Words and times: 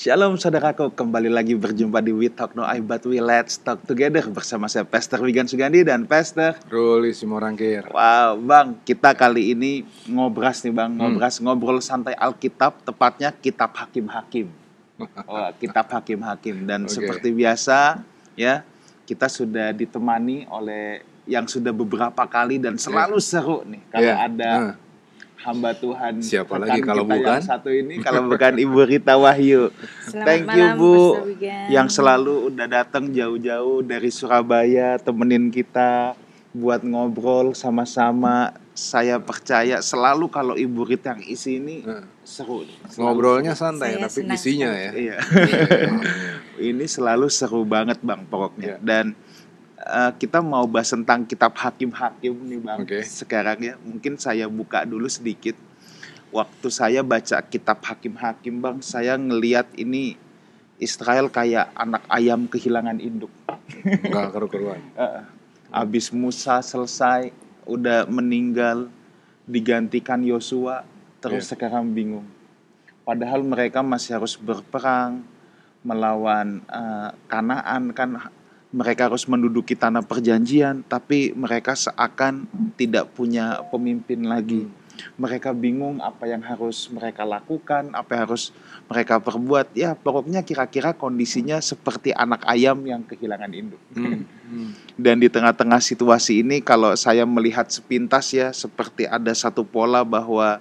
Shalom 0.00 0.40
saudaraku, 0.40 0.96
kembali 0.96 1.28
lagi 1.28 1.52
berjumpa 1.52 2.00
di 2.00 2.08
We 2.08 2.32
Talk 2.32 2.56
No 2.56 2.64
I 2.64 2.80
But 2.80 3.04
We 3.04 3.20
Let's 3.20 3.60
Talk 3.60 3.84
Together 3.84 4.24
bersama 4.32 4.64
saya 4.64 4.88
Pastor 4.88 5.20
Wigan 5.20 5.44
Sugandi 5.44 5.84
dan 5.84 6.08
Pastor 6.08 6.56
Ruli 6.72 7.12
Simorangkir. 7.12 7.84
Wow, 7.92 8.40
Bang, 8.40 8.80
kita 8.80 9.12
kali 9.12 9.52
ini 9.52 9.84
ngobras 10.08 10.64
nih 10.64 10.72
Bang, 10.72 10.96
ngobras 10.96 11.36
ngobrol 11.44 11.84
santai 11.84 12.16
Alkitab, 12.16 12.80
tepatnya 12.80 13.28
Kitab 13.28 13.76
Hakim-Hakim. 13.76 14.48
Wah, 15.28 15.52
Kitab 15.60 15.92
Hakim-Hakim 15.92 16.64
dan 16.64 16.88
Oke. 16.88 16.96
seperti 16.96 17.36
biasa 17.36 18.00
ya, 18.40 18.64
kita 19.04 19.28
sudah 19.28 19.76
ditemani 19.76 20.48
oleh 20.48 21.04
yang 21.28 21.44
sudah 21.44 21.76
beberapa 21.76 22.24
kali 22.24 22.56
dan 22.56 22.80
selalu 22.80 23.20
seru 23.20 23.68
nih 23.68 23.84
kalau 23.92 24.08
Iya. 24.08 24.16
ada 24.16 24.52
Nah, 24.56 24.74
hamba 25.40 25.72
Tuhan 25.72 26.20
Siapa 26.20 26.60
rekan 26.60 26.68
lagi 26.68 26.80
kalau 26.84 27.04
kita 27.08 27.16
bukan? 27.16 27.32
yang 27.32 27.44
satu 27.44 27.70
ini 27.72 27.94
kalau 28.06 28.22
bukan 28.28 28.52
Ibu 28.60 28.80
Rita 28.84 29.14
Wahyu. 29.16 29.72
Selamat 30.04 30.26
Thank 30.28 30.44
you 30.52 30.66
malam, 30.68 30.76
Bu 30.76 30.92
Pastor 30.92 31.26
Wigan. 31.32 31.66
yang 31.72 31.88
selalu 31.88 32.34
udah 32.52 32.66
datang 32.68 33.04
jauh-jauh 33.08 33.78
dari 33.80 34.10
Surabaya 34.12 35.00
temenin 35.00 35.48
kita 35.48 36.14
buat 36.52 36.82
ngobrol 36.84 37.56
sama-sama. 37.56 38.52
Saya 38.80 39.20
percaya 39.20 39.84
selalu 39.84 40.32
kalau 40.32 40.54
Ibu 40.56 40.88
Rita 40.88 41.12
yang 41.12 41.24
isi 41.28 41.60
ini 41.60 41.84
nah, 41.84 42.00
seru. 42.24 42.64
Selalu 42.88 43.00
ngobrolnya 43.04 43.52
santai 43.52 43.96
Saya 43.96 44.08
tapi 44.08 44.24
senang 44.24 44.36
isinya 44.40 44.70
ya. 44.72 44.90
Iya. 44.96 45.16
ini 46.72 46.84
selalu 46.88 47.28
seru 47.28 47.68
banget 47.68 48.00
Bang 48.00 48.24
pokoknya. 48.24 48.76
Iya. 48.76 48.76
Dan 48.80 49.12
eh, 49.90 50.12
kita 50.16 50.38
mau 50.38 50.64
bahas 50.70 50.94
tentang 50.94 51.26
kitab 51.26 51.52
Hakim-Hakim 51.58 52.34
nih 52.46 52.60
Bang. 52.62 52.86
Oke. 52.86 53.02
Sekarang 53.02 53.58
ya, 53.58 53.74
mungkin 53.82 54.14
saya 54.16 54.46
buka 54.46 54.86
dulu 54.86 55.10
sedikit. 55.10 55.58
Waktu 56.30 56.68
saya 56.70 57.02
baca 57.02 57.42
kitab 57.42 57.82
Hakim-Hakim 57.82 58.62
Bang, 58.62 58.78
saya 58.80 59.18
ngeliat 59.18 59.66
ini 59.74 60.14
Israel 60.78 61.26
kayak 61.28 61.74
anak 61.74 62.06
ayam 62.06 62.46
kehilangan 62.46 63.02
induk. 63.02 63.30
Enggak 63.84 64.30
keru-keruan. 64.32 64.80
Eh, 64.96 65.22
Abis 65.70 66.10
Musa 66.10 66.58
selesai, 66.62 67.30
udah 67.62 68.02
meninggal, 68.10 68.90
digantikan 69.46 70.18
Yosua, 70.22 70.82
terus 71.22 71.46
Iya. 71.46 71.54
sekarang 71.54 71.94
bingung. 71.94 72.26
Padahal 73.06 73.42
mereka 73.46 73.78
masih 73.82 74.18
harus 74.18 74.34
berperang 74.34 75.22
melawan 75.82 76.58
eh, 76.66 77.10
Kanaan 77.30 77.94
kan 77.94 78.30
mereka 78.70 79.10
harus 79.10 79.26
menduduki 79.26 79.74
tanah 79.74 80.06
perjanjian, 80.06 80.86
tapi 80.86 81.34
mereka 81.34 81.74
seakan 81.74 82.46
tidak 82.78 83.10
punya 83.18 83.66
pemimpin 83.66 84.22
lagi. 84.30 84.70
Mereka 85.16 85.56
bingung 85.56 85.98
apa 85.98 86.28
yang 86.28 86.44
harus 86.44 86.86
mereka 86.92 87.24
lakukan, 87.24 87.90
apa 87.96 88.10
yang 88.14 88.22
harus 88.30 88.54
mereka 88.86 89.18
perbuat. 89.18 89.72
Ya, 89.74 89.96
pokoknya 89.96 90.44
kira-kira 90.46 90.94
kondisinya 90.94 91.58
seperti 91.58 92.14
anak 92.14 92.46
ayam 92.46 92.78
yang 92.84 93.02
kehilangan 93.02 93.50
induk. 93.50 93.80
Hmm, 93.96 94.22
hmm. 94.52 94.70
Dan 94.94 95.18
di 95.18 95.26
tengah-tengah 95.32 95.80
situasi 95.82 96.44
ini 96.46 96.62
kalau 96.62 96.94
saya 96.94 97.26
melihat 97.26 97.66
sepintas 97.72 98.30
ya 98.30 98.54
seperti 98.54 99.08
ada 99.08 99.32
satu 99.34 99.66
pola 99.66 100.04
bahwa 100.06 100.60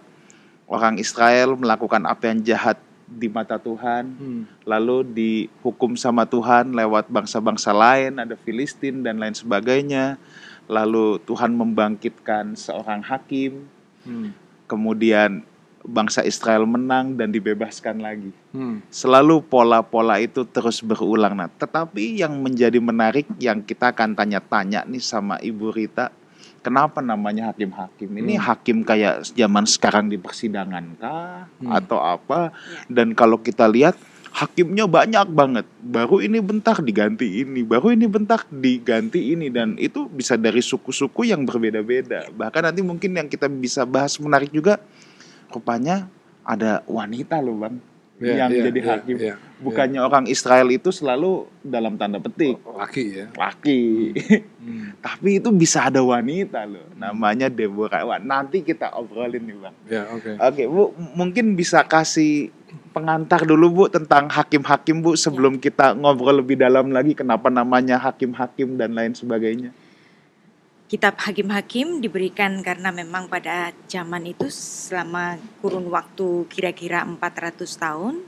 orang 0.65 0.97
Israel 0.97 1.59
melakukan 1.59 2.07
apa 2.07 2.31
yang 2.31 2.39
jahat 2.41 2.79
di 3.09 3.25
mata 3.25 3.57
Tuhan 3.57 4.03
Hmm. 4.13 4.43
lalu 4.63 5.01
dihukum 5.01 5.97
sama 5.97 6.29
Tuhan 6.29 6.77
lewat 6.77 7.09
bangsa-bangsa 7.09 7.73
lain 7.73 8.21
ada 8.21 8.37
Filistin 8.37 9.01
dan 9.01 9.17
lain 9.17 9.33
sebagainya 9.33 10.21
lalu 10.69 11.17
Tuhan 11.25 11.57
membangkitkan 11.57 12.53
seorang 12.53 13.01
hakim 13.01 13.65
Hmm. 14.05 14.31
kemudian 14.69 15.41
bangsa 15.79 16.21
Israel 16.27 16.67
menang 16.67 17.15
dan 17.15 17.31
dibebaskan 17.31 18.03
lagi 18.03 18.29
Hmm. 18.51 18.83
selalu 18.91 19.41
pola-pola 19.45 20.19
itu 20.19 20.43
terus 20.43 20.83
berulang. 20.83 21.37
Nah, 21.37 21.47
tetapi 21.47 22.19
yang 22.19 22.35
menjadi 22.41 22.77
menarik 22.81 23.29
yang 23.39 23.63
kita 23.63 23.93
akan 23.95 24.17
tanya-tanya 24.17 24.83
nih 24.89 24.99
sama 24.99 25.37
Ibu 25.39 25.69
Rita, 25.71 26.11
kenapa 26.59 26.99
namanya 26.99 27.51
hakim-hakim? 27.51 28.09
Ini 28.11 28.37
Hmm. 28.37 28.45
hakim 28.45 28.77
kayak 28.83 29.27
zaman 29.33 29.65
sekarang 29.65 30.07
di 30.07 30.19
persidangan 30.19 30.85
kah 30.99 31.47
Hmm. 31.59 31.71
atau 31.73 31.99
apa? 31.99 32.51
Ya. 32.51 33.01
Dan 33.01 33.17
kalau 33.17 33.39
kita 33.39 33.65
lihat 33.65 33.95
hakimnya 34.29 34.85
banyak 34.85 35.25
banget. 35.33 35.65
Baru 35.81 36.21
ini 36.21 36.37
bentar 36.37 36.77
diganti 36.79 37.41
ini, 37.41 37.65
baru 37.65 37.91
ini 37.91 38.05
bentar 38.05 38.45
diganti 38.47 39.33
ini 39.33 39.49
dan 39.49 39.73
itu 39.81 40.05
bisa 40.05 40.37
dari 40.37 40.61
suku-suku 40.61 41.25
yang 41.25 41.43
berbeda-beda. 41.49 42.29
Bahkan 42.29 42.61
nanti 42.69 42.81
mungkin 42.85 43.17
yang 43.17 43.25
kita 43.25 43.49
bisa 43.49 43.89
bahas 43.89 44.15
menarik 44.21 44.53
juga 44.53 44.77
rupanya 45.49 46.05
ada 46.45 46.85
wanita 46.85 47.41
loh, 47.41 47.57
Bang 47.57 47.81
Iya, 48.19 48.45
yang 48.45 48.51
iya, 48.51 48.63
jadi 48.69 48.79
iya, 48.79 48.89
hakim. 48.93 49.15
iya, 49.17 49.35
Bukannya 49.59 49.99
orang 49.99 50.23
Israel 50.25 50.71
itu 50.71 50.87
selalu 50.87 51.43
dalam 51.59 51.99
tanda 51.99 52.15
petik. 52.15 52.55
Laki 52.63 53.05
ya. 53.11 53.25
laki, 53.35 53.83
Hmm. 54.59 54.95
tapi 55.05 55.43
itu 55.43 55.51
bisa 55.51 55.91
ada 55.91 55.99
wanita 55.99 56.63
loh, 56.63 56.87
namanya 56.95 57.51
Deborah. 57.51 58.07
Wah, 58.07 58.19
nanti 58.19 58.63
kita 58.63 58.95
obrolin 58.95 59.43
nih 59.43 59.57
bang. 59.59 59.75
Ya, 59.91 60.01
oke. 60.07 60.31
Oke 60.39 60.63
bu, 60.63 60.83
m- 60.95 61.13
mungkin 61.19 61.59
bisa 61.59 61.83
kasih 61.83 62.55
pengantar 62.95 63.43
dulu 63.43 63.67
bu 63.67 63.83
tentang 63.91 64.31
hakim-hakim 64.31 65.03
bu 65.03 65.19
sebelum 65.19 65.59
kita 65.59 65.91
ngobrol 65.91 66.39
lebih 66.39 66.55
dalam 66.55 66.87
lagi 66.95 67.11
kenapa 67.11 67.51
namanya 67.51 67.99
hakim-hakim 67.99 68.79
dan 68.79 68.95
lain 68.95 69.11
sebagainya. 69.11 69.75
Kitab 70.89 71.21
Hakim-Hakim 71.21 72.01
diberikan 72.01 72.65
karena 72.65 72.89
memang 72.89 73.29
pada 73.29 73.69
zaman 73.85 74.25
itu 74.25 74.49
selama 74.49 75.37
kurun 75.61 75.85
waktu 75.85 76.49
kira-kira 76.49 77.05
400 77.05 77.61
tahun 77.77 78.25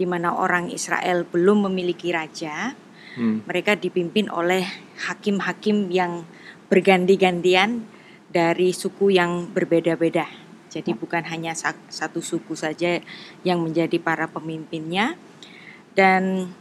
di 0.00 0.08
mana 0.08 0.32
orang 0.32 0.72
Israel 0.72 1.28
belum 1.28 1.68
memiliki 1.68 2.08
raja, 2.08 2.72
Hmm. 3.20 3.44
mereka 3.44 3.76
dipimpin 3.76 4.32
oleh 4.32 4.64
hakim-hakim 5.04 5.92
yang 5.92 6.24
berganti-gantian 6.72 7.84
dari 8.32 8.72
suku 8.72 9.12
yang 9.12 9.52
berbeda-beda. 9.52 10.24
Jadi 10.70 10.94
bukan 10.94 11.26
hanya 11.26 11.52
sa- 11.52 11.76
satu 11.90 12.22
suku 12.22 12.54
saja 12.54 13.02
yang 13.42 13.60
menjadi 13.60 13.98
para 13.98 14.30
pemimpinnya. 14.30 15.18
Dan 15.92 16.54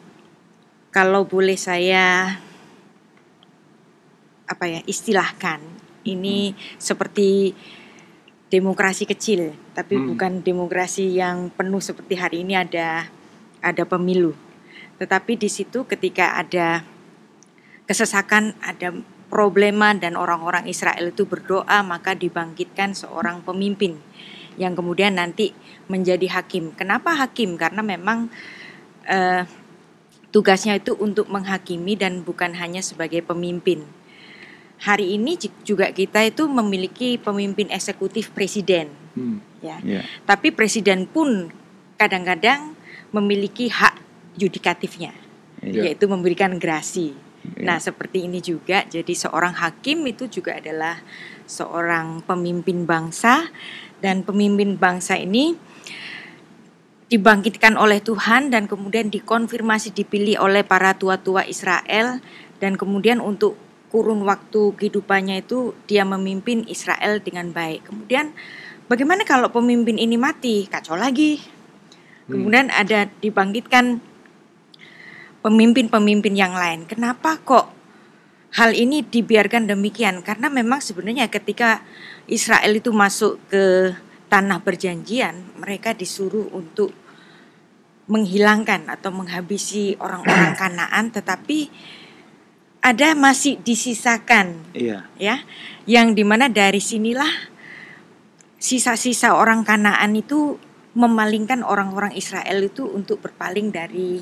kalau 0.90 1.30
boleh 1.30 1.56
saya 1.56 2.36
apa 4.50 4.66
ya 4.66 4.82
istilahkan 4.90 5.62
ini 6.10 6.58
seperti 6.82 7.54
demokrasi 8.50 9.06
kecil, 9.06 9.54
tapi 9.78 10.02
Hmm. 10.02 10.18
bukan 10.18 10.32
demokrasi 10.42 11.14
yang 11.14 11.54
penuh 11.54 11.78
seperti 11.78 12.18
hari 12.18 12.42
ini 12.42 12.58
ada 12.58 13.06
ada 13.60 13.84
pemilu. 13.84 14.36
Tetapi 15.00 15.40
di 15.40 15.48
situ 15.48 15.88
ketika 15.88 16.36
ada 16.36 16.84
kesesakan, 17.88 18.54
ada 18.60 18.94
problema 19.30 19.94
dan 19.94 20.18
orang-orang 20.18 20.66
Israel 20.66 21.14
itu 21.14 21.24
berdoa, 21.24 21.86
maka 21.86 22.18
dibangkitkan 22.18 22.98
seorang 22.98 23.46
pemimpin 23.46 24.02
yang 24.60 24.76
kemudian 24.76 25.16
nanti 25.16 25.56
menjadi 25.88 26.42
hakim. 26.42 26.76
Kenapa 26.76 27.16
hakim? 27.16 27.56
Karena 27.56 27.80
memang 27.80 28.28
eh, 29.08 29.48
tugasnya 30.30 30.78
itu 30.78 30.94
untuk 31.00 31.30
menghakimi 31.32 31.98
dan 31.98 32.22
bukan 32.22 32.54
hanya 32.58 32.84
sebagai 32.84 33.26
pemimpin. 33.26 33.86
Hari 34.80 35.18
ini 35.20 35.36
ju- 35.36 35.76
juga 35.76 35.92
kita 35.92 36.24
itu 36.24 36.48
memiliki 36.48 37.20
pemimpin 37.20 37.68
eksekutif 37.74 38.32
presiden, 38.32 38.94
Hmm. 39.18 39.42
ya. 39.60 39.82
Ya. 39.84 40.02
Tapi 40.24 40.54
presiden 40.54 41.10
pun 41.10 41.52
kadang-kadang 42.00 42.79
memiliki 43.12 43.70
hak 43.72 43.98
yudikatifnya, 44.38 45.12
Iya. 45.60 45.92
yaitu 45.92 46.08
memberikan 46.08 46.56
grasi. 46.62 47.16
Iya. 47.56 47.66
Nah, 47.66 47.78
seperti 47.80 48.28
ini 48.28 48.40
juga, 48.44 48.84
jadi 48.88 49.14
seorang 49.16 49.56
hakim 49.56 50.04
itu 50.08 50.28
juga 50.28 50.60
adalah 50.60 51.00
seorang 51.50 52.22
pemimpin 52.24 52.84
bangsa, 52.84 53.50
dan 54.00 54.24
pemimpin 54.24 54.80
bangsa 54.80 55.20
ini 55.20 55.60
dibangkitkan 57.10 57.76
oleh 57.76 58.00
Tuhan 58.00 58.54
dan 58.54 58.70
kemudian 58.70 59.10
dikonfirmasi 59.10 59.92
dipilih 59.92 60.40
oleh 60.40 60.62
para 60.64 60.94
tua-tua 60.96 61.44
Israel, 61.44 62.22
dan 62.62 62.78
kemudian 62.78 63.20
untuk 63.20 63.58
kurun 63.90 64.22
waktu 64.22 64.78
kehidupannya 64.78 65.42
itu 65.42 65.74
dia 65.90 66.06
memimpin 66.06 66.64
Israel 66.70 67.18
dengan 67.18 67.50
baik. 67.50 67.90
Kemudian 67.90 68.32
bagaimana 68.86 69.26
kalau 69.26 69.50
pemimpin 69.50 69.98
ini 69.98 70.16
mati? 70.16 70.70
Kacau 70.70 70.94
lagi. 70.94 71.42
Kemudian 72.30 72.70
ada 72.70 73.10
dibangkitkan 73.20 74.00
pemimpin-pemimpin 75.42 76.34
yang 76.38 76.54
lain. 76.54 76.86
Kenapa 76.86 77.42
kok 77.42 77.74
hal 78.56 78.78
ini 78.78 79.02
dibiarkan 79.02 79.66
demikian? 79.66 80.22
Karena 80.22 80.48
memang 80.48 80.80
sebenarnya 80.80 81.28
ketika 81.34 81.82
Israel 82.30 82.78
itu 82.78 82.94
masuk 82.94 83.42
ke 83.50 83.96
tanah 84.30 84.62
perjanjian, 84.62 85.58
mereka 85.58 85.98
disuruh 85.98 86.54
untuk 86.54 86.94
menghilangkan 88.10 88.90
atau 88.90 89.10
menghabisi 89.10 89.98
orang-orang 89.98 90.54
Kanaan, 90.62 91.10
tetapi 91.14 91.70
ada 92.80 93.12
masih 93.18 93.60
disisakan 93.60 94.72
Iya. 94.72 95.10
ya, 95.20 95.44
yang 95.90 96.16
di 96.16 96.24
mana 96.24 96.48
dari 96.48 96.80
sinilah 96.80 97.30
sisa-sisa 98.60 99.36
orang 99.36 99.66
Kanaan 99.66 100.16
itu 100.16 100.58
memalingkan 101.00 101.64
orang-orang 101.64 102.12
Israel 102.12 102.60
itu 102.60 102.84
untuk 102.84 103.24
berpaling 103.24 103.72
dari 103.72 104.20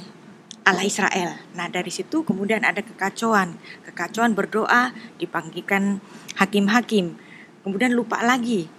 Allah 0.62 0.86
Israel. 0.86 1.42
Nah 1.58 1.66
dari 1.74 1.90
situ 1.90 2.22
kemudian 2.22 2.62
ada 2.62 2.86
kekacauan, 2.86 3.58
kekacauan 3.90 4.38
berdoa 4.38 4.94
dipanggilkan 5.18 5.98
hakim-hakim, 6.38 7.18
kemudian 7.66 7.98
lupa 7.98 8.22
lagi, 8.22 8.70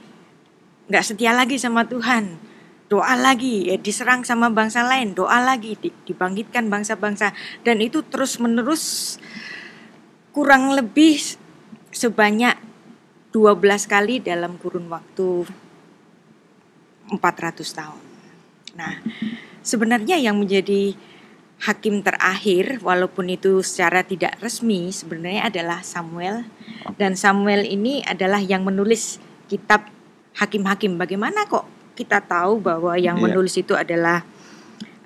nggak 0.86 1.02
setia 1.02 1.34
lagi 1.34 1.58
sama 1.58 1.90
Tuhan, 1.90 2.38
doa 2.86 3.18
lagi, 3.18 3.66
ya 3.66 3.74
diserang 3.74 4.22
sama 4.22 4.46
bangsa 4.46 4.86
lain, 4.86 5.18
doa 5.18 5.42
lagi, 5.42 5.74
dibangkitkan 6.06 6.70
bangsa-bangsa, 6.70 7.34
dan 7.66 7.82
itu 7.82 8.06
terus 8.06 8.38
menerus 8.38 9.16
kurang 10.30 10.70
lebih 10.70 11.18
sebanyak 11.90 12.54
12 13.34 13.58
kali 13.90 14.22
dalam 14.22 14.54
kurun 14.54 14.86
waktu 14.86 15.48
400 17.10 17.64
tahun. 17.72 18.02
Nah, 18.78 18.94
sebenarnya 19.64 20.16
yang 20.20 20.38
menjadi 20.38 20.94
hakim 21.58 22.06
terakhir 22.06 22.78
walaupun 22.86 23.34
itu 23.34 23.66
secara 23.66 24.06
tidak 24.06 24.38
resmi 24.38 24.94
sebenarnya 24.94 25.50
adalah 25.50 25.82
Samuel 25.82 26.46
dan 26.94 27.18
Samuel 27.18 27.66
ini 27.66 27.98
adalah 28.06 28.38
yang 28.38 28.62
menulis 28.62 29.18
kitab 29.50 29.90
hakim-hakim. 30.38 30.94
Bagaimana 30.94 31.50
kok 31.50 31.66
kita 31.98 32.22
tahu 32.22 32.62
bahwa 32.62 32.94
yang 32.94 33.18
yeah. 33.18 33.24
menulis 33.26 33.58
itu 33.58 33.74
adalah 33.74 34.22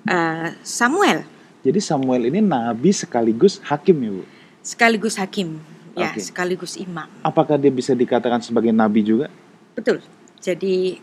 uh, 0.05 0.53
Samuel? 0.61 1.25
Jadi 1.65 1.79
Samuel 1.81 2.29
ini 2.29 2.43
nabi 2.43 2.93
sekaligus 2.93 3.57
hakim 3.65 3.97
ya, 3.97 4.11
Bu? 4.13 4.23
Sekaligus 4.63 5.15
hakim, 5.19 5.59
ya, 5.97 6.11
sekaligus 6.15 6.79
imam. 6.79 7.09
Apakah 7.25 7.59
dia 7.59 7.71
bisa 7.73 7.91
dikatakan 7.97 8.39
sebagai 8.39 8.71
nabi 8.71 9.03
juga? 9.03 9.27
Betul. 9.73 9.99
Jadi 10.43 10.99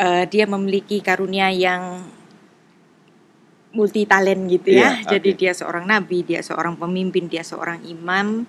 uh, 0.00 0.24
dia 0.24 0.48
memiliki 0.48 1.04
karunia 1.04 1.52
yang 1.52 2.08
multi 3.70 4.08
talent 4.08 4.50
gitu 4.50 4.74
ya. 4.74 4.98
Yeah, 4.98 5.18
Jadi 5.18 5.30
dia 5.36 5.52
seorang 5.54 5.86
nabi, 5.86 6.26
dia 6.26 6.42
seorang 6.42 6.74
pemimpin, 6.74 7.30
dia 7.30 7.44
seorang 7.44 7.84
imam 7.86 8.48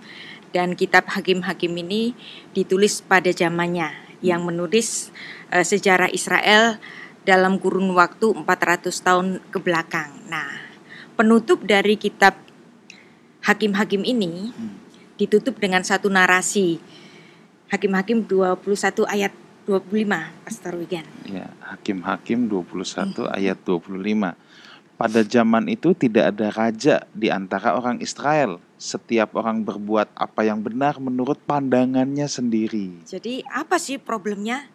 dan 0.55 0.73
kitab 0.73 1.07
Hakim-hakim 1.11 1.71
ini 1.77 2.17
ditulis 2.55 3.03
pada 3.03 3.29
zamannya 3.29 3.91
yang 4.23 4.41
menulis 4.47 5.13
uh, 5.53 5.63
sejarah 5.63 6.09
Israel 6.09 6.81
dalam 7.21 7.61
kurun 7.61 7.93
waktu 7.93 8.33
400 8.33 8.89
tahun 8.89 9.27
ke 9.53 9.57
belakang. 9.61 10.25
Nah, 10.25 10.49
penutup 11.13 11.61
dari 11.67 11.99
kitab 11.99 12.33
Hakim-hakim 13.41 14.05
ini 14.05 14.53
hmm. 14.53 14.73
ditutup 15.17 15.57
dengan 15.57 15.81
satu 15.81 16.09
narasi. 16.09 16.77
Hakim-hakim 17.73 18.25
21 18.29 19.05
ayat 19.07 19.33
25, 19.65 20.45
Pastor 20.45 20.73
Wigan. 20.77 21.05
Ya, 21.29 21.49
Hakim-hakim 21.61 22.49
21 22.49 23.29
hmm. 23.29 23.37
ayat 23.37 23.57
25 23.63 24.33
pada 25.01 25.25
zaman 25.25 25.65
itu 25.65 25.97
tidak 25.97 26.29
ada 26.37 26.47
raja 26.53 26.95
di 27.09 27.33
antara 27.33 27.73
orang 27.73 27.97
Israel. 28.05 28.61
Setiap 28.77 29.33
orang 29.33 29.65
berbuat 29.65 30.13
apa 30.13 30.45
yang 30.45 30.61
benar 30.61 31.01
menurut 31.01 31.41
pandangannya 31.41 32.29
sendiri. 32.29 33.01
Jadi 33.09 33.41
apa 33.49 33.81
sih 33.81 33.97
problemnya? 33.97 34.69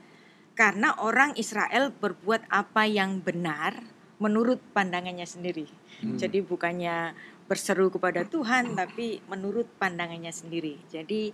Karena 0.58 0.98
orang 0.98 1.38
Israel 1.38 1.94
berbuat 1.94 2.50
apa 2.50 2.90
yang 2.90 3.22
benar 3.22 3.78
menurut 4.18 4.58
pandangannya 4.74 5.28
sendiri. 5.28 5.70
Hmm. 6.02 6.18
Jadi 6.18 6.42
bukannya 6.42 7.14
berseru 7.46 7.86
kepada 7.92 8.26
Tuhan 8.26 8.74
tapi 8.74 9.22
menurut 9.30 9.70
pandangannya 9.78 10.34
sendiri. 10.34 10.74
Jadi 10.90 11.30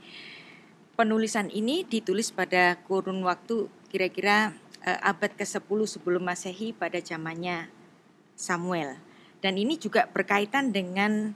penulisan 1.03 1.51
ini 1.51 1.83
ditulis 1.83 2.31
pada 2.31 2.79
kurun 2.87 3.27
waktu 3.27 3.67
kira-kira 3.91 4.55
uh, 4.87 5.01
abad 5.03 5.35
ke-10 5.35 5.99
sebelum 5.99 6.23
Masehi 6.23 6.71
pada 6.71 7.03
zamannya 7.03 7.67
Samuel. 8.39 9.03
Dan 9.43 9.59
ini 9.59 9.75
juga 9.75 10.07
berkaitan 10.07 10.71
dengan 10.71 11.35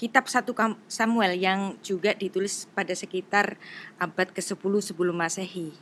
kitab 0.00 0.32
satu 0.32 0.56
Samuel 0.88 1.36
yang 1.36 1.76
juga 1.84 2.16
ditulis 2.16 2.64
pada 2.72 2.96
sekitar 2.96 3.60
abad 4.00 4.32
ke-10 4.32 4.72
sebelum 4.80 5.20
Masehi. 5.20 5.76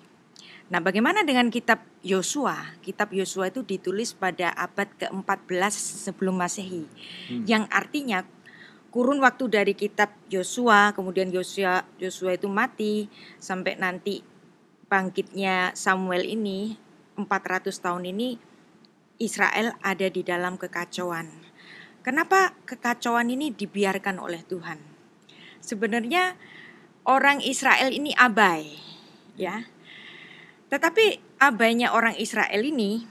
Nah, 0.67 0.83
bagaimana 0.83 1.23
dengan 1.23 1.51
kitab 1.55 1.87
Yosua? 2.03 2.79
Kitab 2.83 3.15
Yosua 3.15 3.55
itu 3.55 3.63
ditulis 3.63 4.11
pada 4.11 4.51
abad 4.59 4.91
ke-14 4.99 5.71
sebelum 6.11 6.35
Masehi. 6.35 6.87
Hmm. 7.31 7.47
Yang 7.47 7.65
artinya 7.71 8.27
kurun 8.91 9.23
waktu 9.23 9.47
dari 9.47 9.73
kitab 9.79 10.11
Yosua, 10.27 10.91
kemudian 10.93 11.31
Yosua 11.31 11.87
Yosua 12.03 12.35
itu 12.35 12.51
mati 12.51 13.07
sampai 13.39 13.79
nanti 13.79 14.23
bangkitnya 14.91 15.73
Samuel 15.79 16.27
ini 16.27 16.75
400 17.15 17.71
tahun 17.71 18.11
ini 18.11 18.35
Israel 19.23 19.79
ada 19.85 20.11
di 20.11 20.27
dalam 20.27 20.59
kekacauan. 20.59 21.31
Kenapa 22.01 22.57
kekacauan 22.67 23.31
ini 23.31 23.53
dibiarkan 23.53 24.17
oleh 24.19 24.41
Tuhan? 24.43 24.81
Sebenarnya 25.61 26.35
orang 27.05 27.45
Israel 27.45 27.93
ini 27.93 28.17
abai, 28.17 28.81
ya. 29.37 29.69
Tetapi 30.73 31.37
abainya 31.39 31.93
orang 31.93 32.17
Israel 32.17 32.65
ini 32.65 33.05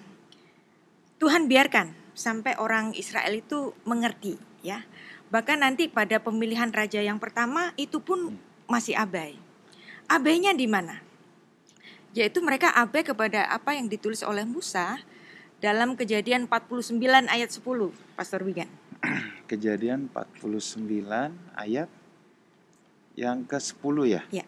Tuhan 1.22 1.46
biarkan 1.46 1.94
sampai 2.18 2.58
orang 2.58 2.98
Israel 2.98 3.38
itu 3.38 3.78
mengerti, 3.86 4.42
ya. 4.66 4.82
Bahkan 5.30 5.62
nanti 5.62 5.86
pada 5.86 6.18
pemilihan 6.18 6.74
raja 6.74 6.98
yang 7.06 7.22
pertama 7.22 7.70
itu 7.78 8.02
pun 8.02 8.34
masih 8.66 8.98
abai. 8.98 9.38
Abainya 10.10 10.58
di 10.58 10.66
mana? 10.66 11.06
Yaitu 12.18 12.42
mereka 12.42 12.74
abai 12.74 13.06
kepada 13.06 13.46
apa 13.46 13.78
yang 13.78 13.86
ditulis 13.86 14.26
oleh 14.26 14.42
Musa 14.42 14.98
dalam 15.62 15.94
kejadian 15.94 16.50
49 16.50 17.30
ayat 17.30 17.50
10, 17.54 17.62
Pastor 18.18 18.42
Wigan. 18.42 18.70
Kejadian 19.50 20.10
49 20.10 20.82
ayat 21.54 21.90
yang 23.14 23.46
ke-10 23.46 23.96
ya? 24.10 24.22
Ya. 24.34 24.46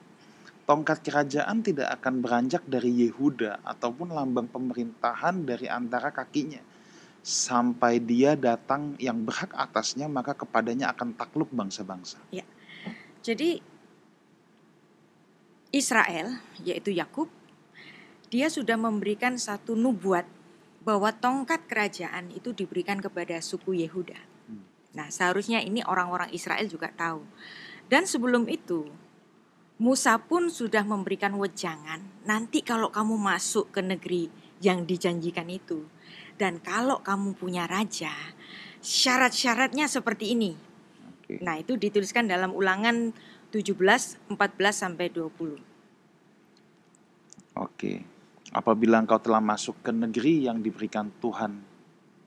Tongkat 0.65 1.03
kerajaan 1.05 1.61
tidak 1.61 1.93
akan 1.99 2.25
beranjak 2.25 2.63
dari 2.65 3.05
Yehuda 3.05 3.61
ataupun 3.61 4.13
lambang 4.15 4.49
pemerintahan 4.49 5.45
dari 5.45 5.67
antara 5.69 6.09
kakinya. 6.09 6.70
Sampai 7.21 8.01
dia 8.01 8.33
datang 8.33 8.97
yang 8.97 9.21
berhak 9.21 9.53
atasnya, 9.53 10.09
maka 10.09 10.33
kepadanya 10.33 10.89
akan 10.89 11.13
takluk 11.13 11.53
bangsa-bangsa. 11.53 12.17
Ya. 12.33 12.41
Jadi 13.21 13.61
Israel, 15.69 16.41
yaitu 16.65 16.91
Yakub, 16.91 17.29
dia 18.33 18.49
sudah 18.49 18.75
memberikan 18.75 19.37
satu 19.37 19.77
nubuat 19.77 20.25
bahwa 20.81 21.13
tongkat 21.13 21.69
kerajaan 21.69 22.33
itu 22.33 22.51
diberikan 22.57 22.97
kepada 22.97 23.37
suku 23.37 23.85
Yehuda. 23.85 24.17
Hmm. 24.49 24.65
Nah, 24.97 25.07
seharusnya 25.13 25.61
ini 25.61 25.85
orang-orang 25.85 26.33
Israel 26.33 26.65
juga 26.65 26.89
tahu. 26.89 27.21
Dan 27.85 28.09
sebelum 28.09 28.49
itu, 28.49 28.89
Musa 29.77 30.17
pun 30.17 30.49
sudah 30.49 30.81
memberikan 30.85 31.33
wejangan, 31.37 32.01
nanti 32.25 32.61
kalau 32.65 32.89
kamu 32.89 33.17
masuk 33.17 33.69
ke 33.73 33.81
negeri 33.81 34.29
yang 34.61 34.85
dijanjikan 34.85 35.49
itu, 35.49 35.85
dan 36.39 36.59
kalau 36.63 37.01
kamu 37.03 37.35
punya 37.35 37.67
raja, 37.67 38.11
syarat-syaratnya 38.81 39.87
seperti 39.87 40.35
ini. 40.35 40.51
Nah, 41.39 41.55
itu 41.55 41.79
dituliskan 41.79 42.27
dalam 42.27 42.51
ulangan 42.51 43.15
17, 43.51 44.19
14 44.27 44.75
sampai 44.75 45.07
20. 45.11 45.59
Oke. 47.55 48.03
Apabila 48.51 48.99
engkau 48.99 49.15
telah 49.15 49.39
masuk 49.39 49.79
ke 49.79 49.95
negeri 49.95 50.43
yang 50.43 50.59
diberikan 50.59 51.07
Tuhan 51.23 51.55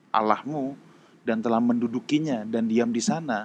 Allahmu 0.09 0.73
dan 1.21 1.45
telah 1.45 1.61
mendudukinya 1.61 2.49
dan 2.49 2.65
diam 2.65 2.89
di 2.89 3.05
sana, 3.05 3.45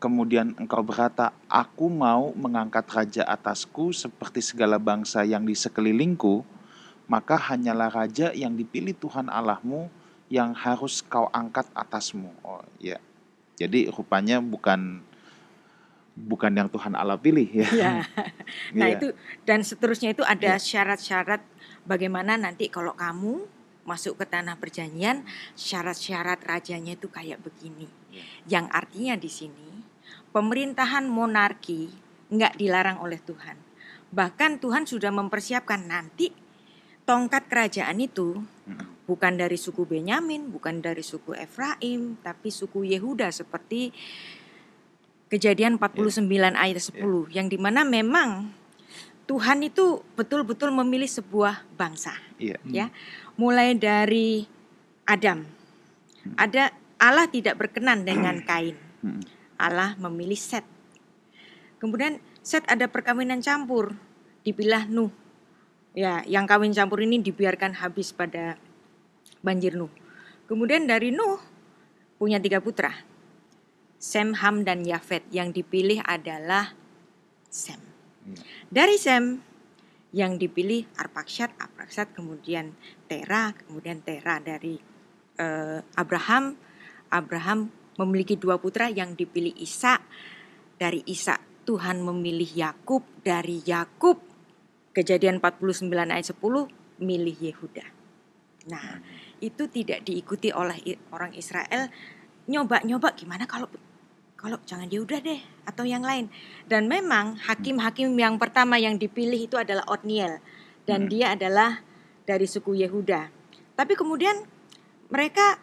kemudian 0.00 0.56
engkau 0.56 0.80
berkata, 0.80 1.36
"Aku 1.48 1.92
mau 1.92 2.32
mengangkat 2.32 2.88
raja 2.92 3.22
atasku 3.28 3.92
seperti 3.92 4.40
segala 4.40 4.80
bangsa 4.80 5.20
yang 5.24 5.44
di 5.44 5.52
sekelilingku," 5.52 6.44
maka 7.04 7.36
hanyalah 7.36 7.92
raja 7.92 8.32
yang 8.32 8.56
dipilih 8.56 8.96
Tuhan 8.96 9.28
Allahmu 9.28 9.92
yang 10.32 10.56
harus 10.56 11.04
kau 11.04 11.28
angkat 11.30 11.68
atasmu. 11.76 12.32
Oh, 12.40 12.64
ya. 12.80 12.96
Jadi 13.54 13.86
rupanya 13.92 14.40
bukan 14.42 15.04
bukan 16.14 16.52
yang 16.54 16.70
Tuhan 16.70 16.94
Allah 16.94 17.18
pilih 17.18 17.46
ya. 17.46 17.68
ya. 17.70 17.92
Nah, 18.78 18.90
ya. 18.90 18.98
itu 18.98 19.06
dan 19.42 19.66
seterusnya 19.66 20.14
itu 20.14 20.22
ada 20.22 20.58
ya. 20.58 20.62
syarat-syarat 20.62 21.42
bagaimana 21.86 22.38
nanti 22.38 22.70
kalau 22.70 22.94
kamu 22.94 23.46
masuk 23.84 24.16
ke 24.16 24.24
tanah 24.26 24.56
perjanjian 24.56 25.26
syarat-syarat 25.54 26.40
rajanya 26.42 26.96
itu 26.96 27.10
kayak 27.10 27.42
begini. 27.42 27.90
Yeah. 28.10 28.26
Yang 28.58 28.66
artinya 28.72 29.14
di 29.18 29.30
sini 29.30 29.70
pemerintahan 30.30 31.06
monarki 31.06 31.92
nggak 32.32 32.58
dilarang 32.58 32.98
oleh 33.02 33.20
Tuhan. 33.22 33.58
Bahkan 34.14 34.62
Tuhan 34.62 34.86
sudah 34.86 35.10
mempersiapkan 35.10 35.82
nanti 35.84 36.30
tongkat 37.04 37.48
kerajaan 37.48 38.00
itu 38.00 38.40
bukan 39.04 39.36
dari 39.36 39.60
suku 39.60 39.84
Benyamin, 39.84 40.48
bukan 40.48 40.80
dari 40.80 41.04
suku 41.04 41.36
Efraim, 41.36 42.16
tapi 42.24 42.48
suku 42.48 42.84
Yehuda 42.88 43.28
seperti 43.32 43.92
Kejadian 45.24 45.80
49 45.82 46.30
yeah. 46.30 46.54
ayat 46.54 46.78
10 46.78 46.94
yeah. 46.94 47.42
yang 47.42 47.46
di 47.50 47.58
mana 47.58 47.82
memang 47.82 48.54
Tuhan 49.24 49.64
itu 49.64 50.04
betul-betul 50.14 50.68
memilih 50.70 51.08
sebuah 51.08 51.64
bangsa. 51.74 52.12
Iya. 52.36 52.60
Ya. 52.68 52.86
Mulai 53.40 53.74
dari 53.74 54.44
Adam. 55.08 55.48
Ada 56.36 56.70
Allah 57.00 57.26
tidak 57.26 57.56
berkenan 57.56 58.04
dengan 58.04 58.44
Kain. 58.44 58.76
Hmm. 59.00 59.24
Allah 59.56 59.96
memilih 59.96 60.36
Set. 60.36 60.62
Kemudian 61.80 62.20
Set 62.44 62.62
ada 62.68 62.84
perkawinan 62.86 63.40
campur, 63.40 63.96
dipilah 64.44 64.84
Nuh. 64.86 65.10
Ya, 65.94 66.26
yang 66.26 66.50
kawin 66.50 66.74
campur 66.74 67.06
ini 67.06 67.22
dibiarkan 67.22 67.78
habis 67.78 68.10
pada 68.10 68.58
banjir 69.46 69.78
Nuh. 69.78 69.94
Kemudian 70.50 70.90
dari 70.90 71.14
Nuh 71.14 71.38
punya 72.18 72.42
tiga 72.42 72.58
putra. 72.58 72.90
Sem, 74.02 74.34
Ham, 74.34 74.66
dan 74.66 74.82
Yafet. 74.82 75.22
Yang 75.30 75.62
dipilih 75.62 76.02
adalah 76.02 76.74
Sem. 77.46 77.78
Hmm. 78.26 78.42
Dari 78.74 78.98
Sem 78.98 79.38
yang 80.10 80.34
dipilih 80.34 80.82
Arpakshad, 80.98 81.54
Arpakshad 81.62 82.10
kemudian 82.10 82.74
Tera, 83.06 83.54
kemudian 83.54 84.02
Tera 84.02 84.42
dari 84.42 84.74
eh, 85.38 85.78
Abraham. 85.94 86.58
Abraham 87.14 87.70
memiliki 88.02 88.34
dua 88.34 88.58
putra 88.58 88.90
yang 88.90 89.14
dipilih 89.14 89.54
Isa. 89.62 90.02
Dari 90.74 91.06
Isa 91.06 91.38
Tuhan 91.62 92.02
memilih 92.02 92.50
Yakub, 92.50 93.06
dari 93.22 93.62
Yakub 93.62 94.23
Kejadian 94.94 95.42
49 95.42 95.90
ayat 95.90 96.26
10 96.30 96.38
milih 97.02 97.36
Yehuda. 97.36 97.84
Nah, 98.70 99.02
itu 99.42 99.68
tidak 99.68 100.06
diikuti 100.06 100.54
oleh 100.54 100.78
orang 101.12 101.34
Israel 101.36 101.90
nyoba-nyoba 102.48 103.12
gimana 103.16 103.44
kalau 103.44 103.68
kalau 104.38 104.60
jangan 104.68 104.88
Yehuda 104.92 105.24
deh 105.24 105.40
atau 105.64 105.88
yang 105.88 106.04
lain. 106.04 106.28
Dan 106.68 106.86
memang 106.86 107.40
hakim-hakim 107.40 108.12
yang 108.12 108.36
pertama 108.36 108.76
yang 108.76 109.00
dipilih 109.00 109.48
itu 109.48 109.56
adalah 109.56 109.84
Otniel 109.88 110.40
dan 110.84 111.08
Hmm. 111.08 111.10
dia 111.10 111.26
adalah 111.32 111.80
dari 112.28 112.44
suku 112.44 112.76
Yehuda. 112.76 113.32
Tapi 113.74 113.92
kemudian 113.96 114.44
mereka 115.08 115.56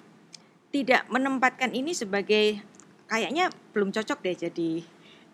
tidak 0.74 1.06
menempatkan 1.14 1.72
ini 1.78 1.94
sebagai 1.94 2.58
kayaknya 3.06 3.54
belum 3.76 3.94
cocok 3.94 4.24
deh 4.24 4.36
jadi 4.50 4.72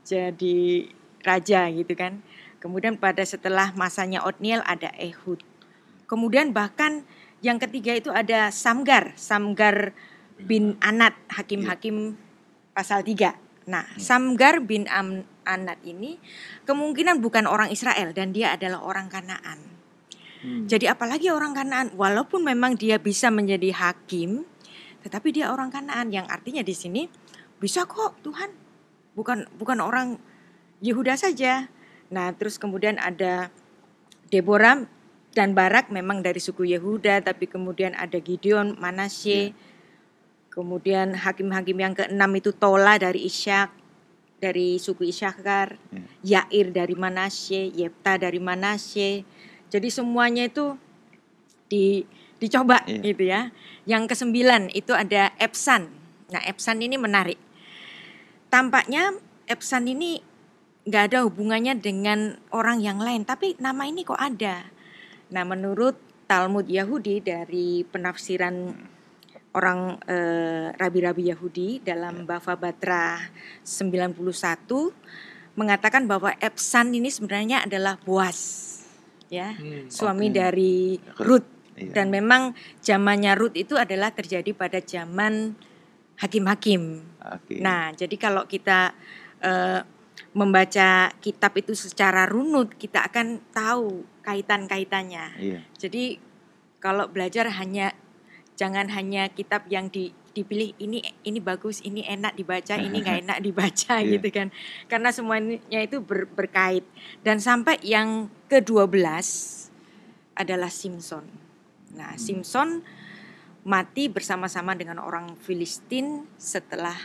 jadi 0.03 0.57
raja 1.23 1.71
gitu 1.71 1.93
kan. 1.95 2.19
Kemudian 2.57 2.97
pada 2.97 3.21
setelah 3.21 3.73
masanya 3.77 4.25
Otniel 4.25 4.65
ada 4.65 4.89
Ehud. 4.97 5.41
Kemudian 6.09 6.55
bahkan 6.55 7.05
yang 7.45 7.61
ketiga 7.61 7.93
itu 7.93 8.09
ada 8.09 8.49
Samgar, 8.49 9.13
Samgar 9.13 9.93
bin 10.41 10.77
Anat, 10.81 11.13
hakim-hakim 11.29 12.17
pasal 12.73 13.05
3. 13.05 13.37
Nah, 13.67 13.85
Samgar 13.99 14.63
bin 14.63 14.87
Am- 14.89 15.27
Anat 15.47 15.79
ini 15.87 16.19
kemungkinan 16.67 17.23
bukan 17.23 17.47
orang 17.47 17.71
Israel 17.71 18.11
dan 18.11 18.35
dia 18.35 18.55
adalah 18.55 18.83
orang 18.83 19.07
Kanaan. 19.07 19.59
Hmm. 20.43 20.67
Jadi 20.69 20.85
apalagi 20.91 21.31
orang 21.31 21.55
Kanaan, 21.55 21.95
walaupun 21.95 22.43
memang 22.43 22.75
dia 22.75 22.99
bisa 22.99 23.31
menjadi 23.31 23.73
hakim, 23.73 24.43
tetapi 25.01 25.31
dia 25.31 25.49
orang 25.49 25.71
Kanaan 25.71 26.11
yang 26.11 26.27
artinya 26.27 26.61
di 26.61 26.75
sini 26.75 27.07
bisa 27.57 27.87
kok 27.87 28.21
Tuhan. 28.21 28.51
Bukan 29.17 29.57
bukan 29.57 29.79
orang 29.81 30.19
Yehuda 30.83 31.17
saja. 31.17 31.71
Nah, 32.07 32.31
terus 32.35 32.55
kemudian 32.55 32.95
ada 32.99 33.51
Deborah 34.31 34.87
dan 35.35 35.53
Barak 35.53 35.91
memang 35.93 36.23
dari 36.23 36.39
suku 36.41 36.65
Yehuda, 36.65 37.21
tapi 37.21 37.45
kemudian 37.45 37.93
ada 37.93 38.17
Gideon, 38.17 38.79
Manasye. 38.79 39.53
Kemudian 40.49 41.13
hakim-hakim 41.13 41.77
yang 41.77 41.93
keenam 41.93 42.31
itu 42.33 42.49
Tola 42.49 42.97
dari 42.97 43.29
Ishak, 43.29 43.69
dari 44.41 44.81
suku 44.81 45.05
Isyakar, 45.13 45.77
Yair 46.25 46.73
dari 46.73 46.97
Manasye, 46.97 47.69
Yepta 47.69 48.17
dari 48.17 48.41
Manasye. 48.41 49.21
Jadi 49.69 49.87
semuanya 49.93 50.49
itu 50.49 50.73
di 51.69 52.07
dicoba 52.41 52.81
Iya. 52.89 53.01
gitu 53.01 53.23
ya. 53.27 53.41
Yang 53.85 54.15
kesembilan 54.15 54.73
itu 54.73 54.97
ada 54.97 55.33
Epsan. 55.37 55.89
Nah, 56.33 56.41
Epsan 56.45 56.81
ini 56.81 56.97
menarik. 56.97 57.37
Tampaknya 58.49 59.13
Epsan 59.45 59.85
ini 59.89 60.21
nggak 60.87 61.03
ada 61.11 61.27
hubungannya 61.27 61.75
dengan 61.77 62.39
orang 62.55 62.79
yang 62.79 62.97
lain, 62.97 63.27
tapi 63.27 63.59
nama 63.59 63.83
ini 63.83 64.07
kok 64.07 64.15
ada. 64.15 64.63
Nah, 65.35 65.43
menurut 65.43 65.99
Talmud 66.23 66.63
Yahudi 66.67 67.19
dari 67.19 67.83
penafsiran 67.83 68.71
orang 69.51 69.99
eh, 70.07 70.71
rabi-rabi 70.71 71.27
Yahudi 71.33 71.83
dalam 71.83 72.23
Bava 72.23 72.55
Batra 72.55 73.19
91 73.63 74.15
mengatakan 75.57 76.05
bahwa 76.05 76.31
Epsan 76.37 76.93
ini 76.93 77.09
sebenarnya 77.09 77.65
adalah 77.65 77.97
Boas 77.99 78.63
ya, 79.27 79.57
Hmm, 79.57 79.89
suami 79.91 80.31
oke. 80.31 80.35
dari 80.35 80.75
Ruth. 81.19 81.49
Iya. 81.77 81.93
dan 81.93 82.09
memang 82.09 82.57
zamannya 82.81 83.37
Ruth 83.37 83.53
itu 83.53 83.77
adalah 83.77 84.09
terjadi 84.09 84.49
pada 84.49 84.81
zaman 84.81 85.53
hakim-hakim. 86.17 87.05
Oke. 87.21 87.61
Nah, 87.61 87.93
jadi 87.93 88.17
kalau 88.17 88.49
kita 88.49 88.97
eh, 89.45 89.85
membaca 90.33 91.09
kitab 91.17 91.57
itu 91.57 91.73
secara 91.73 92.29
runut, 92.29 92.73
kita 92.77 93.05
akan 93.05 93.41
tahu 93.53 94.05
kaitan-kaitannya. 94.21 95.25
Iya. 95.37 95.59
Jadi 95.77 96.19
kalau 96.77 97.09
belajar 97.09 97.49
hanya 97.57 97.93
jangan 98.57 98.89
hanya 98.93 99.29
kitab 99.33 99.65
yang 99.69 99.89
di, 99.89 100.13
dipilih 100.33 100.73
ini 100.77 101.01
ini 101.25 101.39
bagus, 101.41 101.81
ini 101.81 102.05
enak 102.05 102.37
dibaca, 102.37 102.77
ini 102.77 103.01
nggak 103.01 103.17
enak 103.25 103.39
dibaca 103.41 103.93
Iya. 104.01 104.17
gitu 104.17 104.29
kan. 104.29 104.47
Karena 104.85 105.09
semuanya 105.09 105.79
itu 105.81 106.01
ber- 106.01 106.29
berkait. 106.29 106.85
Dan 107.25 107.41
sampai 107.41 107.81
yang 107.81 108.29
ke-12 108.49 108.93
adalah 110.37 110.69
Simpson. 110.69 111.25
Nah, 111.97 112.13
Simpson 112.17 112.85
mati 113.67 114.07
bersama-sama 114.07 114.77
dengan 114.77 115.01
orang 115.01 115.33
Filistin 115.35 116.23
setelah 116.37 116.95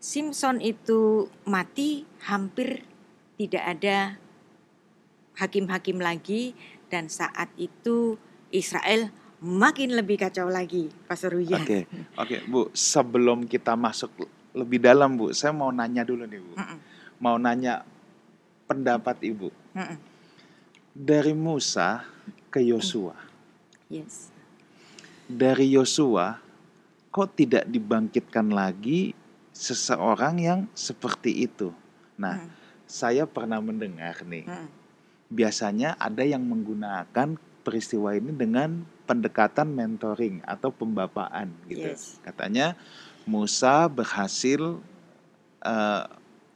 Simpson 0.00 0.64
itu 0.64 1.28
mati 1.44 2.08
hampir 2.24 2.88
tidak 3.36 3.64
ada 3.68 4.16
hakim-hakim 5.36 6.00
lagi 6.00 6.56
dan 6.88 7.12
saat 7.12 7.52
itu 7.60 8.16
Israel 8.48 9.12
makin 9.44 9.92
lebih 9.92 10.20
kacau 10.20 10.48
lagi 10.48 10.88
Pastor 11.04 11.36
Wijan. 11.36 11.60
Oke, 11.60 11.84
oke 12.16 12.36
Bu. 12.48 12.72
Sebelum 12.72 13.44
kita 13.44 13.76
masuk 13.76 14.24
lebih 14.56 14.80
dalam 14.80 15.20
Bu, 15.20 15.36
saya 15.36 15.52
mau 15.52 15.68
nanya 15.68 16.00
dulu 16.00 16.24
nih 16.24 16.40
Bu. 16.40 16.54
Mm-mm, 16.56 16.78
Mau 17.20 17.36
nanya 17.36 17.84
pendapat 18.64 19.20
Ibu 19.20 19.52
mm-mm. 19.76 19.98
dari 20.96 21.36
Musa 21.36 22.08
ke 22.48 22.64
Yosua. 22.64 23.16
Yes. 23.92 24.32
Dari 25.28 25.76
Yosua, 25.76 26.40
kok 27.12 27.36
tidak 27.36 27.68
dibangkitkan 27.68 28.48
lagi 28.48 29.12
seseorang 29.60 30.40
yang 30.40 30.60
seperti 30.72 31.44
itu? 31.44 31.68
Nah, 32.16 32.40
Mm, 32.40 32.48
saya 32.88 33.24
pernah 33.28 33.60
mendengar 33.60 34.24
nih, 34.24 34.48
mm, 34.48 34.68
biasanya 35.28 36.00
ada 36.00 36.24
yang 36.24 36.40
menggunakan 36.42 37.36
peristiwa 37.60 38.16
ini 38.16 38.32
dengan 38.32 38.82
pendekatan 39.04 39.68
mentoring 39.68 40.40
atau 40.42 40.72
pembapaan 40.72 41.52
gitu. 41.68 41.92
Yes. 41.92 42.16
Katanya 42.24 42.72
Musa 43.28 43.84
berhasil 43.86 44.80
eh, 45.60 46.04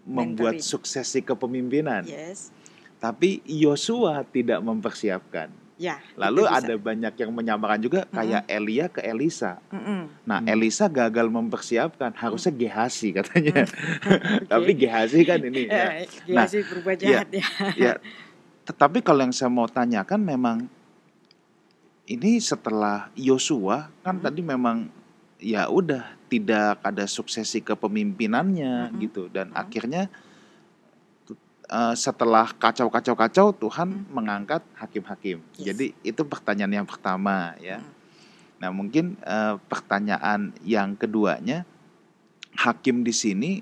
membuat 0.08 0.56
Mentoring. 0.56 0.64
suksesi 0.64 1.20
kepemimpinan, 1.20 2.08
Yes. 2.08 2.49
tapi 2.96 3.44
Yosua 3.44 4.25
tidak 4.25 4.64
mempersiapkan. 4.64 5.52
Ya. 5.74 5.98
Lalu 6.14 6.46
ada 6.46 6.74
banyak 6.78 7.14
yang 7.18 7.30
menyamakan 7.30 7.80
juga 7.80 8.00
kayak 8.06 8.46
Elia 8.46 8.86
ke 8.86 9.02
Elisa. 9.02 9.58
Mm-mm. 9.68 10.06
Nah, 10.22 10.38
Hmm. 10.38 10.46
Elisa 10.48 10.86
gagal 10.86 11.26
mempersiapkan, 11.26 12.14
harusnya 12.14 12.54
Gehasi 12.54 13.10
katanya. 13.10 13.62
Oke. 13.66 14.46
Tapi 14.46 14.70
Gehasi 14.72 15.26
kan 15.26 15.42
ini. 15.42 15.66
ya. 15.66 16.06
Eh, 16.06 16.06
Nah, 16.30 16.46
sih 16.46 16.62
berubah 16.62 16.94
iya. 16.94 17.26
jahat 17.26 17.28
ya. 17.30 17.46
ya 17.74 17.92
tetapi 18.64 19.04
kalau 19.04 19.20
yang 19.20 19.34
saya 19.34 19.52
mau 19.52 19.66
tanyakan 19.66 20.24
memang 20.24 20.56
ini 22.06 22.36
setelah 22.38 23.12
Yosua 23.14 23.92
kan 24.00 24.16
Mhm. 24.16 24.24
tadi 24.24 24.40
memang 24.40 24.76
ya 25.36 25.68
udah 25.68 26.00
tidak 26.28 26.80
ada 26.80 27.04
suksesi 27.04 27.60
kepemimpinannya 27.60 28.88
Mhm. 28.88 28.96
gitu 29.02 29.28
dan 29.28 29.52
Mhm. 29.52 29.56
akhirnya 29.58 30.02
eh, 31.68 31.94
setelah 31.97 32.49
kacau-kacau-kacau 32.52 33.52
Tuhan 33.56 33.88
Mhm. 33.88 34.12
mengangkat 34.12 34.62
hakim-hakim. 34.76 35.40
Yes. 35.56 35.73
Jadi 35.73 35.87
itu 36.02 36.23
pertanyaan 36.25 36.85
yang 36.85 36.88
pertama 36.88 37.56
ya. 37.61 37.80
Mhm. 37.80 37.92
Nah, 38.61 38.71
mungkin 38.73 39.06
eh, 39.21 39.56
pertanyaan 39.68 40.52
yang 40.64 40.97
keduanya 40.97 41.68
hakim 42.54 43.02
di 43.02 43.12
sini 43.12 43.52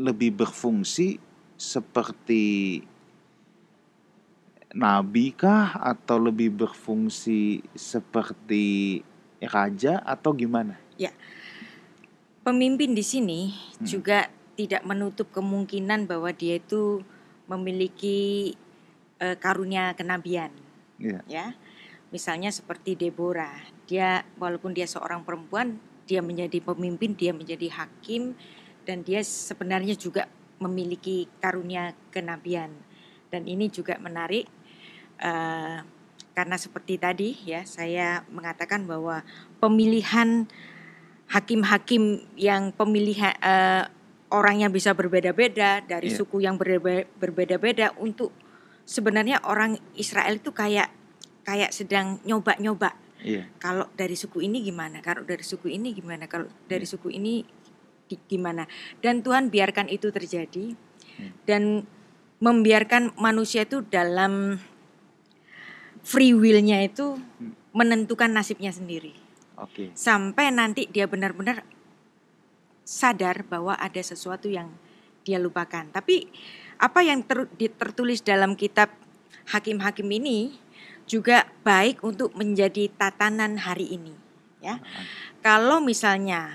lebih 0.00 0.32
berfungsi 0.32 1.20
seperti 1.60 2.80
nabi 4.72 5.36
kah 5.36 5.76
atau 5.76 6.16
lebih 6.16 6.48
berfungsi 6.48 7.60
seperti 7.76 8.98
raja 9.44 10.00
atau 10.00 10.32
gimana? 10.32 10.80
Pemimpin 12.42 12.90
di 12.90 13.06
sini 13.06 13.54
Hmm. 13.78 13.86
juga 13.86 14.26
tidak 14.54 14.82
menutup 14.84 15.32
kemungkinan 15.32 16.04
bahwa 16.04 16.30
dia 16.32 16.60
itu 16.60 17.00
memiliki 17.48 18.52
eh, 19.18 19.36
karunia 19.36 19.96
kenabian. 19.96 20.52
Iya. 21.00 21.20
ya. 21.26 21.46
Misalnya 22.12 22.52
seperti 22.52 22.92
Deborah, 22.92 23.56
dia 23.88 24.20
walaupun 24.36 24.76
dia 24.76 24.84
seorang 24.84 25.24
perempuan, 25.24 25.80
dia 26.04 26.20
menjadi 26.20 26.60
pemimpin, 26.60 27.16
dia 27.16 27.32
menjadi 27.32 27.72
hakim, 27.72 28.36
dan 28.84 29.00
dia 29.00 29.24
sebenarnya 29.24 29.96
juga 29.96 30.28
memiliki 30.60 31.26
karunia 31.40 31.96
kenabian. 32.12 32.70
Dan 33.32 33.48
ini 33.48 33.72
juga 33.72 33.96
menarik 33.96 34.44
uh, 35.24 35.80
karena 36.32 36.56
seperti 36.56 36.96
tadi 36.96 37.36
ya 37.44 37.64
saya 37.64 38.24
mengatakan 38.28 38.84
bahwa 38.84 39.24
pemilihan 39.60 40.48
hakim-hakim 41.32 42.28
yang 42.36 42.76
pemilihan 42.76 43.32
uh, 43.40 43.88
orangnya 44.32 44.72
bisa 44.72 44.96
berbeda-beda 44.96 45.84
dari 45.84 46.08
yeah. 46.08 46.18
suku 46.18 46.40
yang 46.40 46.56
berbeda-beda 46.56 47.92
untuk 48.00 48.32
sebenarnya 48.88 49.44
orang 49.44 49.76
Israel 49.94 50.40
itu 50.40 50.50
kayak 50.50 50.88
kayak 51.44 51.70
sedang 51.70 52.18
nyoba-nyoba. 52.24 52.96
Yeah. 53.22 53.46
Kalau 53.60 53.86
dari 53.94 54.18
suku 54.18 54.42
ini 54.42 54.64
gimana? 54.64 55.04
Kalau 55.04 55.22
dari 55.22 55.44
suku 55.44 55.70
ini 55.70 55.94
gimana? 55.94 56.26
Kalau 56.26 56.48
dari 56.66 56.88
yeah. 56.88 56.92
suku 56.96 57.08
ini 57.12 57.44
gimana? 58.26 58.66
Dan 58.98 59.20
Tuhan 59.20 59.52
biarkan 59.52 59.92
itu 59.92 60.08
terjadi 60.10 60.74
yeah. 61.20 61.32
dan 61.46 61.86
membiarkan 62.42 63.14
manusia 63.20 63.62
itu 63.62 63.86
dalam 63.86 64.58
free 66.02 66.34
will-nya 66.34 66.82
itu 66.82 67.14
hmm. 67.14 67.70
menentukan 67.70 68.34
nasibnya 68.34 68.74
sendiri. 68.74 69.14
Oke. 69.62 69.70
Okay. 69.70 69.88
Sampai 69.94 70.50
nanti 70.50 70.90
dia 70.90 71.06
benar-benar 71.06 71.62
sadar 72.82 73.46
bahwa 73.46 73.78
ada 73.78 74.02
sesuatu 74.02 74.50
yang 74.50 74.70
dia 75.22 75.38
lupakan. 75.38 75.86
Tapi 75.90 76.26
apa 76.82 77.00
yang 77.06 77.22
ter, 77.22 77.46
tertulis 77.78 78.22
dalam 78.22 78.58
kitab 78.58 78.90
hakim-hakim 79.54 80.06
ini 80.10 80.58
juga 81.06 81.46
baik 81.62 82.02
untuk 82.02 82.34
menjadi 82.38 82.90
tatanan 82.94 83.58
hari 83.58 83.98
ini, 83.98 84.14
ya. 84.62 84.78
Kalau 85.42 85.82
misalnya 85.82 86.46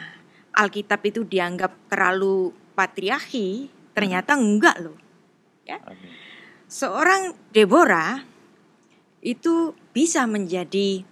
Alkitab 0.55 1.03
itu 1.03 1.27
dianggap 1.27 1.91
terlalu 1.91 2.55
patriarki, 2.71 3.67
ternyata 3.91 4.39
hmm. 4.39 4.43
enggak 4.43 4.77
loh. 4.79 4.97
Ya. 5.67 5.83
Seorang 6.71 7.35
Deborah 7.51 8.23
itu 9.19 9.75
bisa 9.91 10.23
menjadi 10.23 11.03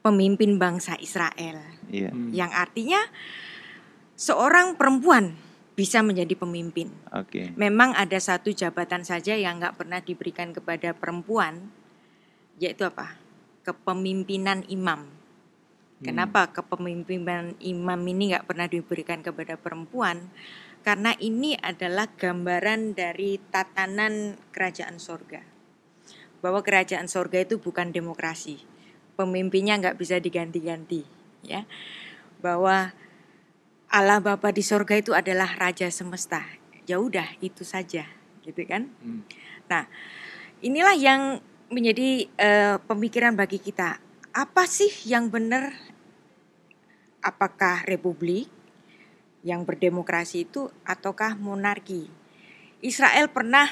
pemimpin 0.00 0.56
bangsa 0.56 0.96
Israel. 0.98 1.60
Yeah. 1.92 2.12
Yang 2.32 2.52
artinya 2.56 3.00
seorang 4.16 4.78
perempuan 4.78 5.34
bisa 5.72 6.04
menjadi 6.04 6.36
pemimpin. 6.36 6.92
Okay. 7.08 7.50
Memang 7.56 7.96
ada 7.96 8.20
satu 8.20 8.52
jabatan 8.52 9.02
saja 9.08 9.32
yang 9.34 9.58
nggak 9.58 9.80
pernah 9.80 10.04
diberikan 10.04 10.52
kepada 10.52 10.92
perempuan, 10.92 11.72
yaitu 12.60 12.84
apa? 12.84 13.16
Kepemimpinan 13.64 14.68
imam. 14.68 15.08
Hmm. 15.08 16.04
Kenapa 16.04 16.52
kepemimpinan 16.52 17.56
imam 17.64 18.00
ini 18.04 18.36
nggak 18.36 18.46
pernah 18.46 18.68
diberikan 18.68 19.24
kepada 19.24 19.56
perempuan? 19.56 20.28
Karena 20.82 21.14
ini 21.22 21.54
adalah 21.54 22.10
gambaran 22.10 22.98
dari 22.98 23.38
tatanan 23.38 24.34
kerajaan 24.50 24.98
sorga 24.98 25.52
bahwa 26.42 26.60
kerajaan 26.60 27.06
sorga 27.06 27.46
itu 27.46 27.62
bukan 27.62 27.94
demokrasi. 27.94 28.66
Pemimpinnya 29.14 29.78
nggak 29.78 29.96
bisa 29.96 30.18
diganti-ganti, 30.18 31.06
ya. 31.46 31.64
Bahwa 32.42 32.90
Allah 33.92 34.24
Bapa 34.24 34.48
di 34.56 34.64
sorga 34.64 34.96
itu 34.96 35.12
adalah 35.12 35.52
Raja 35.52 35.84
semesta. 35.92 36.40
Ya 36.88 36.96
udah 36.96 37.28
itu 37.44 37.60
saja, 37.60 38.08
gitu 38.40 38.64
kan? 38.64 38.88
Hmm. 39.04 39.20
Nah, 39.68 39.84
inilah 40.64 40.96
yang 40.96 41.44
menjadi 41.68 42.24
uh, 42.40 42.76
pemikiran 42.88 43.36
bagi 43.36 43.60
kita. 43.60 44.00
Apa 44.32 44.64
sih 44.64 44.88
yang 45.04 45.28
benar? 45.28 45.76
Apakah 47.20 47.84
republik 47.84 48.48
yang 49.44 49.68
berdemokrasi 49.68 50.48
itu 50.48 50.72
ataukah 50.88 51.36
monarki? 51.36 52.08
Israel 52.80 53.28
pernah 53.28 53.68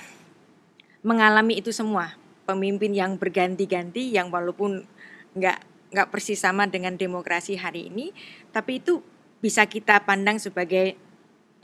mengalami 1.01 1.65
itu 1.65 1.73
semua 1.73 2.13
pemimpin 2.45 2.93
yang 2.93 3.17
berganti-ganti 3.17 4.13
yang 4.13 4.29
walaupun 4.29 4.85
nggak 5.33 5.59
nggak 5.97 6.09
persis 6.13 6.45
sama 6.45 6.69
dengan 6.69 6.95
demokrasi 6.95 7.57
hari 7.57 7.89
ini, 7.89 8.13
tapi 8.53 8.85
itu 8.85 9.03
bisa 9.41 9.65
kita 9.65 10.05
pandang 10.05 10.37
sebagai 10.37 10.97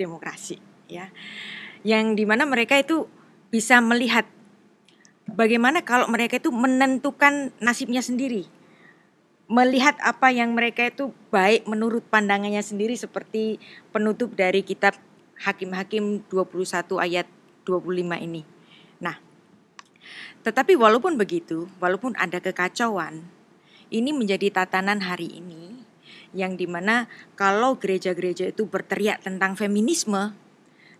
demokrasi, 0.00 0.60
ya. 0.88 1.12
Yang 1.86 2.18
di 2.18 2.24
mana 2.24 2.48
mereka 2.48 2.76
itu 2.80 3.06
bisa 3.52 3.78
melihat 3.78 4.26
bagaimana 5.30 5.84
kalau 5.84 6.08
mereka 6.10 6.40
itu 6.40 6.50
menentukan 6.50 7.52
nasibnya 7.60 8.02
sendiri, 8.02 8.48
melihat 9.46 9.94
apa 10.02 10.34
yang 10.34 10.56
mereka 10.56 10.88
itu 10.88 11.14
baik 11.30 11.68
menurut 11.70 12.02
pandangannya 12.08 12.64
sendiri 12.64 12.98
seperti 12.98 13.62
penutup 13.94 14.34
dari 14.34 14.66
kitab 14.66 14.98
Hakim-Hakim 15.36 16.26
21 16.32 16.96
ayat 16.98 17.28
25 17.68 18.26
ini. 18.26 18.42
Nah, 18.98 19.20
tetapi 20.42 20.74
walaupun 20.74 21.20
begitu, 21.20 21.68
walaupun 21.78 22.16
ada 22.16 22.40
kekacauan, 22.40 23.26
ini 23.92 24.10
menjadi 24.10 24.50
tatanan 24.50 25.04
hari 25.04 25.28
ini 25.28 25.75
yang 26.36 26.54
di 26.54 26.68
mana 26.68 27.08
kalau 27.34 27.80
gereja-gereja 27.80 28.52
itu 28.52 28.68
berteriak 28.68 29.24
tentang 29.24 29.56
feminisme, 29.56 30.36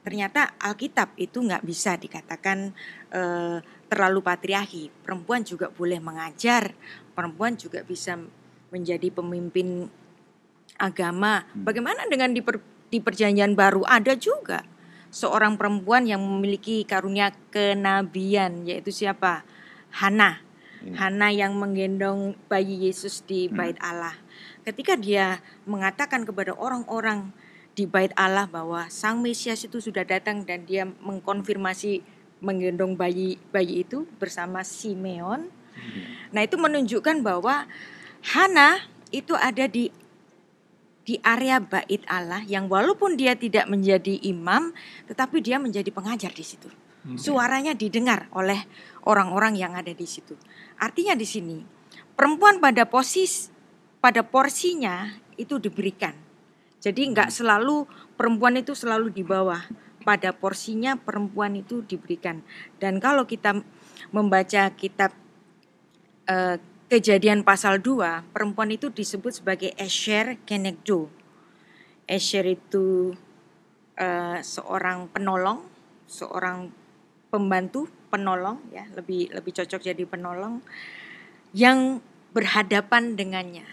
ternyata 0.03 0.57
Alkitab 0.59 1.15
itu 1.21 1.45
nggak 1.45 1.63
bisa 1.63 2.01
dikatakan 2.01 2.73
eh, 3.13 3.59
terlalu 3.87 4.21
patriarki. 4.25 4.91
Perempuan 5.05 5.47
juga 5.47 5.71
boleh 5.71 6.01
mengajar, 6.03 6.75
perempuan 7.15 7.55
juga 7.55 7.87
bisa 7.87 8.19
menjadi 8.75 9.09
pemimpin 9.15 9.87
agama. 10.77 11.43
Hmm. 11.43 11.65
Bagaimana 11.65 12.05
dengan 12.11 12.35
di, 12.35 12.43
per, 12.45 12.61
di 12.91 12.99
perjanjian 13.01 13.57
baru 13.57 13.87
ada 13.87 14.15
juga 14.19 14.63
seorang 15.09 15.57
perempuan 15.57 16.05
yang 16.05 16.21
memiliki 16.21 16.85
karunia 16.85 17.33
kenabian 17.49 18.67
yaitu 18.69 18.93
siapa? 18.93 19.47
Hana. 19.97 20.45
Hmm. 20.85 20.93
Hana 20.93 21.33
yang 21.33 21.57
menggendong 21.57 22.37
bayi 22.53 22.91
Yesus 22.91 23.25
di 23.25 23.49
hmm. 23.49 23.55
bait 23.57 23.79
Allah. 23.81 24.15
Ketika 24.67 24.99
dia 24.99 25.39
mengatakan 25.63 26.27
kepada 26.27 26.51
orang-orang 26.59 27.31
di 27.79 27.87
bait 27.87 28.11
Allah 28.19 28.51
bahwa 28.51 28.91
Sang 28.91 29.23
Mesias 29.23 29.63
itu 29.63 29.79
sudah 29.79 30.03
datang 30.03 30.43
dan 30.43 30.67
dia 30.67 30.83
mengkonfirmasi 30.83 32.03
menggendong 32.43 32.99
bayi 32.99 33.39
bayi 33.55 33.87
itu 33.87 34.11
bersama 34.19 34.67
Simeon. 34.67 35.47
Hmm. 35.47 36.03
Nah, 36.35 36.43
itu 36.43 36.59
menunjukkan 36.59 37.23
bahwa 37.23 37.71
Hana 38.27 38.83
itu 39.15 39.39
ada 39.39 39.71
di 39.71 39.95
di 41.07 41.15
area 41.23 41.63
bait 41.63 42.03
Allah 42.11 42.43
yang 42.43 42.67
walaupun 42.67 43.15
dia 43.15 43.39
tidak 43.39 43.71
menjadi 43.71 44.19
imam 44.27 44.75
tetapi 45.07 45.39
dia 45.39 45.63
menjadi 45.63 45.95
pengajar 45.95 46.35
di 46.35 46.43
situ. 46.43 46.67
Hmm. 47.07 47.15
Suaranya 47.15 47.71
didengar 47.71 48.27
oleh 48.35 48.67
orang-orang 49.07 49.55
yang 49.55 49.79
ada 49.79 49.95
di 49.95 50.11
situ. 50.11 50.35
Artinya 50.83 51.15
di 51.15 51.23
sini 51.23 51.63
perempuan 52.19 52.59
pada 52.59 52.83
posisi 52.91 53.55
pada 54.07 54.23
porsinya 54.23 55.19
itu 55.35 55.59
diberikan. 55.59 56.15
Jadi 56.79 57.11
nggak 57.11 57.35
selalu 57.35 57.91
perempuan 58.15 58.55
itu 58.55 58.71
selalu 58.71 59.11
di 59.11 59.27
bawah. 59.27 59.67
Pada 60.07 60.31
porsinya 60.31 60.95
perempuan 60.95 61.59
itu 61.59 61.83
diberikan. 61.83 62.47
Dan 62.79 63.03
kalau 63.03 63.27
kita 63.27 63.59
membaca 64.15 64.71
kitab 64.79 65.11
uh, 66.31 66.55
Kejadian 66.87 67.43
pasal 67.43 67.83
2, 67.83 68.31
perempuan 68.31 68.71
itu 68.71 68.95
disebut 68.95 69.43
sebagai 69.43 69.75
Esher 69.75 70.39
Kenegdo. 70.47 71.11
Esher 72.07 72.47
itu 72.47 73.11
uh, 73.99 74.39
seorang 74.39 75.11
penolong, 75.11 75.67
seorang 76.07 76.71
pembantu, 77.27 77.91
penolong 78.07 78.63
ya, 78.71 78.87
lebih 78.95 79.35
lebih 79.35 79.51
cocok 79.51 79.83
jadi 79.83 80.07
penolong 80.07 80.63
yang 81.51 81.99
berhadapan 82.31 83.19
dengannya, 83.19 83.67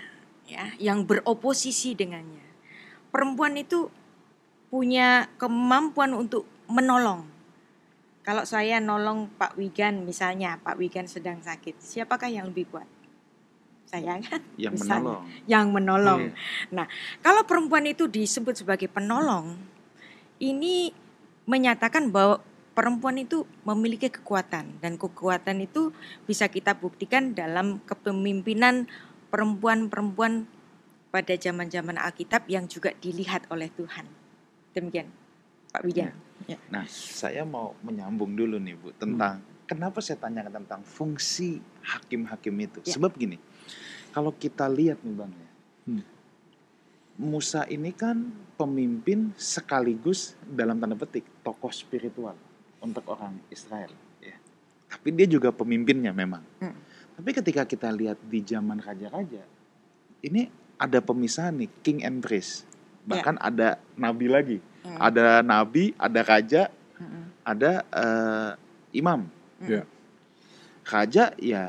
ya, 0.48 0.74
yang 0.80 1.06
beroposisi 1.08 1.94
dengannya. 1.94 2.44
Perempuan 3.14 3.56
itu 3.60 3.90
punya 4.74 5.30
kemampuan 5.38 6.18
untuk 6.18 6.50
menolong. 6.66 7.30
Kalau 8.24 8.48
saya 8.48 8.80
nolong 8.80 9.28
Pak 9.36 9.60
Wigan 9.60 10.08
misalnya, 10.08 10.58
Pak 10.64 10.80
Wigan 10.80 11.06
sedang 11.06 11.44
sakit, 11.44 11.78
siapakah 11.78 12.32
yang 12.32 12.50
lebih 12.50 12.72
kuat? 12.72 12.88
saya 13.94 14.18
kan 14.26 14.42
yang 14.58 14.74
misalnya, 14.74 14.98
menolong 14.98 15.24
yang 15.46 15.68
menolong 15.70 16.22
yeah. 16.34 16.74
nah 16.74 16.86
kalau 17.22 17.46
perempuan 17.46 17.86
itu 17.86 18.10
disebut 18.10 18.66
sebagai 18.66 18.90
penolong 18.90 19.54
ini 20.42 20.90
menyatakan 21.46 22.10
bahwa 22.10 22.42
perempuan 22.74 23.22
itu 23.22 23.46
memiliki 23.62 24.10
kekuatan 24.10 24.82
dan 24.82 24.98
kekuatan 24.98 25.62
itu 25.62 25.94
bisa 26.26 26.50
kita 26.50 26.74
buktikan 26.74 27.38
dalam 27.38 27.78
kepemimpinan 27.86 28.90
perempuan-perempuan 29.34 30.46
pada 31.10 31.34
zaman-zaman 31.34 31.98
Alkitab 31.98 32.46
yang 32.46 32.70
juga 32.70 32.94
dilihat 33.02 33.50
oleh 33.50 33.74
Tuhan 33.74 34.06
demikian 34.78 35.10
Pak 35.74 35.82
Wijan 35.82 36.14
ya. 36.46 36.54
Ya. 36.54 36.58
nah 36.70 36.86
saya 36.86 37.42
mau 37.42 37.74
menyambung 37.82 38.38
dulu 38.38 38.62
nih 38.62 38.78
Bu 38.78 38.94
tentang 38.94 39.42
hmm 39.42 39.54
kenapa 39.74 40.04
saya 40.04 40.20
tanyakan 40.20 40.64
tentang 40.64 40.82
fungsi 40.84 41.58
hakim-hakim 41.84 42.54
itu? 42.62 42.80
Ya. 42.86 42.94
Sebab 42.96 43.16
gini, 43.16 43.40
kalau 44.12 44.32
kita 44.36 44.68
lihat 44.70 45.02
nih 45.02 45.16
bang 45.16 45.34
ya, 45.34 45.50
Hmm. 45.84 46.00
Musa 47.20 47.68
ini 47.68 47.92
kan 47.92 48.32
pemimpin 48.56 49.36
sekaligus 49.36 50.32
dalam 50.48 50.80
tanda 50.80 50.96
petik 50.96 51.28
tokoh 51.44 51.76
spiritual 51.76 52.40
untuk 52.80 53.04
orang 53.12 53.36
Israel. 53.52 53.92
Ya. 54.24 54.40
Tapi 54.88 55.12
dia 55.12 55.28
juga 55.28 55.52
pemimpinnya 55.52 56.16
memang. 56.16 56.40
Hmm. 56.64 56.72
Tapi 57.14 57.30
ketika 57.30 57.64
kita 57.64 57.90
lihat 57.94 58.18
di 58.26 58.42
zaman 58.42 58.82
raja-raja, 58.82 59.46
ini 60.26 60.50
ada 60.80 61.00
pemisahan 61.00 61.54
nih, 61.62 61.70
king 61.86 62.00
and 62.02 62.20
priest. 62.20 62.66
Bahkan 63.06 63.38
ada 63.38 63.78
nabi 64.00 64.28
lagi. 64.32 64.58
Mm. 64.84 64.98
Ada 65.00 65.26
nabi, 65.46 65.94
ada 65.96 66.22
raja, 66.26 66.64
Mm-mm. 66.98 67.24
ada 67.46 67.72
eh, 67.88 68.52
imam. 68.98 69.30
Mm. 69.62 69.70
Ya. 69.70 69.84
Raja 70.84 71.24
ya 71.40 71.64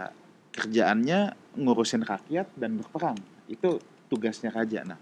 kerjaannya 0.55 1.35
ngurusin 1.61 2.03
rakyat 2.03 2.51
dan 2.59 2.81
berperang. 2.81 3.19
Itu 3.47 3.79
tugasnya 4.11 4.51
raja. 4.51 4.83
Nah, 4.83 4.99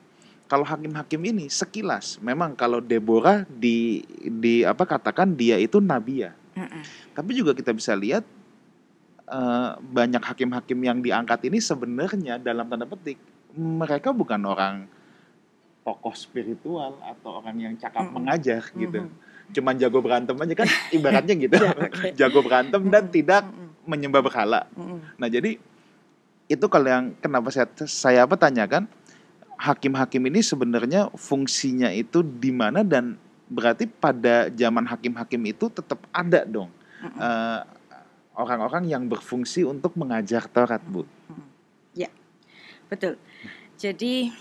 kalau 0.50 0.68
hakim-hakim 0.68 1.22
ini 1.33 1.48
sekilas 1.48 2.20
memang 2.20 2.52
kalau 2.52 2.85
Deborah 2.85 3.48
di 3.48 4.05
di 4.20 4.61
apa 4.66 4.85
katakan 4.85 5.33
dia 5.33 5.57
itu 5.57 5.81
nabi 5.81 6.28
ya. 6.28 6.33
Mm-mm. 6.52 6.85
Tapi 7.16 7.31
juga 7.33 7.57
kita 7.57 7.72
bisa 7.72 7.96
lihat 7.96 8.24
eh, 9.33 9.71
banyak 9.81 10.21
hakim-hakim 10.21 10.79
yang 10.85 10.99
diangkat 11.01 11.49
ini 11.49 11.59
sebenarnya 11.59 12.37
dalam 12.37 12.68
tanda 12.68 12.85
petik 12.85 13.16
mereka 13.57 14.12
bukan 14.12 14.40
orang 14.45 14.75
tokoh 15.83 16.14
spiritual 16.14 16.95
atau 17.03 17.42
orang 17.42 17.59
yang 17.59 17.75
cakap 17.75 18.07
Mm-mm. 18.07 18.23
mengajar 18.23 18.62
gitu. 18.73 19.03
Mhm. 19.03 19.12
Cuman 19.53 19.75
jago 19.77 19.99
berantem 19.99 20.37
aja 20.38 20.55
kan 20.55 20.68
ibaratnya 20.97 21.35
gitu. 21.35 21.55
Ya, 21.59 21.71
oke. 21.90 22.09
jago 22.14 22.40
berantem 22.40 22.81
dan 22.88 23.03
Mm-mm. 23.09 23.14
tidak 23.14 23.42
Mm-mm. 23.45 23.68
menyembah 23.85 24.23
berhala. 24.23 24.61
Mm-mm. 24.79 25.03
Nah, 25.18 25.29
jadi 25.29 25.59
itu 26.47 26.66
kalau 26.71 26.88
yang 26.88 27.05
kenapa 27.18 27.49
saya 27.51 27.66
saya 27.88 28.21
apa 28.29 28.38
tanyakan 28.38 28.87
hakim-hakim 29.59 30.23
ini 30.27 30.40
sebenarnya 30.42 31.11
fungsinya 31.14 31.90
itu 31.95 32.23
di 32.23 32.51
mana 32.51 32.83
dan 32.83 33.14
berarti 33.47 33.87
pada 33.87 34.49
zaman 34.51 34.85
hakim-hakim 34.88 35.42
itu 35.55 35.68
tetap 35.71 36.03
ada 36.11 36.42
dong 36.42 36.73
Mm-mm. 37.05 37.18
eh, 37.21 37.61
orang-orang 38.37 38.88
yang 38.88 39.05
berfungsi 39.09 39.64
untuk 39.64 39.97
mengajar 39.97 40.49
Taurat, 40.49 40.81
Bu. 40.85 41.05
Ya, 41.92 42.09
betul. 42.88 43.21
Jadi 43.77 44.33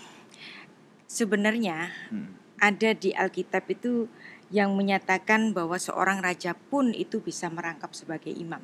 sebenarnya 1.04 1.92
Hmm. 2.08 2.32
ada 2.56 2.96
di 2.96 3.12
Alkitab 3.12 3.68
itu 3.68 4.08
yang 4.52 4.76
menyatakan 4.76 5.56
bahwa 5.56 5.76
seorang 5.80 6.20
raja 6.20 6.52
pun 6.52 6.92
itu 6.92 7.20
bisa 7.20 7.48
merangkap 7.48 7.92
sebagai 7.96 8.32
imam. 8.32 8.60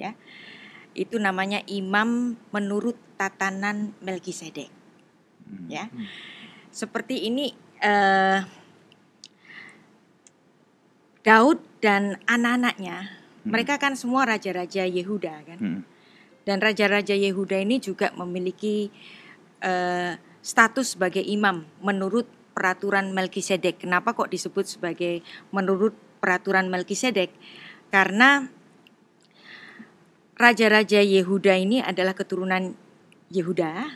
Ya. 0.00 0.16
Itu 0.96 1.20
namanya 1.20 1.60
imam 1.68 2.40
menurut 2.52 2.96
tatanan 3.20 3.92
Melkisedek, 4.00 4.72
Hmm. 5.44 5.68
ya. 5.68 5.88
Hmm. 5.88 6.08
Seperti 6.72 7.28
ini 7.28 7.52
eh, 7.76 8.40
Daud 11.20 11.60
dan 11.84 12.16
anak-anaknya, 12.24 12.96
Hmm. 13.04 13.25
Mereka 13.46 13.78
kan 13.78 13.94
semua 13.94 14.26
raja-raja 14.26 14.84
Yehuda 14.84 15.34
kan. 15.46 15.58
Hmm. 15.58 15.82
Dan 16.46 16.62
raja-raja 16.62 17.14
Yehuda 17.14 17.58
ini 17.62 17.82
juga 17.82 18.14
memiliki 18.14 18.90
eh, 19.62 20.14
status 20.42 20.94
sebagai 20.94 21.22
imam 21.22 21.66
menurut 21.82 22.26
peraturan 22.54 23.10
Melkisedek. 23.10 23.82
Kenapa 23.82 24.14
kok 24.14 24.30
disebut 24.30 24.64
sebagai 24.64 25.20
menurut 25.50 25.92
peraturan 26.22 26.70
Melkisedek? 26.70 27.34
Karena 27.90 28.46
raja-raja 30.36 31.02
Yehuda 31.02 31.54
ini 31.58 31.82
adalah 31.82 32.14
keturunan 32.14 32.76
Yehuda, 33.26 33.90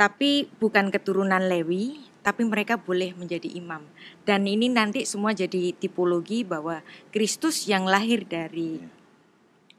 tapi 0.00 0.48
bukan 0.56 0.88
keturunan 0.88 1.44
Lewi, 1.44 2.00
tapi 2.22 2.44
mereka 2.44 2.76
boleh 2.76 3.14
menjadi 3.14 3.48
imam. 3.56 3.86
Dan 4.26 4.44
ini 4.44 4.68
nanti 4.68 5.06
semua 5.06 5.32
jadi 5.32 5.72
tipologi 5.74 6.42
bahwa 6.42 6.82
Kristus 7.14 7.64
yang 7.70 7.86
lahir 7.88 8.26
dari 8.26 8.82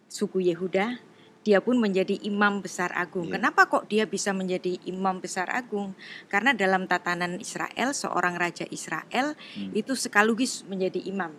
suku 0.10 0.42
Yehuda, 0.42 0.98
dia 1.40 1.60
pun 1.64 1.80
menjadi 1.80 2.20
imam 2.26 2.60
besar 2.60 2.92
agung. 2.94 3.32
Iya. 3.32 3.40
Kenapa 3.40 3.66
kok 3.72 3.88
dia 3.88 4.04
bisa 4.04 4.36
menjadi 4.36 4.76
imam 4.86 5.24
besar 5.24 5.48
agung? 5.50 5.96
Karena 6.28 6.52
dalam 6.52 6.86
tatanan 6.86 7.40
Israel, 7.40 7.96
seorang 7.96 8.36
raja 8.36 8.68
Israel 8.70 9.34
Hmm. 9.56 9.72
itu 9.72 9.96
sekaligus 9.96 10.68
menjadi 10.68 11.00
imam. 11.08 11.32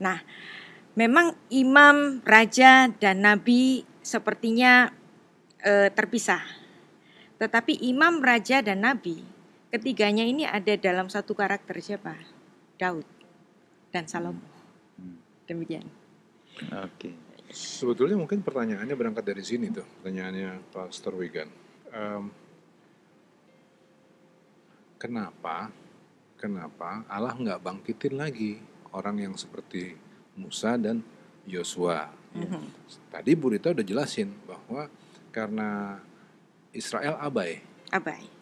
Nah, 0.00 0.24
memang 0.96 1.36
imam, 1.52 2.24
raja, 2.24 2.88
dan 2.98 3.22
nabi 3.22 3.84
sepertinya 4.00 4.94
eh, 5.58 5.90
terpisah. 5.90 6.40
Tetapi 7.42 7.82
imam, 7.90 8.22
raja, 8.22 8.62
dan 8.62 8.86
nabi, 8.86 9.26
ketiganya 9.68 10.24
ini 10.24 10.48
ada 10.48 10.74
dalam 10.76 11.12
satu 11.12 11.36
karakter 11.36 11.76
siapa? 11.80 12.16
Daud 12.78 13.04
dan 13.92 14.04
Salomo. 14.08 14.44
Hmm. 14.96 15.18
Demikian. 15.48 15.84
Oke. 16.84 17.12
Sebetulnya 17.48 18.20
mungkin 18.20 18.44
pertanyaannya 18.44 18.92
berangkat 18.92 19.24
dari 19.24 19.40
sini 19.40 19.72
tuh, 19.72 19.84
pertanyaannya 20.00 20.68
Pastor 20.68 21.16
Wigan. 21.16 21.48
Em, 21.88 22.28
kenapa, 25.00 25.72
kenapa 26.36 27.08
Allah 27.08 27.32
nggak 27.32 27.62
bangkitin 27.64 28.20
lagi 28.20 28.60
orang 28.92 29.16
yang 29.24 29.34
seperti 29.40 29.96
Musa 30.36 30.76
dan 30.76 31.00
Yosua? 31.48 32.12
Mhm. 32.36 32.64
Tadi 33.08 33.32
Bu 33.32 33.48
Rita 33.48 33.72
udah 33.72 33.86
jelasin 33.86 34.28
bahwa 34.44 34.92
karena 35.32 35.96
Israel 36.76 37.16
abai, 37.16 37.64
Abai. 37.88 38.37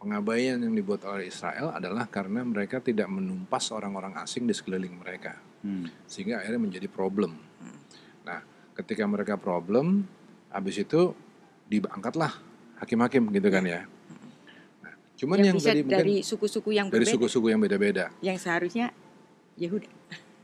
Pengabaian 0.00 0.56
yang 0.56 0.72
dibuat 0.72 1.04
oleh 1.04 1.28
Israel 1.28 1.76
adalah 1.76 2.08
karena 2.08 2.40
mereka 2.40 2.80
tidak 2.80 3.04
menumpas 3.12 3.68
orang-orang 3.68 4.16
asing 4.24 4.48
di 4.48 4.56
sekeliling 4.56 4.96
mereka, 4.96 5.36
Hmm. 5.60 5.92
sehingga 6.08 6.40
akhirnya 6.40 6.56
menjadi 6.56 6.88
problem. 6.88 7.36
Hmm. 7.36 7.78
Nah, 8.24 8.40
ketika 8.80 9.04
mereka 9.04 9.36
problem, 9.36 10.08
habis 10.48 10.80
itu 10.80 11.12
diangkatlah 11.68 12.32
hakim-hakim 12.80 13.28
gitu 13.28 13.48
kan 13.52 13.62
ya. 13.68 13.84
Nah, 14.80 14.94
cuman 15.20 15.36
yang, 15.44 15.46
yang, 15.52 15.56
bisa 15.60 15.70
tadi 15.76 15.84
dari 15.84 16.16
suku-suku 16.24 16.72
yang 16.72 16.88
dari 16.88 17.04
suku-suku 17.04 17.52
yang 17.52 17.60
beda-beda, 17.60 18.08
yang 18.24 18.40
seharusnya 18.40 18.96
Yehuda. 19.60 19.86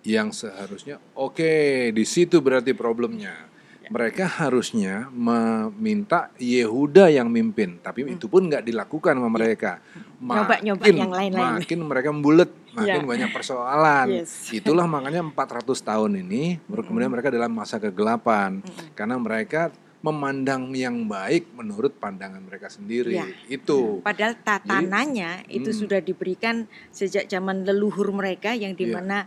yang 0.04 0.36
seharusnya 0.36 1.00
oke 1.16 1.90
di 1.96 2.04
situ 2.04 2.44
berarti 2.44 2.76
problemnya. 2.76 3.55
Ya. 3.86 3.94
Mereka 3.94 4.26
harusnya 4.42 5.06
meminta 5.14 6.34
Yehuda 6.42 7.06
yang 7.06 7.30
mimpin, 7.30 7.78
tapi 7.78 8.02
Hmm. 8.02 8.18
itu 8.18 8.26
pun 8.26 8.50
nggak 8.50 8.66
dilakukan 8.66 9.14
sama 9.14 9.30
mereka. 9.30 9.78
Nyoba-nyoba 10.18 10.82
Makin- 10.82 10.98
yang 10.98 11.12
lain-lain. 11.14 11.54
Makin 11.62 11.80
mereka 11.86 12.08
membulet, 12.10 12.50
makin 12.74 13.02
Ya. 13.02 13.06
banyak 13.06 13.30
persoalan. 13.30 14.06
Yes. 14.10 14.50
Itulah 14.50 14.90
makanya 14.90 15.22
400 15.22 15.78
tahun 15.86 16.18
ini 16.26 16.58
baru 16.66 16.82
kemudian 16.82 17.14
mereka 17.14 17.30
dalam 17.30 17.54
masa 17.54 17.78
kegelapan 17.78 18.58
Mm-mm. 18.58 18.98
karena 18.98 19.16
mereka 19.22 19.70
memandang 20.02 20.70
yang 20.74 21.06
baik 21.06 21.50
menurut 21.54 21.94
pandangan 21.98 22.42
mereka 22.42 22.66
sendiri. 22.66 23.22
Ya. 23.22 23.26
Itu. 23.46 24.02
Padahal 24.02 24.34
tatanannya 24.38 25.46
itu 25.50 25.70
hmm. 25.70 25.78
sudah 25.82 25.98
diberikan 26.02 26.66
sejak 26.90 27.26
zaman 27.26 27.62
leluhur 27.66 28.10
mereka 28.10 28.54
yang 28.54 28.74
di 28.74 28.86
mana 28.86 29.26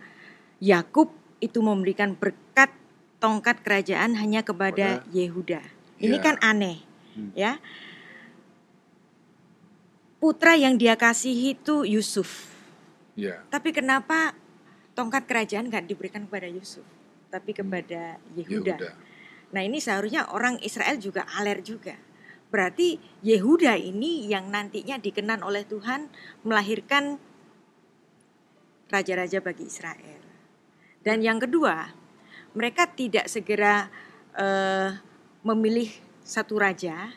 Yakub 0.60 1.12
itu 1.39 1.60
memberikan 1.63 2.15
berkat 2.15 2.79
tongkat 3.20 3.62
kerajaan 3.62 4.16
hanya 4.16 4.42
kepada 4.42 5.04
Kepada- 5.04 5.12
Yehuda. 5.12 5.62
Ini 6.00 6.18
Ya. 6.18 6.24
kan 6.24 6.36
aneh, 6.40 6.80
Hmm. 7.16 7.32
ya. 7.36 7.60
Putra 10.20 10.56
yang 10.60 10.76
dia 10.76 11.00
kasihi 11.00 11.56
itu 11.56 11.88
Yusuf. 11.88 12.52
Ya. 13.16 13.44
Tapi 13.48 13.72
kenapa 13.72 14.36
tongkat 14.96 15.28
kerajaan 15.28 15.72
nggak 15.72 15.88
diberikan 15.88 16.28
kepada 16.28 16.48
Yusuf, 16.48 16.84
tapi 17.32 17.56
kepada 17.56 18.20
Yehuda? 18.36 18.76
Yehuda. 18.80 18.90
Nah 19.56 19.62
ini 19.64 19.80
seharusnya 19.80 20.28
orang 20.32 20.60
Israel 20.60 21.00
juga 21.00 21.24
aler 21.36 21.64
juga. 21.64 21.96
Berarti 22.52 23.00
Yehuda 23.24 23.76
ini 23.80 24.28
yang 24.28 24.52
nantinya 24.52 25.00
dikenan 25.00 25.40
oleh 25.44 25.64
Tuhan 25.64 26.12
melahirkan 26.44 27.20
raja-raja 28.90 29.40
bagi 29.40 29.70
Israel. 29.70 30.20
Dan 31.00 31.24
yang 31.24 31.40
kedua, 31.40 31.94
mereka 32.54 32.90
tidak 32.90 33.30
segera 33.30 33.90
eh, 34.38 34.96
memilih 35.44 35.90
satu 36.22 36.60
raja 36.60 37.10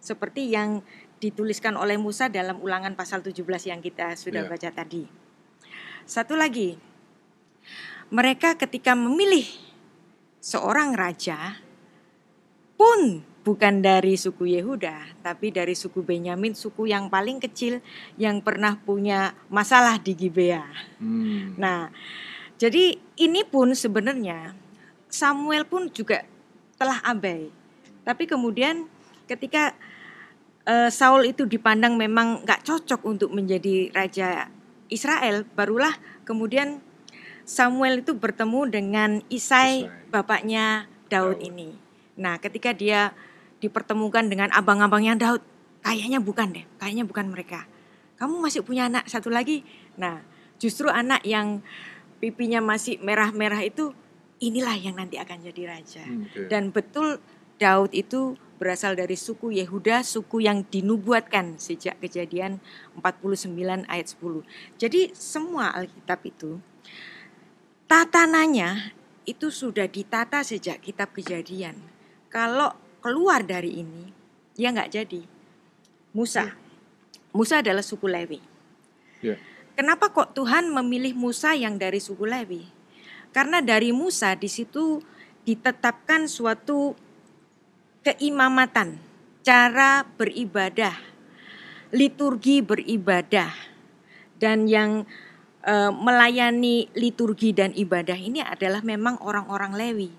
seperti 0.00 0.52
yang 0.52 0.84
dituliskan 1.20 1.76
oleh 1.80 1.96
Musa 1.96 2.28
dalam 2.28 2.60
ulangan 2.60 2.92
pasal 2.92 3.24
17 3.24 3.40
yang 3.72 3.80
kita 3.80 4.12
sudah 4.16 4.44
Ya. 4.44 4.50
baca 4.50 4.70
tadi. 4.72 5.08
Satu 6.04 6.36
lagi, 6.36 6.76
mereka 8.12 8.60
ketika 8.60 8.92
memilih 8.92 9.48
seorang 10.44 10.92
raja 10.92 11.56
pun 12.76 13.24
bukan 13.44 13.80
dari 13.80 14.16
suku 14.20 14.56
Yehuda, 14.60 15.24
tapi 15.24 15.48
dari 15.48 15.72
suku 15.72 16.04
Benyamin, 16.04 16.52
suku 16.52 16.88
yang 16.92 17.08
paling 17.08 17.40
kecil 17.40 17.80
yang 18.20 18.44
pernah 18.44 18.76
punya 18.76 19.32
masalah 19.48 19.96
di 19.96 20.12
Gibea. 20.12 20.64
Hmm. 21.00 21.56
Nah, 21.56 21.88
jadi 22.60 22.96
ini 23.16 23.44
pun 23.48 23.72
sebenarnya 23.72 24.52
Samuel 25.14 25.62
pun 25.62 25.86
juga 25.94 26.26
telah 26.74 26.98
abai. 27.06 27.54
Tapi 28.02 28.26
kemudian 28.26 28.90
ketika 29.30 29.70
eh, 30.66 30.90
Saul 30.90 31.30
itu 31.30 31.46
dipandang 31.46 31.94
memang 31.94 32.42
nggak 32.42 32.66
cocok 32.66 33.06
untuk 33.06 33.30
menjadi 33.30 33.94
raja 33.94 34.50
Israel, 34.90 35.46
barulah 35.54 35.94
kemudian 36.26 36.82
Samuel 37.46 38.02
itu 38.02 38.16
bertemu 38.16 38.60
dengan 38.66 39.10
Isai, 39.30 39.86
Isai. 39.86 40.10
bapaknya 40.10 40.90
Daud, 41.12 41.38
Daud. 41.38 41.46
ini. 41.46 41.76
Nah, 42.16 42.40
ketika 42.40 42.72
dia 42.72 43.12
dipertemukan 43.60 44.26
dengan 44.26 44.48
abang-abangnya 44.50 45.14
Daud, 45.16 45.42
kayaknya 45.84 46.24
bukan 46.24 46.56
deh, 46.56 46.64
kayaknya 46.80 47.04
bukan 47.04 47.28
mereka. 47.28 47.68
Kamu 48.16 48.40
masih 48.40 48.64
punya 48.64 48.88
anak 48.88 49.04
satu 49.12 49.28
lagi. 49.28 49.60
Nah, 50.00 50.24
justru 50.56 50.88
anak 50.88 51.20
yang 51.28 51.60
pipinya 52.16 52.64
masih 52.64 52.96
merah-merah 53.04 53.60
itu 53.60 53.92
inilah 54.44 54.76
yang 54.76 55.00
nanti 55.00 55.16
akan 55.16 55.38
jadi 55.40 55.62
raja. 55.68 56.04
Hmm, 56.04 56.28
oke. 56.28 56.48
Dan 56.52 56.68
betul 56.68 57.20
Daud 57.56 57.94
itu 57.94 58.36
berasal 58.58 58.98
dari 58.98 59.14
suku 59.14 59.54
Yehuda, 59.54 60.02
suku 60.02 60.44
yang 60.44 60.66
dinubuatkan 60.66 61.58
sejak 61.58 61.98
kejadian 62.02 62.62
49 62.98 63.84
ayat 63.86 64.06
10. 64.10 64.44
Jadi 64.80 65.12
semua 65.14 65.74
Alkitab 65.74 66.20
itu 66.26 66.58
tatananya 67.88 68.94
itu 69.24 69.48
sudah 69.48 69.88
ditata 69.88 70.44
sejak 70.44 70.80
kitab 70.82 71.12
kejadian. 71.14 71.78
Kalau 72.28 72.74
keluar 72.98 73.46
dari 73.46 73.80
ini, 73.84 74.10
ya 74.58 74.74
nggak 74.74 74.90
jadi. 74.90 75.22
Musa. 76.14 76.54
Musa 77.34 77.58
adalah 77.62 77.82
suku 77.82 78.06
Lewi. 78.06 78.38
Ya. 79.18 79.34
Kenapa 79.74 80.10
kok 80.14 80.38
Tuhan 80.38 80.70
memilih 80.70 81.18
Musa 81.18 81.50
yang 81.58 81.74
dari 81.74 81.98
suku 81.98 82.22
Lewi? 82.22 82.73
Karena 83.34 83.58
dari 83.58 83.90
Musa 83.90 84.38
di 84.38 84.46
situ 84.46 85.02
ditetapkan 85.42 86.30
suatu 86.30 86.94
keimamatan, 88.06 88.94
cara 89.42 90.06
beribadah, 90.06 90.94
liturgi 91.90 92.62
beribadah, 92.62 93.50
dan 94.38 94.70
yang 94.70 95.02
eh, 95.66 95.90
melayani 95.90 96.86
liturgi 96.94 97.50
dan 97.50 97.74
ibadah 97.74 98.14
ini 98.14 98.38
adalah 98.38 98.86
memang 98.86 99.18
orang-orang 99.18 99.74
Lewi. 99.74 100.10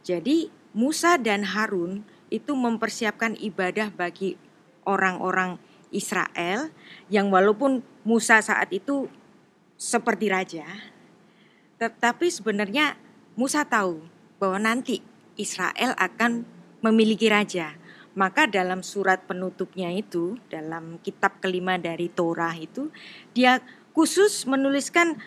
Jadi 0.00 0.48
Musa 0.72 1.20
dan 1.20 1.44
Harun 1.44 2.08
itu 2.32 2.56
mempersiapkan 2.56 3.36
ibadah 3.36 3.92
bagi 3.92 4.40
orang-orang 4.88 5.60
Israel 5.92 6.70
yang 7.12 7.28
walaupun 7.28 7.82
Musa 8.06 8.40
saat 8.40 8.70
itu 8.72 9.10
seperti 9.76 10.32
raja, 10.32 10.64
tetapi 11.76 12.26
sebenarnya 12.32 12.96
Musa 13.36 13.68
tahu 13.68 14.00
bahwa 14.40 14.58
nanti 14.60 15.04
Israel 15.36 15.92
akan 15.96 16.44
memiliki 16.80 17.28
raja. 17.28 17.76
Maka 18.16 18.48
dalam 18.48 18.80
surat 18.80 19.28
penutupnya 19.28 19.92
itu, 19.92 20.40
dalam 20.48 20.96
kitab 21.04 21.36
kelima 21.44 21.76
dari 21.76 22.08
Torah 22.08 22.56
itu, 22.56 22.88
dia 23.36 23.60
khusus 23.92 24.48
menuliskan 24.48 25.20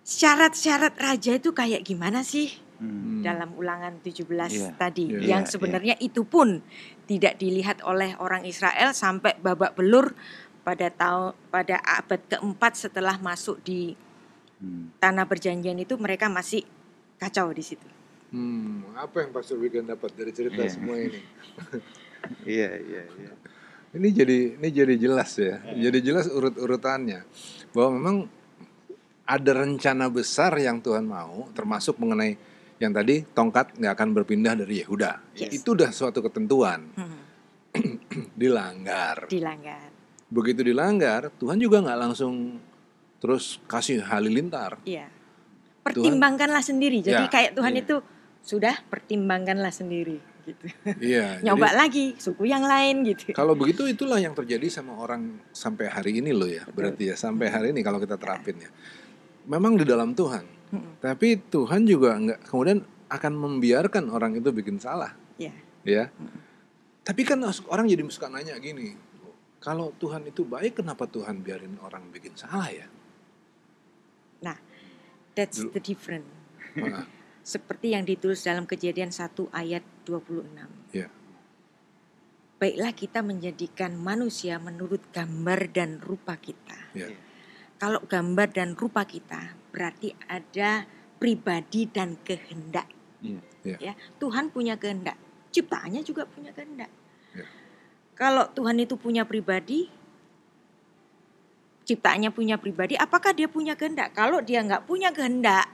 syarat-syarat 0.00 0.96
raja 0.96 1.36
itu 1.36 1.52
kayak 1.52 1.84
gimana 1.84 2.24
sih? 2.24 2.56
Hmm. 2.82 3.22
dalam 3.22 3.54
ulangan 3.54 4.02
17 4.02 4.26
Iya, 4.26 4.74
tadi 4.74 5.06
iya, 5.06 5.38
yang 5.38 5.46
iya. 5.46 5.50
sebenarnya 5.54 5.94
itu 6.02 6.26
pun 6.26 6.58
tidak 7.06 7.38
dilihat 7.38 7.78
oleh 7.86 8.18
orang 8.18 8.42
Israel 8.42 8.90
sampai 8.90 9.38
babak 9.38 9.78
belur 9.78 10.18
pada 10.66 10.90
tahun 10.90 11.30
pada 11.46 11.78
abad 11.78 12.18
keempat 12.26 12.74
setelah 12.74 13.22
masuk 13.22 13.62
di 13.62 13.94
Hmm. 14.62 14.94
tanah 14.96 15.26
perjanjian 15.26 15.74
itu 15.76 15.98
mereka 15.98 16.30
masih 16.30 16.62
kacau 17.18 17.50
di 17.50 17.60
situ. 17.60 17.82
Hmm, 18.30 18.94
apa 18.94 19.20
yang 19.20 19.34
Pastor 19.34 19.58
Wigan 19.58 19.84
dapat 19.84 20.14
dari 20.14 20.30
cerita 20.30 20.62
Iya. 20.62 20.70
semua 20.70 20.96
ini? 20.96 21.18
Iya, 22.46 22.70
iya, 22.78 23.02
iya. 23.18 23.32
Ini 23.92 24.08
jadi 24.08 24.38
ini 24.54 24.68
jadi 24.70 24.94
jelas 24.94 25.34
ya. 25.34 25.58
Jadi 25.74 25.98
jelas 26.00 26.30
urut-urutannya 26.30 27.26
bahwa 27.74 27.90
memang 27.98 28.16
ada 29.26 29.52
rencana 29.52 30.06
besar 30.06 30.54
yang 30.56 30.78
Tuhan 30.78 31.02
mau, 31.02 31.50
termasuk 31.50 31.98
mengenai 31.98 32.38
yang 32.78 32.94
tadi 32.94 33.26
tongkat 33.26 33.74
nggak 33.74 33.92
akan 33.92 34.08
berpindah 34.14 34.54
dari 34.54 34.80
Yehuda. 34.80 35.34
Yes. 35.34 35.50
Itu 35.58 35.74
udah 35.74 35.90
suatu 35.90 36.22
ketentuan. 36.22 36.94
Hmm, 36.94 37.18
Dilanggar. 38.38 39.26
dilanggar. 39.26 39.90
Begitu 40.30 40.62
dilanggar, 40.64 41.28
Tuhan 41.36 41.58
juga 41.58 41.82
nggak 41.82 41.98
langsung 42.00 42.62
terus 43.22 43.62
kasih 43.70 44.02
halilintar. 44.02 44.82
Iya. 44.82 45.06
Pertimbangkanlah 45.86 46.62
sendiri. 46.62 46.98
Jadi 46.98 47.26
Ya, 47.26 47.30
kayak 47.30 47.54
Tuhan 47.54 47.74
iya. 47.78 47.82
itu 47.86 47.96
sudah 48.42 48.74
pertimbangkanlah 48.90 49.70
sendiri 49.70 50.18
gitu. 50.42 50.66
Iya. 50.98 51.38
Nyoba 51.46 51.70
jadi 51.70 51.78
lagi 51.78 52.04
suku 52.18 52.50
yang 52.50 52.66
lain 52.66 53.06
gitu. 53.06 53.30
kalau 53.30 53.54
begitu 53.54 53.86
itulah 53.86 54.18
yang 54.18 54.34
terjadi 54.34 54.66
sama 54.66 54.98
orang 54.98 55.38
sampai 55.54 55.86
hari 55.86 56.18
ini 56.18 56.34
loh 56.34 56.50
ya. 56.50 56.66
Betul. 56.66 56.74
Berarti 56.74 57.02
ya 57.08 57.14
sampai 57.14 57.46
hari 57.46 57.70
ini 57.70 57.86
kalau 57.86 58.02
kita 58.02 58.18
terapin 58.18 58.58
ya. 58.58 58.70
Memang 59.46 59.78
di 59.78 59.86
dalam 59.86 60.18
Tuhan. 60.18 60.42
Mm-mm. 60.74 60.98
Tapi 60.98 61.38
Tuhan 61.46 61.86
juga 61.86 62.18
nggak 62.18 62.50
kemudian 62.50 62.82
akan 63.12 63.32
membiarkan 63.36 64.08
orang 64.08 64.32
itu 64.40 64.48
bikin 64.56 64.80
salah, 64.80 65.12
Iya. 65.36 65.52
ya. 65.84 66.04
Tapi 67.04 67.22
kan 67.28 67.44
orang 67.44 67.84
jadi 67.84 68.00
suka 68.08 68.32
nanya 68.32 68.56
gini, 68.56 68.96
kalau 69.60 69.92
Tuhan 70.00 70.24
itu 70.24 70.48
baik, 70.48 70.80
kenapa 70.80 71.04
Tuhan 71.04 71.44
biarin 71.44 71.76
orang 71.84 72.08
bikin 72.08 72.32
salah 72.40 72.72
ya? 72.72 72.88
That's 75.32 75.64
Dulu. 75.64 75.72
the 75.76 75.80
difference. 75.80 76.28
Nah, 76.76 77.08
seperti 77.52 77.96
yang 77.96 78.04
ditulis 78.04 78.44
dalam 78.44 78.68
kejadian 78.68 79.10
1 79.10 79.32
ayat 79.52 79.84
26. 80.04 80.92
Ya. 80.92 81.08
Baiklah 82.60 82.94
kita 82.94 83.26
menjadikan 83.26 83.98
manusia 83.98 84.60
menurut 84.62 85.02
gambar 85.10 85.72
dan 85.72 85.98
rupa 85.98 86.38
kita. 86.38 86.78
ya. 86.94 87.10
Kalau 87.82 87.98
gambar 88.06 88.54
dan 88.54 88.78
rupa 88.78 89.02
kita 89.02 89.58
berarti 89.74 90.14
ada 90.30 90.86
pribadi 91.18 91.90
dan 91.90 92.14
kehendak. 92.22 92.86
Iya. 93.18 93.42
Ya. 93.66 93.76
Ya, 93.90 93.92
Tuhan 94.22 94.54
punya 94.54 94.78
kehendak. 94.78 95.18
Ciptaannya 95.50 96.06
juga 96.06 96.22
punya 96.30 96.54
kehendak. 96.54 96.92
Ya. 97.34 97.46
Kalau 98.14 98.46
Tuhan 98.54 98.78
itu 98.78 98.94
punya 98.94 99.26
pribadi, 99.26 99.90
ciptaannya 101.82 102.30
punya 102.30 102.56
pribadi, 102.58 102.94
apakah 102.94 103.34
dia 103.34 103.50
punya 103.50 103.74
kehendak? 103.74 104.14
Kalau 104.14 104.38
dia 104.42 104.62
nggak 104.62 104.86
punya 104.86 105.10
kehendak, 105.10 105.66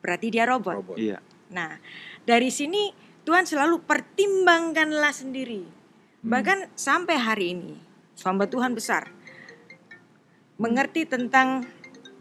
berarti 0.00 0.26
dia 0.32 0.44
robot. 0.48 0.74
Robot. 0.80 0.96
Iya. 0.96 1.18
Nah, 1.52 1.78
dari 2.24 2.48
sini 2.48 2.90
Tuhan 3.24 3.44
selalu 3.48 3.84
pertimbangkanlah 3.84 5.12
sendiri. 5.12 5.64
Hmm. 6.24 6.30
Bahkan 6.32 6.58
sampai 6.76 7.16
hari 7.16 7.46
ini, 7.56 7.76
hamba 8.24 8.48
Tuhan 8.48 8.72
besar 8.72 9.12
mengerti 10.54 11.02
tentang 11.02 11.66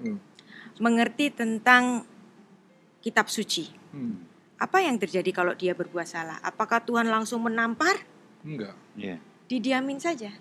Hmm. 0.01 0.17
mengerti 0.81 1.29
tentang 1.29 2.01
kitab 3.03 3.29
suci. 3.29 3.69
Hmm. 3.93 4.25
Apa 4.57 4.81
yang 4.81 4.97
terjadi 4.97 5.29
kalau 5.36 5.53
dia 5.53 5.75
berbuat 5.75 6.07
salah? 6.07 6.39
Apakah 6.41 6.81
Tuhan 6.81 7.12
langsung 7.12 7.45
menampar? 7.45 7.99
Enggak. 8.41 8.73
Iya. 8.97 9.19
Didiamin 9.45 9.99
saja. 9.99 10.33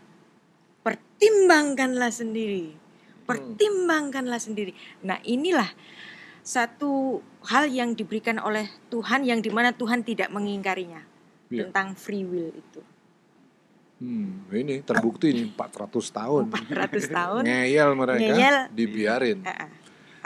Pertimbangkanlah 0.83 2.11
sendiri. 2.11 2.75
Pertimbangkanlah 3.23 4.42
sendiri. 4.42 4.75
Nah, 5.01 5.23
inilah 5.23 5.71
satu 6.42 7.23
hal 7.47 7.71
yang 7.71 7.95
diberikan 7.95 8.42
oleh 8.42 8.66
Tuhan 8.90 9.23
yang 9.23 9.38
di 9.38 9.49
mana 9.49 9.71
Tuhan 9.71 10.03
tidak 10.03 10.29
mengingkarinya 10.29 11.07
Iya. 11.47 11.68
tentang 11.68 11.95
free 11.95 12.27
will 12.27 12.51
itu. 12.51 12.81
Hmm, 14.03 14.42
ini 14.51 14.83
terbukti 14.83 15.31
ini 15.31 15.47
400 15.47 16.11
tahun. 16.11 16.51
400 16.51 17.07
tahun 17.07 17.42
Ngeyel 17.47 17.90
mereka, 17.95 18.18
Ngeyel. 18.35 18.57
dibiarin. 18.75 19.38
eh, 19.47 19.71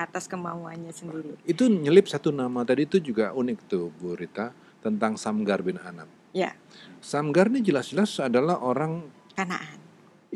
atas 0.00 0.24
kemauannya 0.24 0.92
sendiri. 0.96 1.36
Itu 1.44 1.68
nyelip 1.68 2.08
satu 2.08 2.32
nama 2.32 2.64
tadi 2.64 2.88
itu 2.88 2.96
juga 2.96 3.36
unik 3.36 3.58
tuh 3.68 3.92
Bu 3.92 4.16
Rita 4.16 4.56
tentang 4.80 5.20
Samgar 5.20 5.60
bin 5.60 5.76
Anam. 5.76 6.08
Ya, 6.32 6.56
Samgar 7.04 7.52
ini 7.52 7.60
jelas-jelas 7.60 8.16
adalah 8.16 8.56
orang 8.56 9.12
Kanaan. 9.36 9.76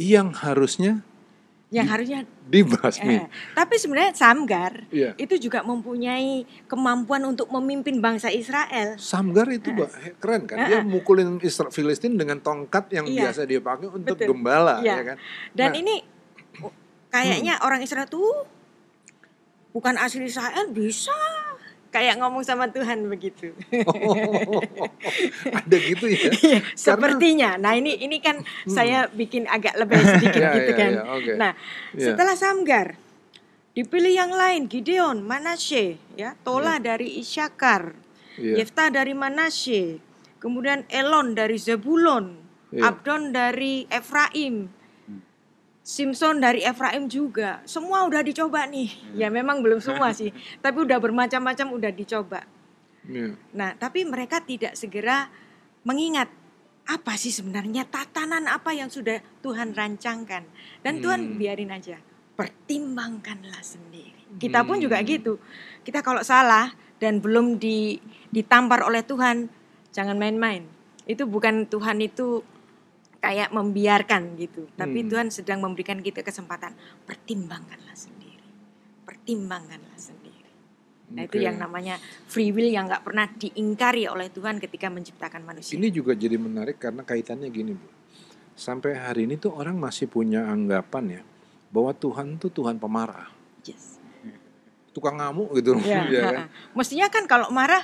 Yang 0.01 0.33
harusnya 0.33 1.05
Yang 1.71 1.87
Di- 1.87 1.93
harusnya 1.95 2.21
dibasmi. 2.51 3.15
eh, 3.15 3.25
tapi 3.55 3.79
sebenarnya 3.79 4.11
Samgar 4.11 4.91
Iya. 4.91 5.15
itu 5.15 5.39
juga 5.39 5.63
mempunyai 5.63 6.43
kemampuan 6.67 7.23
untuk 7.23 7.47
memimpin 7.49 8.03
bangsa 8.03 8.27
Israel. 8.27 8.99
Samgar 8.99 9.47
itu 9.47 9.71
ba- 9.71 9.87
keren 10.19 10.51
kan? 10.51 10.67
Dia 10.67 10.83
mukulin 10.83 11.39
Isra- 11.39 11.71
Filistin 11.71 12.19
dengan 12.19 12.43
tongkat 12.43 12.91
yang 12.91 13.07
Iya. 13.07 13.31
biasa 13.31 13.47
dia 13.47 13.63
pakai 13.63 13.87
untuk 13.87 14.19
Betul. 14.19 14.35
gembala, 14.35 14.83
Iya. 14.83 14.99
ya 14.99 15.03
kan? 15.05 15.17
Dan 15.55 15.69
Nah. 15.71 15.79
ini 15.79 15.95
oh, 16.59 16.75
kayaknya 17.07 17.63
orang 17.63 17.81
Israel 17.81 18.11
tuh 18.11 18.51
bukan 19.71 19.95
asli 19.95 20.27
Israel 20.27 20.67
bisa 20.69 21.15
kayak 21.91 22.23
ngomong 22.23 22.43
sama 22.43 22.71
Tuhan 22.71 23.03
begitu. 23.07 23.51
Ada 25.59 25.77
gitu 25.77 26.07
ya? 26.07 26.31
Iya, 26.41 26.59
Sepertinya. 26.73 27.59
Nah, 27.59 27.75
ini 27.75 27.99
ini 27.99 28.23
kan 28.23 28.41
saya 28.65 29.07
bikin 29.07 29.47
agak 29.47 29.75
lebih 29.77 29.99
sedikit 29.99 30.41
Iya, 30.41 30.51
gitu 30.57 30.73
iya, 30.73 30.79
kan. 30.79 30.93
iya, 30.93 31.03
oke. 31.05 31.33
Nah, 31.37 31.53
Iya. 31.93 32.05
setelah 32.07 32.35
Samgar 32.35 32.87
dipilih 33.71 34.15
yang 34.15 34.33
lain, 34.33 34.67
Gideon, 34.67 35.23
Manasye, 35.23 35.99
ya, 36.15 36.35
Tola 36.41 36.79
dari 36.79 37.19
Isyakar, 37.19 37.95
Iya. 38.35 38.63
Yefta 38.63 38.91
dari 38.91 39.13
Manasye, 39.13 39.99
kemudian 40.39 40.87
Elon 40.89 41.35
dari 41.35 41.59
Zebulon, 41.59 42.39
Iya. 42.71 42.87
Abdon 42.87 43.35
dari 43.35 43.87
Efraim, 43.91 44.71
Simpson 45.91 46.39
dari 46.39 46.63
Efraim 46.63 47.11
juga. 47.11 47.59
Semua 47.67 48.07
udah 48.07 48.23
dicoba 48.23 48.63
nih. 48.71 49.19
Ya 49.19 49.27
memang 49.27 49.59
belum 49.59 49.83
semua 49.83 50.15
sih, 50.15 50.31
tapi 50.65 50.87
udah 50.87 51.03
bermacam-macam 51.03 51.67
udah 51.75 51.91
dicoba. 51.91 52.47
Iya. 53.11 53.35
Nah, 53.59 53.75
tapi 53.75 54.07
mereka 54.07 54.39
tidak 54.39 54.79
segera 54.79 55.27
mengingat 55.83 56.31
apa 56.87 57.19
sih 57.19 57.35
sebenarnya 57.35 57.91
tatanan 57.91 58.47
apa 58.47 58.71
yang 58.71 58.87
sudah 58.87 59.19
Tuhan 59.43 59.75
rancangkan. 59.75 60.47
Dan 60.87 61.03
Tuhan 61.03 61.35
Hmm. 61.35 61.37
biarin 61.43 61.75
aja. 61.75 61.99
Pertimbangkanlah 62.39 63.59
sendiri. 63.59 64.39
Kita 64.39 64.63
pun 64.63 64.79
juga 64.79 65.03
Hmm. 65.03 65.11
gitu. 65.11 65.43
Kita 65.83 66.07
kalau 66.07 66.23
salah 66.23 66.71
dan 67.03 67.19
belum 67.19 67.59
di, 67.59 67.99
ditampar 68.31 68.87
oleh 68.87 69.03
Tuhan, 69.03 69.51
jangan 69.91 70.15
main-main. 70.15 70.63
Itu 71.03 71.27
bukan 71.27 71.67
Tuhan 71.67 71.99
itu 71.99 72.47
kayak 73.21 73.53
membiarkan 73.53 74.35
gitu. 74.35 74.67
Tapi 74.75 75.05
Hmm. 75.05 75.09
Tuhan 75.09 75.29
sedang 75.29 75.61
memberikan 75.61 76.01
kita 76.01 76.21
kesempatan. 76.21 76.73
Pertimbangkanlah 77.05 77.95
sendiri. 77.95 78.41
Pertimbangkanlah 79.05 79.97
sendiri. 79.97 80.49
Nah 81.11 81.27
itu 81.27 81.37
yang 81.37 81.59
namanya 81.59 81.99
free 82.27 82.49
will 82.49 82.71
yang 82.71 82.87
nggak 82.87 83.03
pernah 83.03 83.27
diingkari 83.29 84.07
oleh 84.07 84.31
Tuhan 84.31 84.57
ketika 84.57 84.89
menciptakan 84.89 85.43
manusia. 85.43 85.75
Ini 85.75 85.91
juga 85.91 86.15
jadi 86.15 86.39
menarik 86.39 86.79
karena 86.79 87.03
kaitannya 87.03 87.51
gini, 87.51 87.75
Bu. 87.75 87.87
Sampai 88.55 88.95
hari 88.95 89.25
ini 89.27 89.35
tuh 89.35 89.53
orang 89.53 89.75
masih 89.75 90.07
punya 90.07 90.47
anggapan 90.47 91.21
ya 91.21 91.23
bahwa 91.71 91.91
Tuhan 91.93 92.37
tuh 92.37 92.51
Tuhan 92.51 92.77
pemarah, 92.77 93.27
Yes. 93.63 93.99
tukang 94.91 95.17
ngamuk 95.17 95.55
gitu, 95.55 95.79
Ya, 95.83 96.03
ya 96.07 96.23
kan? 96.27 96.47
Mestinya 96.75 97.07
kan 97.09 97.25
kalau 97.25 97.49
marah, 97.51 97.83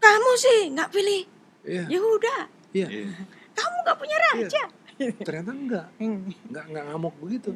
kamu 0.00 0.30
sih 0.36 0.60
nggak 0.72 0.90
pilih 0.90 1.22
Iya, 1.64 1.84
Yehuda, 1.86 2.36
iya. 2.72 2.88
Kamu 3.58 3.76
nggak 3.82 3.96
punya 3.96 4.16
raja. 4.22 4.62
Ternyata 4.98 5.50
enggak, 5.52 5.86
Hmm. 5.96 6.26
enggak 6.44 6.64
enggak 6.66 6.84
ngamuk 6.86 7.14
begitu. 7.18 7.50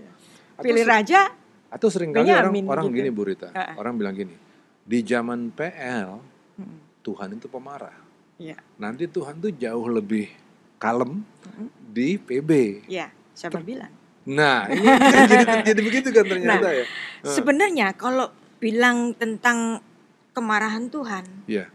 Atau 0.52 0.64
Pilih 0.64 0.84
raja, 0.84 1.20
Atau 1.68 1.88
sering 1.88 2.12
kali 2.12 2.28
orang 2.28 2.50
Benyamin 2.50 2.64
orang 2.66 2.84
gitu. 2.86 2.96
gini 2.98 3.08
Bu 3.08 3.22
Rita, 3.24 3.48
Ha-ha. 3.48 3.74
orang 3.74 3.94
bilang 3.96 4.14
gini, 4.14 4.34
di 4.80 4.98
zaman 5.00 5.48
PL 5.48 6.20
Hmm. 6.52 6.78
Tuhan 7.00 7.32
itu 7.32 7.46
pemarah. 7.46 7.96
Iya. 8.36 8.60
Nanti 8.76 9.06
Tuhan 9.06 9.38
tuh 9.38 9.50
jauh 9.50 9.88
lebih 9.88 10.28
kalem 10.76 11.24
Hmm. 11.48 11.70
di 11.84 12.14
PB. 12.14 12.50
ya 12.86 13.08
siapa 13.32 13.58
bilang? 13.58 13.90
Nah, 14.24 14.68
ini 14.68 14.86
kan 14.86 15.26
jadi, 15.32 15.54
jadi 15.66 15.80
begitu 15.80 16.08
kan 16.08 16.22
ternyata 16.22 16.62
Nah, 16.62 16.72
ya. 16.72 16.84
Sebenarnya 17.24 17.90
kalau 17.92 18.30
bilang 18.58 19.10
tentang 19.12 19.82
kemarahan 20.30 20.86
Tuhan, 20.86 21.24
Iya. 21.44 21.66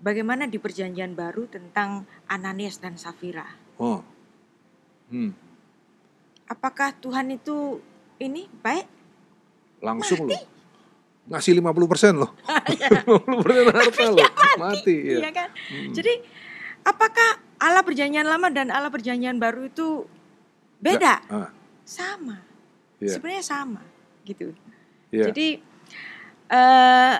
Bagaimana 0.00 0.48
di 0.48 0.56
Perjanjian 0.56 1.12
Baru 1.12 1.46
tentang 1.46 2.08
Ananias 2.26 2.80
dan 2.80 2.96
Safira? 2.96 3.46
Oh. 3.76 4.00
Hmm. 5.08 5.32
Apakah 6.46 6.96
Tuhan 6.98 7.30
itu 7.30 7.78
ini 8.18 8.50
baik? 8.60 9.00
langsung 9.80 10.28
loh 10.28 10.36
ngasih 11.30 11.56
50% 11.56 12.20
loh 12.20 12.36
50% 13.32 13.72
harta 13.80 14.06
loh 14.12 14.28
mati 14.60 14.96
ya 15.08 15.18
Iya 15.24 15.30
kan? 15.32 15.48
Hmm. 15.72 15.92
Jadi 15.96 16.12
apakah 16.84 17.40
Allah 17.56 17.80
Perjanjian 17.80 18.28
Lama 18.28 18.52
dan 18.52 18.68
Allah 18.68 18.92
Perjanjian 18.92 19.40
Baru 19.40 19.68
itu 19.68 20.04
beda? 20.80 21.20
ah, 21.28 21.48
Sama. 21.84 22.40
Iya. 23.00 23.16
Sebenarnya 23.16 23.44
sama 23.44 23.80
gitu. 24.28 24.52
iya. 25.08 25.32
Jadi 25.32 25.64
eh 26.52 27.14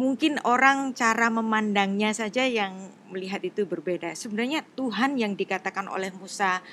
mungkin 0.00 0.40
orang 0.48 0.96
cara 0.96 1.28
memandangnya 1.28 2.16
saja 2.16 2.48
yang 2.48 2.72
melihat 3.12 3.44
itu 3.44 3.68
berbeda. 3.68 4.16
Sebenarnya 4.16 4.64
Tuhan 4.72 5.20
yang 5.20 5.36
dikatakan 5.36 5.92
oleh 5.92 6.08
Musa 6.16 6.64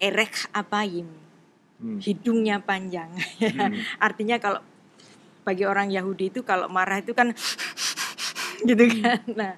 erek 0.00 0.48
abayim, 0.56 1.04
Hmm. 1.76 2.00
hidungnya 2.00 2.56
panjang. 2.56 3.12
Hmm. 3.12 3.76
Artinya 4.08 4.40
kalau 4.40 4.64
bagi 5.44 5.68
orang 5.68 5.92
Yahudi 5.92 6.32
itu 6.32 6.40
kalau 6.40 6.72
marah 6.72 7.04
itu 7.04 7.12
kan 7.12 7.36
gitu 8.68 8.80
Hmm. 8.80 8.96
kan. 9.04 9.20
Nah, 9.36 9.52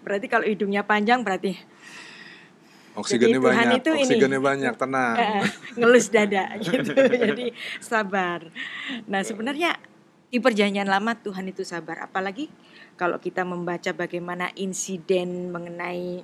berarti 0.00 0.26
kalau 0.26 0.48
hidungnya 0.48 0.80
panjang 0.80 1.20
berarti 1.20 1.60
oksigennya 2.96 3.36
Jadi 3.36 3.44
Tuhan 3.44 3.54
banyak 3.62 3.78
itu 3.78 3.90
ini. 3.92 4.00
oksigennya 4.02 4.40
banyak 4.40 4.74
tenang 4.74 5.16
ngelus 5.78 6.06
dada 6.08 6.44
gitu. 6.56 6.92
Jadi 6.96 7.52
sabar. 7.78 8.48
Nah, 9.04 9.20
sebenarnya 9.20 9.76
di 10.28 10.38
perjanjian 10.38 10.88
lama 10.88 11.16
Tuhan 11.16 11.48
itu 11.48 11.64
sabar, 11.64 12.04
apalagi 12.04 12.52
kalau 13.00 13.16
kita 13.16 13.46
membaca 13.48 13.94
bagaimana 13.96 14.52
insiden 14.60 15.48
mengenai 15.48 16.20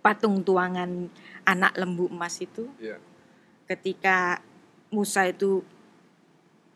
patung 0.00 0.40
tuangan 0.40 1.12
anak 1.44 1.76
lembu 1.76 2.08
emas 2.08 2.40
itu 2.40 2.70
Iya. 2.80 2.96
ketika 3.68 4.40
Musa 4.88 5.28
itu 5.28 5.60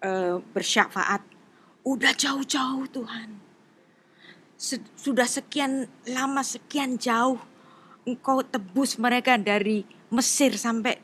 eh, 0.05 0.37
bersyafaat, 0.53 1.23
udah 1.87 2.13
jauh-jauh 2.13 2.85
Tuhan. 2.91 3.39
Sudah 4.99 5.27
sekian 5.27 5.89
lama, 6.07 6.43
sekian 6.45 6.99
jauh 6.99 7.39
engkau 8.03 8.43
tebus 8.43 8.99
mereka 8.99 9.39
dari 9.39 9.87
Mesir 10.11 10.59
sampai 10.59 10.99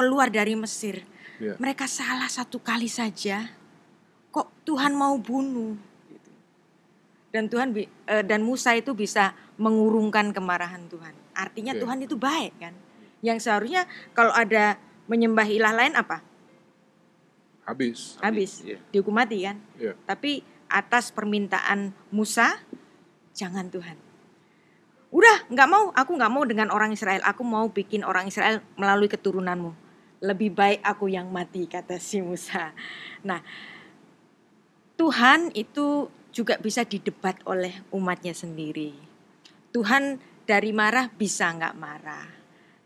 keluar 0.00 0.32
dari 0.32 0.56
Mesir. 0.56 1.04
Iya. 1.38 1.56
Mereka 1.60 1.84
salah 1.86 2.28
satu 2.28 2.60
kali 2.60 2.88
saja, 2.88 3.52
kok 4.30 4.48
Tuhan 4.66 4.94
mau 4.94 5.18
bunuh? 5.18 5.74
Gitu. 6.10 6.30
Dan 7.30 7.46
Tuhan 7.46 7.74
eh, 7.76 8.24
dan 8.26 8.42
Musa 8.42 8.74
itu 8.74 8.94
bisa 8.94 9.34
mengurungkan 9.60 10.32
kemarahan 10.34 10.86
Tuhan. 10.90 11.14
Artinya. 11.36 11.76
Tuhan 11.76 12.02
itu 12.02 12.16
baik 12.16 12.54
kan? 12.58 12.74
Yang 13.20 13.46
seharusnya 13.46 13.84
kalau 14.16 14.32
ada 14.32 14.80
menyembah 15.10 15.46
ilah 15.46 15.74
lain 15.74 15.94
apa? 15.98 16.24
habis 17.70 18.18
Habis, 18.18 18.66
Iya. 18.66 18.82
dihukum 18.90 19.14
mati 19.14 19.46
kan? 19.46 19.62
Iya. 19.78 19.94
Tapi 20.02 20.42
atas 20.66 21.14
permintaan 21.14 21.94
Musa, 22.10 22.58
jangan 23.34 23.70
Tuhan. 23.70 23.94
Udah, 25.10 25.46
nggak 25.50 25.68
mau. 25.70 25.90
Aku 25.94 26.14
nggak 26.14 26.32
mau 26.32 26.42
dengan 26.46 26.70
orang 26.70 26.94
Israel. 26.94 27.22
Aku 27.26 27.42
mau 27.42 27.66
bikin 27.70 28.06
orang 28.06 28.30
Israel 28.30 28.62
melalui 28.78 29.10
keturunanmu. 29.10 29.74
Lebih 30.22 30.54
baik 30.54 30.80
aku 30.86 31.10
yang 31.10 31.30
mati, 31.30 31.66
kata 31.66 31.98
si 31.98 32.22
Musa. 32.22 32.70
Nah, 33.26 33.42
Tuhan 35.00 35.48
itu 35.52 35.86
juga 36.28 36.60
bisa 36.60 36.84
didebat 36.84 37.40
oleh 37.42 37.72
umatnya 37.90 38.30
sendiri. 38.30 38.92
Tuhan 39.72 40.20
dari 40.44 40.70
marah 40.70 41.08
bisa 41.08 41.48
nggak 41.48 41.74
marah. 41.74 42.28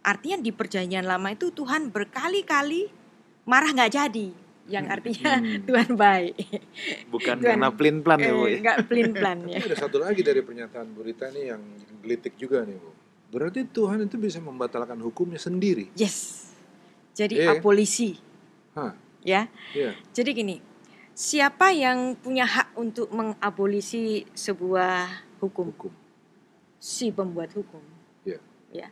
Artinya 0.01 0.39
di 0.39 0.49
perjanjian 0.49 1.03
lama 1.03 1.29
itu 1.29 1.51
Tuhan 1.51 1.91
berkali-kali 1.91 2.87
marah 3.45 3.67
nggak 3.69 3.93
jadi. 3.93 4.29
Yang 4.65 4.87
artinya 4.89 5.33
Hmm. 5.37 5.61
Tuhan 5.69 5.91
baik. 5.93 6.35
Bukan 7.11 7.37
Tuhan- 7.37 7.59
karena 7.59 7.69
pelin 7.69 7.99
plan 8.01 8.17
ya 8.17 8.31
bu 8.31 8.45
Eh, 8.45 8.49
ya. 8.49 8.59
nggak 8.63 8.79
pelin 8.87 9.11
plan 9.13 9.39
Tapi 9.41 9.51
ya. 9.51 9.61
ada 9.61 9.77
satu 9.77 9.97
lagi 9.99 10.23
dari 10.23 10.41
pernyataan 10.41 10.87
Bu 10.89 11.03
Rita 11.03 11.29
nih 11.29 11.45
yang 11.51 11.63
gelitik 12.01 12.39
juga 12.39 12.63
nih 12.63 12.79
Bu 12.79 12.91
berarti 13.29 13.67
Tuhan 13.67 14.07
itu 14.07 14.15
bisa 14.15 14.39
membatalkan 14.39 14.97
hukumnya 15.01 15.37
sendiri 15.37 15.91
Yes. 15.93 16.47
Jadi 17.13 17.37
Iya. 17.37 17.55
abolisi, 17.55 18.15
Hah, 18.73 18.95
ya. 19.21 19.51
iya 19.71 19.93
Jadi 20.11 20.31
gini, 20.33 20.57
siapa 21.15 21.71
yang 21.71 22.19
punya 22.19 22.45
hak 22.45 22.75
untuk 22.75 23.09
mengabolisi 23.15 24.27
sebuah 24.35 25.23
hukum? 25.39 25.71
hukum 25.71 25.93
Si 26.83 27.15
pembuat 27.15 27.55
hukum. 27.55 27.81
Iya. 28.27 28.43
Ya. 28.75 28.89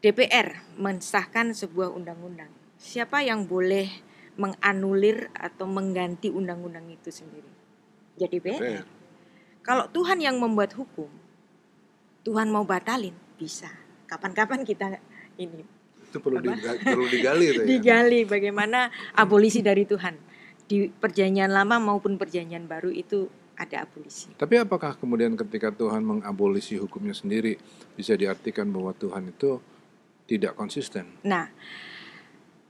DPR 0.00 0.62
mensahkan 0.78 1.52
sebuah 1.52 1.90
undang-undang. 1.90 2.48
Siapa 2.78 3.26
yang 3.26 3.50
boleh 3.50 3.90
menganulir 4.38 5.28
atau 5.34 5.66
mengganti 5.66 6.30
undang-undang 6.30 6.86
itu 6.88 7.10
sendiri? 7.10 7.50
Ya 8.16 8.30
DPR. 8.30 8.56
DPR. 8.56 8.86
Kalau 9.64 9.90
Tuhan 9.90 10.22
yang 10.22 10.38
membuat 10.38 10.76
hukum, 10.78 11.10
Tuhan 12.22 12.48
mau 12.48 12.62
batalin 12.62 13.16
bisa. 13.36 13.68
Kapan-kapan 14.06 14.62
kita 14.62 15.00
ini 15.40 15.84
itu 16.14 16.22
perlu 16.22 16.38
digali, 16.38 16.78
perlu 16.78 17.06
digali 17.10 17.44
ya 17.50 17.54
digali 17.74 18.20
bagaimana 18.22 18.86
abolisi 19.18 19.66
dari 19.66 19.82
Tuhan 19.82 20.14
di 20.64 20.88
perjanjian 20.88 21.52
lama 21.52 21.76
maupun 21.76 22.16
perjanjian 22.16 22.64
baru 22.64 22.88
itu 22.88 23.28
ada 23.54 23.86
abolisi. 23.86 24.34
Tapi 24.34 24.58
apakah 24.58 24.98
kemudian 24.98 25.38
ketika 25.38 25.70
Tuhan 25.70 26.02
mengabolisi 26.02 26.74
hukumnya 26.78 27.14
sendiri 27.14 27.54
bisa 27.94 28.18
diartikan 28.18 28.70
bahwa 28.74 28.90
Tuhan 28.96 29.30
itu 29.30 29.62
tidak 30.26 30.58
konsisten? 30.58 31.06
Nah, 31.22 31.52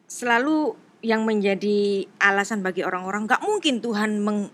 selalu 0.05 0.77
yang 1.05 1.25
menjadi 1.25 2.09
alasan 2.21 2.65
bagi 2.65 2.85
orang-orang 2.85 3.29
nggak 3.29 3.43
mungkin 3.45 3.81
Tuhan 3.81 4.21
meng- 4.21 4.53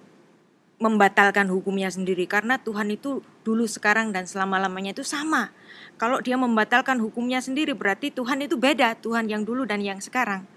membatalkan 0.80 1.46
hukumnya 1.52 1.92
sendiri 1.92 2.24
karena 2.24 2.56
Tuhan 2.56 2.88
itu 2.88 3.20
dulu 3.44 3.68
sekarang 3.68 4.16
dan 4.16 4.24
selama-lamanya 4.24 4.96
itu 4.96 5.04
sama. 5.04 5.52
Kalau 6.00 6.24
dia 6.24 6.40
membatalkan 6.40 6.96
hukumnya 7.04 7.44
sendiri 7.44 7.76
berarti 7.76 8.08
Tuhan 8.08 8.40
itu 8.40 8.56
beda, 8.56 8.96
Tuhan 8.96 9.28
yang 9.28 9.44
dulu 9.44 9.68
dan 9.68 9.84
yang 9.84 10.00
sekarang. 10.00 10.48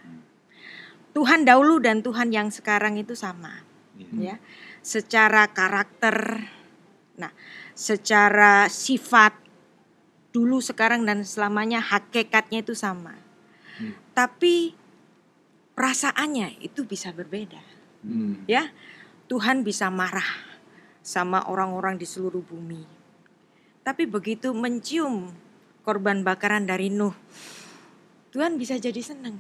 Tuhan 1.14 1.46
dahulu 1.46 1.78
dan 1.78 2.02
Tuhan 2.02 2.34
yang 2.34 2.50
sekarang 2.50 2.98
itu 2.98 3.14
sama. 3.14 3.62
Iya. 3.94 4.34
ya 4.34 4.36
secara 4.82 5.46
karakter 5.54 6.50
Nah, 7.18 7.30
secara 7.78 8.66
sifat 8.70 9.38
dulu, 10.34 10.58
sekarang 10.58 11.06
dan 11.06 11.22
selamanya 11.22 11.78
hakikatnya 11.78 12.66
itu 12.66 12.74
sama. 12.74 13.14
Hmm. 13.78 13.94
Tapi 14.18 14.74
perasaannya 15.78 16.62
itu 16.62 16.86
bisa 16.86 17.14
berbeda. 17.14 17.62
Hmm. 18.02 18.42
Ya, 18.50 18.74
Tuhan 19.30 19.62
bisa 19.62 19.94
marah 19.94 20.26
sama 21.06 21.46
orang-orang 21.46 22.02
di 22.02 22.06
seluruh 22.10 22.42
bumi. 22.42 22.82
Tapi 23.84 24.08
begitu 24.10 24.56
mencium 24.56 25.30
korban 25.84 26.24
bakaran 26.24 26.66
dari 26.66 26.90
Nuh, 26.90 27.14
Tuhan 28.34 28.58
bisa 28.58 28.80
jadi 28.80 29.00
senang. 29.04 29.38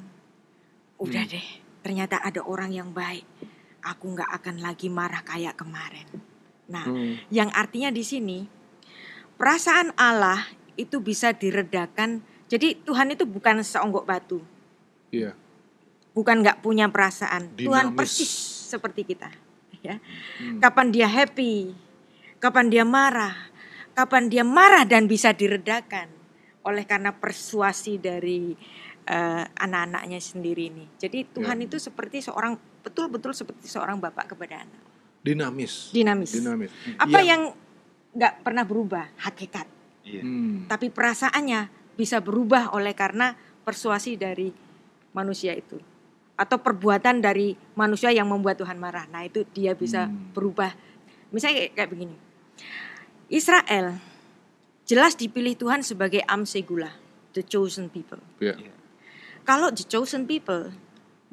Udah 1.02 1.26
Hmm. 1.26 1.32
deh, 1.34 1.48
ternyata 1.84 2.18
ada 2.24 2.42
orang 2.42 2.72
yang 2.72 2.90
baik. 2.96 3.28
Aku 3.84 4.16
nggak 4.16 4.32
akan 4.40 4.64
lagi 4.64 4.88
marah 4.88 5.20
kayak 5.22 5.60
kemarin. 5.60 6.08
Nah, 6.72 6.88
Hmm. 6.88 7.20
yang 7.28 7.52
artinya 7.52 7.92
di 7.92 8.02
sini 8.02 8.48
perasaan 9.36 9.92
Allah 10.00 10.48
itu 10.80 11.04
bisa 11.04 11.36
diredakan. 11.36 12.24
Jadi 12.48 12.80
Tuhan 12.88 13.12
itu 13.12 13.28
bukan 13.28 13.60
seonggok 13.60 14.08
batu, 14.08 14.40
Iya. 15.12 15.36
bukan 16.16 16.40
nggak 16.40 16.64
punya 16.64 16.88
perasaan. 16.88 17.52
Tuhan 17.60 17.92
Dinamis. 17.92 17.98
persis 18.00 18.32
seperti 18.72 19.04
kita. 19.04 19.30
Ya, 19.84 20.00
Hmm. 20.40 20.64
kapan 20.64 20.96
dia 20.96 21.12
happy, 21.12 21.76
kapan 22.40 22.72
dia 22.72 22.88
marah, 22.88 23.36
kapan 23.92 24.32
dia 24.32 24.48
marah 24.48 24.88
dan 24.88 25.12
bisa 25.12 25.36
diredakan 25.36 26.08
oleh 26.64 26.88
karena 26.88 27.12
persuasi 27.12 28.00
dari 28.00 28.56
eh, 29.04 29.44
anak-anaknya 29.60 30.20
sendiri 30.20 30.72
ini. 30.72 30.86
Jadi 30.96 31.28
Tuhan 31.36 31.60
Ya. 31.60 31.66
itu 31.68 31.78
seperti 31.78 32.24
seorang 32.24 32.56
betul-betul 32.84 33.36
seperti 33.36 33.68
seorang 33.68 34.00
bapak 34.00 34.36
kepada 34.36 34.64
anak. 34.64 34.82
Dinamis. 35.24 35.92
Dinamis. 35.92 36.32
Dinamis. 36.36 36.72
Apa 37.00 37.20
yang 37.24 37.52
nggak 38.12 38.44
pernah 38.44 38.64
berubah? 38.68 39.08
Hakikat. 39.20 39.68
Iya. 40.04 40.20
Hmm. 40.24 40.68
Tapi 40.68 40.92
perasaannya 40.92 41.72
bisa 41.96 42.20
berubah 42.20 42.76
oleh 42.76 42.92
karena 42.92 43.32
persuasi 43.64 44.20
dari 44.20 44.52
manusia 45.16 45.56
itu. 45.56 45.80
Atau 46.36 46.60
perbuatan 46.60 47.24
dari 47.24 47.56
manusia 47.80 48.12
yang 48.12 48.28
membuat 48.28 48.60
Tuhan 48.60 48.76
marah. 48.76 49.08
Nah 49.08 49.24
itu 49.24 49.48
dia 49.56 49.76
bisa 49.76 50.12
Hmm. 50.12 50.36
berubah. 50.36 50.76
Misalnya 51.32 51.66
kayak, 51.66 51.72
kayak 51.76 51.90
begini. 51.92 52.16
Israel 53.32 53.98
jelas 54.84 55.16
dipilih 55.16 55.56
Tuhan 55.56 55.82
sebagai 55.82 56.20
Amsegula, 56.28 56.92
the 57.32 57.42
chosen 57.42 57.88
people. 57.88 58.20
Iya. 58.44 58.60
Kalau 59.44 59.72
the 59.72 59.84
chosen 59.84 60.24
people 60.24 60.72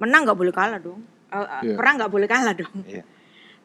menang 0.01 0.27
nggak 0.27 0.39
boleh 0.39 0.55
kalah 0.55 0.79
dong. 0.83 1.03
Eh, 1.31 1.39
eh, 1.39 1.61
Iya. 1.71 1.77
Perang 1.79 1.95
nggak 1.99 2.13
boleh 2.13 2.29
kalah 2.29 2.55
dong. 2.55 2.75
Iya. 2.83 3.07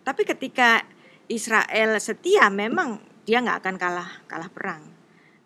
Tapi 0.05 0.21
ketika 0.21 0.85
Israel 1.25 1.97
setia, 1.97 2.45
memang 2.53 3.01
dia 3.25 3.41
nggak 3.41 3.65
akan 3.65 3.75
kalah 3.81 4.09
kalah 4.29 4.51
perang. 4.53 4.85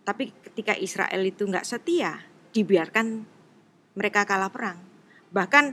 Tapi 0.03 0.35
ketika 0.43 0.75
Israel 0.75 1.21
itu 1.23 1.47
nggak 1.47 1.63
setia, 1.63 2.27
dibiarkan 2.51 3.23
mereka 3.95 4.27
kalah 4.27 4.51
perang. 4.51 4.83
Bahkan 5.31 5.71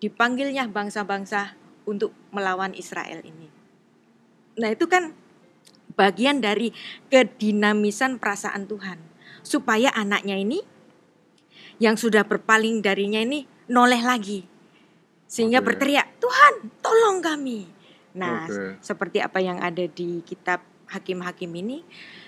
dipanggilnya 0.00 0.64
bangsa-bangsa 0.72 1.58
untuk 1.84 2.16
melawan 2.32 2.72
Israel 2.72 3.20
ini. 3.20 3.48
Nah 4.56 4.70
itu 4.72 4.88
kan 4.88 5.12
bagian 5.98 6.40
dari 6.40 6.72
kedinamisan 7.12 8.16
perasaan 8.16 8.64
Tuhan. 8.64 8.98
Supaya 9.44 9.92
anaknya 9.92 10.40
ini 10.40 10.64
yang 11.78 11.98
sudah 11.98 12.22
berpaling 12.26 12.82
darinya 12.84 13.18
ini 13.22 13.46
noleh 13.70 14.02
lagi. 14.04 14.46
Sehingga 15.24 15.58
Oke. 15.64 15.74
berteriak, 15.74 16.20
Tuhan 16.22 16.54
tolong 16.78 17.18
kami. 17.18 17.66
Nah 18.14 18.46
Oke. 18.46 18.78
seperti 18.78 19.18
apa 19.18 19.42
yang 19.42 19.58
ada 19.58 19.82
di 19.88 20.22
kitab 20.22 20.62
Hakim-Hakim 20.92 21.50
ini, 21.58 21.82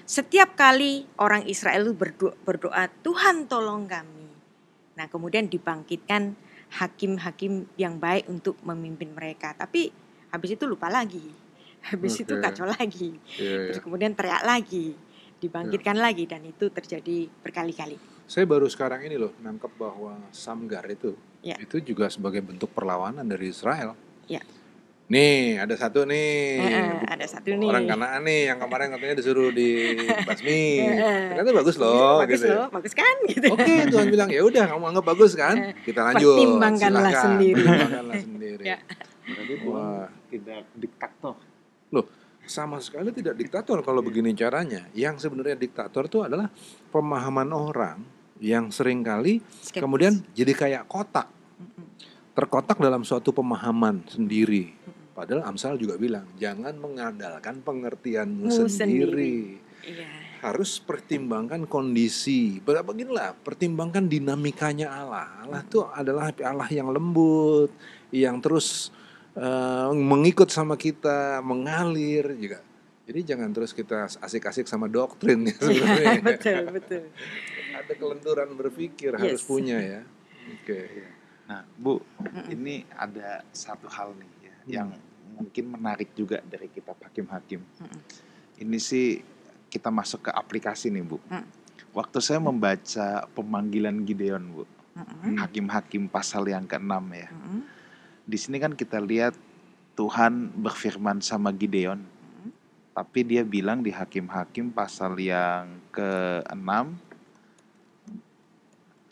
setiap 0.09 0.59
kali 0.59 1.07
orang 1.20 1.47
Israel 1.47 1.86
itu 1.86 1.94
berdoa, 1.94 2.34
berdoa, 2.42 2.90
Tuhan 3.05 3.47
tolong 3.47 3.86
kami. 3.86 4.26
Nah 4.97 5.07
kemudian 5.07 5.47
dibangkitkan 5.47 6.34
hakim-hakim 6.66 7.70
yang 7.78 8.03
baik 8.03 8.26
untuk 8.26 8.59
memimpin 8.66 9.14
mereka. 9.14 9.55
Tapi 9.55 9.92
habis 10.34 10.59
itu 10.59 10.66
lupa 10.66 10.90
lagi. 10.90 11.22
Habis 11.86 12.26
itu 12.26 12.34
Oke. 12.34 12.42
kacau 12.42 12.66
lagi. 12.66 13.14
Iya, 13.38 13.70
Terus 13.70 13.78
kemudian 13.78 14.11
teriak 14.18 14.42
lagi. 14.42 14.99
Dibangkitkan 15.38 15.94
lagi 16.01 16.26
dan 16.26 16.42
itu 16.42 16.66
terjadi 16.72 17.30
berkali-kali. 17.44 18.15
Saya 18.26 18.42
baru 18.42 18.66
sekarang 18.66 19.06
ini 19.06 19.14
loh 19.14 19.30
nangkep 19.38 19.72
bahwa 19.78 20.18
Samgar 20.34 20.82
itu 20.90 21.14
Ya. 21.46 21.54
itu 21.62 21.78
juga 21.78 22.10
sebagai 22.10 22.42
bentuk 22.42 22.74
perlawanan 22.74 23.22
dari 23.22 23.54
Israel. 23.54 23.94
Ya. 24.26 24.42
Nih 25.06 25.62
ada 25.62 25.78
satu 25.78 26.02
nih 26.02 26.58
eh, 26.58 27.06
ada 27.06 27.22
satu 27.22 27.54
nih. 27.54 27.70
orang 27.70 27.86
Kanaan 27.86 28.26
nih 28.26 28.50
yang 28.50 28.58
kemarin 28.58 28.90
katanya 28.90 29.14
disuruh 29.22 29.54
dibasmi. 29.54 30.82
Eh, 30.82 30.98
eh. 30.98 31.22
Ternyata 31.30 31.54
bagus 31.54 31.78
loh 31.78 32.18
bagus 32.18 32.42
gitu. 32.42 32.50
ya. 32.50 32.58
loh, 32.58 32.68
bagus 32.74 32.92
kan 32.98 33.16
gitu. 33.30 33.46
Oke 33.54 33.74
Tuhan 33.86 34.06
bilang 34.10 34.26
ya 34.34 34.42
udah 34.42 34.64
kamu 34.74 34.84
anggap 34.90 35.06
bagus 35.06 35.38
kan? 35.38 35.70
Kita 35.86 36.00
lanjut. 36.10 36.34
pertimbangkanlah 36.34 37.02
Silahkan, 37.06 37.24
sendiri. 37.30 37.62
Pertimbangkanlah 37.62 38.16
sendiri. 38.18 38.64
Ya. 38.66 38.78
Berarti 39.22 39.54
Wah. 39.70 40.06
Tidak 40.26 40.62
diktator. 40.74 41.34
Loh, 41.94 42.06
sama 42.42 42.82
sekali 42.82 43.14
tidak 43.14 43.38
diktator 43.38 43.78
kalau 43.86 44.02
begini 44.02 44.34
caranya. 44.34 44.90
Yang 44.90 45.30
sebenarnya 45.30 45.54
diktator 45.54 46.10
itu 46.10 46.26
adalah 46.26 46.50
pemahaman 46.90 47.54
orang 47.54 48.15
yang 48.43 48.68
sering 48.68 49.01
kali 49.01 49.41
Skeptis. 49.41 49.80
kemudian 49.80 50.14
jadi 50.37 50.53
kayak 50.53 50.82
kotak, 50.89 51.28
terkotak 52.37 52.76
dalam 52.76 53.03
suatu 53.03 53.32
pemahaman 53.32 54.05
sendiri. 54.09 54.76
Padahal 55.16 55.49
Amsal 55.49 55.80
juga 55.80 55.97
bilang, 55.97 56.28
jangan 56.37 56.76
mengandalkan 56.76 57.64
pengertianmu 57.64 58.53
Mu 58.53 58.68
sendiri. 58.68 59.57
Iya. 59.80 60.09
Harus 60.45 60.76
pertimbangkan 60.76 61.64
kondisi. 61.64 62.61
Beginilah, 62.61 63.32
pertimbangkan 63.41 64.05
dinamikanya 64.05 64.93
Allah. 64.93 65.24
Allah 65.41 65.64
itu 65.64 65.80
adalah 65.89 66.28
Allah 66.45 66.68
yang 66.68 66.93
lembut, 66.93 67.72
yang 68.12 68.45
terus 68.45 68.93
eh, 69.32 69.91
mengikut 69.97 70.53
sama 70.53 70.76
kita, 70.76 71.41
mengalir 71.41 72.37
juga. 72.37 72.61
Jadi 73.07 73.20
jangan 73.22 73.49
terus 73.55 73.72
kita 73.72 74.11
asik-asik 74.20 74.68
sama 74.68 74.84
doktrin 74.91 75.49
ya 75.49 75.57
sebenarnya. 75.64 76.20
betul, 76.20 76.62
betul. 76.76 77.03
Ada 77.76 77.92
kelenturan 77.94 78.48
berpikir 78.56 79.12
harus 79.12 79.40
Yes. 79.40 79.44
punya 79.44 79.76
ya. 79.76 80.00
Oke. 80.56 80.80
Nah, 81.46 81.62
Bu, 81.76 82.00
ini 82.48 82.82
ada 82.90 83.44
satu 83.52 83.86
hal 83.86 84.16
nih 84.16 84.30
ya 84.42 84.54
Hmm. 84.56 84.66
yang 84.66 84.88
mungkin 85.36 85.64
menarik 85.68 86.10
juga 86.16 86.40
dari 86.42 86.66
kitab 86.66 86.96
Hakim-Hakim. 86.98 87.60
Mm-mm. 87.60 88.00
Ini 88.56 88.78
sih 88.80 89.20
kita 89.68 89.92
masuk 89.92 90.26
ke 90.26 90.30
aplikasi 90.32 90.88
nih, 90.88 91.04
Bu. 91.04 91.20
Mm. 91.28 91.44
Waktu 91.92 92.18
saya 92.24 92.40
membaca 92.40 93.28
pemanggilan 93.36 94.00
Gideon, 94.02 94.42
Bu, 94.48 94.64
Mm-mm. 94.96 95.36
Hakim-Hakim 95.36 96.08
pasal 96.08 96.48
yang 96.48 96.64
ke-6 96.64 97.04
ya. 97.12 97.28
Di 98.24 98.38
sini 98.40 98.56
kan 98.56 98.72
kita 98.72 98.96
lihat 98.98 99.36
Tuhan 99.94 100.56
berfirman 100.56 101.20
sama 101.20 101.52
Gideon, 101.52 102.00
tapi 102.90 103.20
dia 103.22 103.44
bilang 103.44 103.84
di 103.84 103.92
Hakim-Hakim 103.92 104.72
pasal 104.72 105.20
yang 105.20 105.68
ke-6 105.92 106.68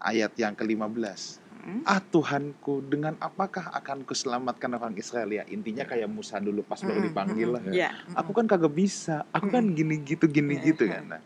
ayat 0.05 0.37
yang 0.37 0.53
ke-15. 0.53 1.41
Mm-mm. 1.65 1.81
Ah 1.89 1.99
Tuhanku, 1.99 2.85
dengan 2.85 3.17
apakah 3.17 3.73
akan 3.73 4.05
kuselamatkan 4.05 4.69
orang 4.77 4.95
Israel 5.01 5.33
ya? 5.33 5.49
Intinya 5.49 5.89
kayak 5.89 6.13
Musa 6.13 6.37
dulu 6.37 6.61
pas 6.61 6.79
baru 6.85 7.01
Mm-mm, 7.01 7.09
dipanggil 7.09 7.49
lah. 7.49 7.63
Ya. 7.73 7.91
Aku 8.13 8.37
kan 8.37 8.45
kagak 8.45 8.77
bisa, 8.77 9.25
aku 9.33 9.49
kan 9.49 9.65
gini 9.73 9.97
gitu 10.05 10.29
gini 10.29 10.61
gitu 10.61 10.85
kan. 10.85 11.17
Nah, 11.17 11.23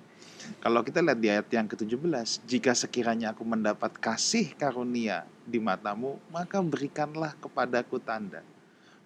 kalau 0.62 0.81
kita 0.87 1.03
lihat 1.03 1.18
di 1.18 1.29
ayat 1.29 1.49
yang 1.51 1.66
ke-17, 1.66 2.47
jika 2.47 2.72
sekiranya 2.72 3.35
aku 3.35 3.43
mendapat 3.43 3.93
kasih 3.99 4.55
karunia 4.55 5.26
di 5.43 5.59
matamu, 5.59 6.22
maka 6.31 6.62
berikanlah 6.62 7.35
kepadaku 7.43 7.99
tanda 7.99 8.41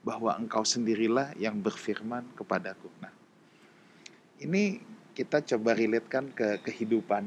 bahwa 0.04 0.34
engkau 0.36 0.62
sendirilah 0.66 1.32
yang 1.38 1.56
berfirman 1.58 2.26
kepadaku. 2.36 2.90
Nah, 3.00 3.14
ini 4.42 4.82
kita 5.14 5.40
coba 5.54 5.76
relatekan 5.76 6.28
ke 6.34 6.58
kehidupan 6.66 7.24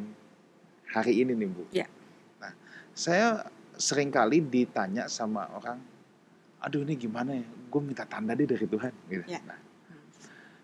hari 0.92 1.24
ini 1.24 1.34
nih, 1.34 1.50
Bu. 1.50 1.64
Ya. 1.72 1.88
Saya 2.96 3.44
sering 3.76 4.08
kali 4.08 4.40
ditanya 4.40 5.12
sama 5.12 5.52
orang, 5.52 5.84
aduh 6.64 6.82
ini 6.88 6.96
gimana 6.96 7.36
ya, 7.36 7.44
gue 7.44 7.82
minta 7.84 8.08
tanda 8.08 8.32
deh 8.32 8.48
dari 8.48 8.64
Tuhan. 8.64 8.94
Gitu. 9.12 9.28
Ya. 9.28 9.44
Nah, 9.44 9.60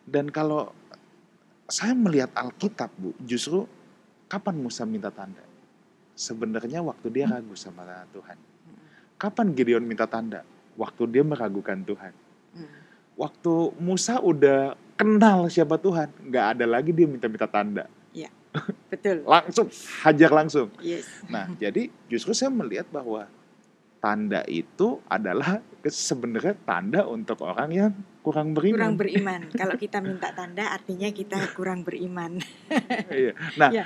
dan 0.08 0.32
kalau 0.32 0.72
saya 1.68 1.92
melihat 1.92 2.32
Alkitab, 2.36 2.92
Bu, 2.96 3.12
justru 3.24 3.68
kapan 4.32 4.56
Musa 4.60 4.88
minta 4.88 5.12
tanda? 5.12 5.44
Sebenarnya 6.16 6.84
waktu 6.84 7.08
dia 7.12 7.28
ragu 7.28 7.56
sama 7.56 8.08
Tuhan. 8.12 8.36
Kapan 9.16 9.56
Gideon 9.56 9.86
minta 9.86 10.08
tanda? 10.08 10.44
Waktu 10.76 11.08
dia 11.08 11.24
meragukan 11.24 11.80
Tuhan. 11.84 12.14
Mm. 12.56 12.70
Waktu 13.16 13.54
Musa 13.80 14.20
udah 14.20 14.76
kenal 15.00 15.48
siapa 15.48 15.80
Tuhan, 15.80 16.10
nggak 16.28 16.46
ada 16.58 16.66
lagi 16.68 16.92
dia 16.92 17.08
minta-minta 17.08 17.48
tanda. 17.48 17.86
Betul. 18.92 19.24
Langsung, 19.24 19.68
hajar 20.04 20.32
langsung. 20.32 20.68
Yes. 20.84 21.08
Nah, 21.32 21.48
jadi 21.56 21.88
justru 22.12 22.36
saya 22.36 22.52
melihat 22.52 22.88
bahwa 22.92 23.28
tanda 24.02 24.42
itu 24.50 24.98
adalah 25.06 25.62
sebenarnya 25.86 26.58
tanda 26.66 27.06
untuk 27.06 27.38
orang 27.46 27.70
yang 27.70 27.94
kurang 28.26 28.54
beriman. 28.58 28.78
kurang 28.78 28.98
beriman. 28.98 29.42
Kalau 29.54 29.78
kita 29.78 30.02
minta 30.02 30.34
tanda 30.34 30.74
artinya 30.74 31.10
kita 31.10 31.38
kurang 31.54 31.86
beriman. 31.86 32.42
Iya. 33.14 33.34
Nah, 33.58 33.70
Ya. 33.70 33.86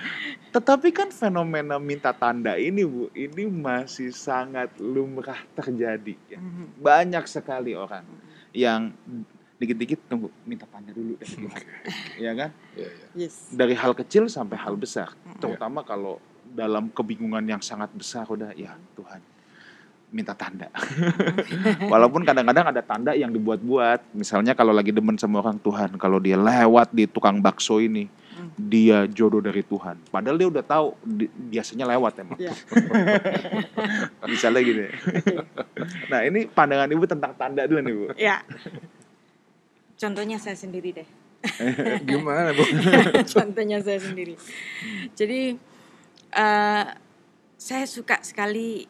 tetapi 0.56 0.92
kan 0.96 1.12
fenomena 1.12 1.76
minta 1.82 2.16
tanda 2.16 2.56
ini 2.56 2.84
Bu, 2.88 3.12
ini 3.12 3.48
masih 3.48 4.16
sangat 4.16 4.72
lumrah 4.80 5.40
terjadi 5.56 6.16
ya. 6.32 6.40
Mhm. 6.40 6.80
Banyak 6.80 7.26
sekali 7.28 7.76
orang 7.76 8.08
yang 8.56 8.96
dikit-dikit 9.56 10.00
tunggu 10.06 10.28
minta 10.44 10.64
tanda 10.66 10.92
dulu 10.92 11.16
dari 11.16 11.32
Tuhan. 11.34 11.62
ya 12.18 12.32
kan? 12.34 12.50
Iya, 12.76 12.90
iya. 12.90 13.08
Yes. 13.16 13.50
Dari 13.50 13.72
hal 13.72 13.92
kecil 13.94 14.28
sampai 14.28 14.56
hal 14.56 14.76
besar. 14.76 15.16
Terutama 15.38 15.80
kalau 15.82 16.20
dalam 16.46 16.88
kebingungan 16.90 17.44
yang 17.46 17.60
sangat 17.60 17.92
besar 17.92 18.24
udah 18.26 18.52
ya 18.52 18.76
Tuhan 18.94 19.24
minta 20.08 20.32
tanda. 20.32 20.72
Walaupun 21.92 22.24
kadang-kadang 22.24 22.72
ada 22.72 22.80
tanda 22.80 23.12
yang 23.12 23.30
dibuat-buat. 23.30 24.12
Misalnya 24.12 24.56
kalau 24.56 24.72
lagi 24.72 24.92
demen 24.92 25.16
sama 25.16 25.40
orang 25.40 25.56
Tuhan, 25.58 25.96
kalau 25.96 26.20
dia 26.20 26.36
lewat 26.36 26.92
di 26.92 27.04
tukang 27.04 27.40
bakso 27.40 27.80
ini, 27.80 28.08
Hmm. 28.36 28.52
dia 28.60 29.08
jodoh 29.08 29.40
dari 29.40 29.64
Tuhan. 29.64 29.96
Padahal 30.12 30.36
dia 30.36 30.52
udah 30.52 30.60
tahu 30.60 30.92
di- 31.02 31.32
biasanya 31.32 31.88
lewat 31.88 32.20
emang. 32.20 32.36
Ya. 32.36 32.52
Misalnya 34.28 34.60
gitu 34.60 34.82
ya. 34.84 34.92
Nah 36.12 36.20
ini 36.22 36.44
pandangan 36.44 36.90
ibu 36.90 37.08
tentang 37.08 37.32
tanda 37.36 37.64
dulu 37.64 37.80
nih 37.80 37.94
bu. 37.94 38.06
Ya. 38.20 38.44
Contohnya 39.96 40.38
saya 40.38 40.60
sendiri 40.60 40.92
deh. 40.92 41.10
Gimana 42.04 42.52
bu? 42.52 42.64
Contohnya 43.36 43.80
saya 43.80 44.00
sendiri. 44.02 44.36
Jadi 45.16 45.56
eh, 46.36 46.86
saya 47.56 47.86
suka 47.88 48.20
sekali 48.22 48.84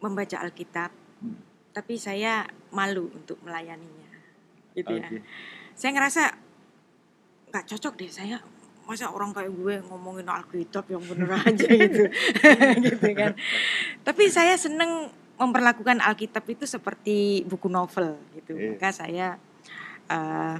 membaca 0.00 0.40
Alkitab, 0.40 0.90
tapi 1.72 1.94
saya 2.00 2.46
malu 2.72 3.08
untuk 3.12 3.40
melayaninya, 3.44 4.08
gitu 4.76 4.92
ya. 4.92 5.08
Oke. 5.08 5.18
Saya 5.76 5.90
ngerasa 5.96 6.22
nggak 7.52 7.64
cocok 7.72 7.94
deh 7.96 8.10
saya 8.12 8.36
masa 8.86 9.10
orang 9.10 9.34
kayak 9.34 9.50
gue 9.50 9.74
ngomongin 9.90 10.30
Alkitab 10.30 10.86
yang 10.86 11.02
bener 11.02 11.30
aja 11.42 11.68
gitu, 11.68 12.06
gitu 12.86 13.08
kan. 13.18 13.34
Tapi 14.06 14.24
saya 14.30 14.54
seneng 14.54 15.10
memperlakukan 15.36 16.00
Alkitab 16.00 16.44
itu 16.48 16.64
seperti 16.64 17.44
buku 17.44 17.68
novel 17.68 18.16
gitu. 18.32 18.56
Iya. 18.56 18.78
Maka 18.78 18.88
saya 18.94 19.28
eh, 20.10 20.56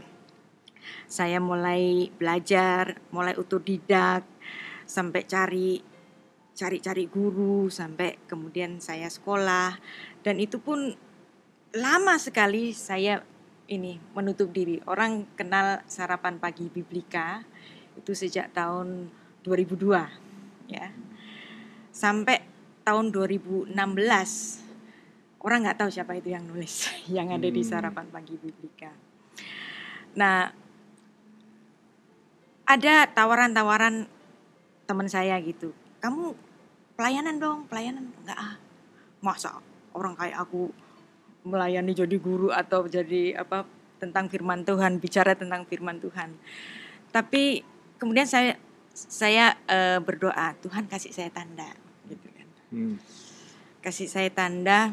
saya 1.06 1.38
mulai 1.38 2.10
belajar, 2.14 2.98
mulai 3.14 3.34
otodidak 3.38 4.26
sampai 4.86 5.22
cari 5.26 5.82
cari-cari 6.56 7.04
guru 7.04 7.68
sampai 7.68 8.16
kemudian 8.24 8.80
saya 8.80 9.12
sekolah 9.12 9.76
dan 10.24 10.40
itu 10.40 10.56
pun 10.56 10.96
lama 11.76 12.16
sekali 12.16 12.72
saya 12.72 13.20
ini 13.68 13.98
menutup 14.14 14.54
diri. 14.54 14.80
Orang 14.86 15.26
kenal 15.36 15.82
sarapan 15.90 16.38
pagi 16.38 16.70
Biblika 16.70 17.42
itu 17.98 18.14
sejak 18.14 18.54
tahun 18.54 19.10
2002 19.44 20.72
ya. 20.72 20.94
Sampai 21.90 22.40
tahun 22.86 23.10
2016 23.10 23.74
orang 25.42 25.58
nggak 25.66 25.78
tahu 25.78 25.90
siapa 25.90 26.14
itu 26.18 26.30
yang 26.30 26.46
nulis 26.46 26.86
yang 27.16 27.34
ada 27.34 27.46
di 27.50 27.62
Hmm. 27.62 27.70
sarapan 27.70 28.06
pagi 28.08 28.38
Biblika. 28.38 29.05
Nah, 30.16 30.50
ada 32.66 32.94
tawaran-tawaran 33.12 34.08
teman 34.88 35.06
saya 35.06 35.36
gitu. 35.44 35.70
Kamu 36.00 36.34
pelayanan 36.96 37.36
dong, 37.36 37.68
pelayanan 37.68 38.10
enggak 38.24 38.38
ah. 38.40 38.56
Masa 39.20 39.60
orang 39.92 40.16
kayak 40.16 40.40
aku 40.40 40.72
melayani 41.46 41.94
jadi 41.94 42.16
guru 42.18 42.50
atau 42.50 42.88
jadi 42.90 43.38
apa 43.38 43.68
tentang 44.02 44.26
firman 44.32 44.66
Tuhan, 44.66 44.98
bicara 44.98 45.36
tentang 45.36 45.68
firman 45.68 46.02
Tuhan. 46.02 46.34
Tapi 47.14 47.62
kemudian 48.00 48.26
saya 48.26 48.58
saya 48.96 49.54
eh, 49.68 50.00
berdoa, 50.00 50.56
Tuhan 50.64 50.88
kasih 50.88 51.12
saya 51.12 51.30
tanda 51.30 51.70
gitu 52.08 52.28
kan. 52.32 52.48
Hmm. 52.72 52.96
Kasih 53.84 54.08
saya 54.08 54.32
tanda 54.32 54.90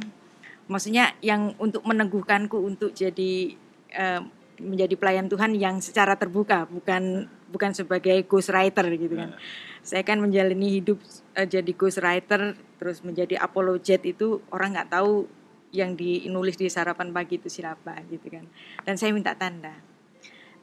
maksudnya 0.67 1.15
yang 1.19 1.55
untuk 1.59 1.83
meneguhkanku 1.83 2.55
untuk 2.59 2.95
jadi 2.95 3.55
eh, 3.91 4.21
menjadi 4.59 4.93
pelayan 4.97 5.29
Tuhan 5.29 5.57
yang 5.57 5.79
secara 5.79 6.17
terbuka, 6.17 6.69
bukan 6.69 7.29
bukan 7.49 7.71
sebagai 7.73 8.25
ghostwriter 8.25 8.85
gitu 8.97 9.15
kan. 9.17 9.33
Saya 9.81 10.03
kan 10.05 10.19
menjalani 10.21 10.81
hidup 10.81 11.01
eh, 11.37 11.47
jadi 11.47 11.71
ghostwriter 11.73 12.57
terus 12.77 13.01
menjadi 13.01 13.39
apologet 13.39 14.03
itu 14.05 14.41
orang 14.53 14.75
nggak 14.77 14.91
tahu 14.93 15.29
yang 15.73 15.97
dinulis 15.97 16.53
di 16.53 16.69
sarapan 16.69 17.09
pagi 17.09 17.41
itu 17.41 17.49
siapa 17.49 17.97
gitu 18.09 18.29
kan. 18.29 18.45
Dan 18.85 18.95
saya 18.97 19.09
minta 19.13 19.33
tanda. 19.33 19.73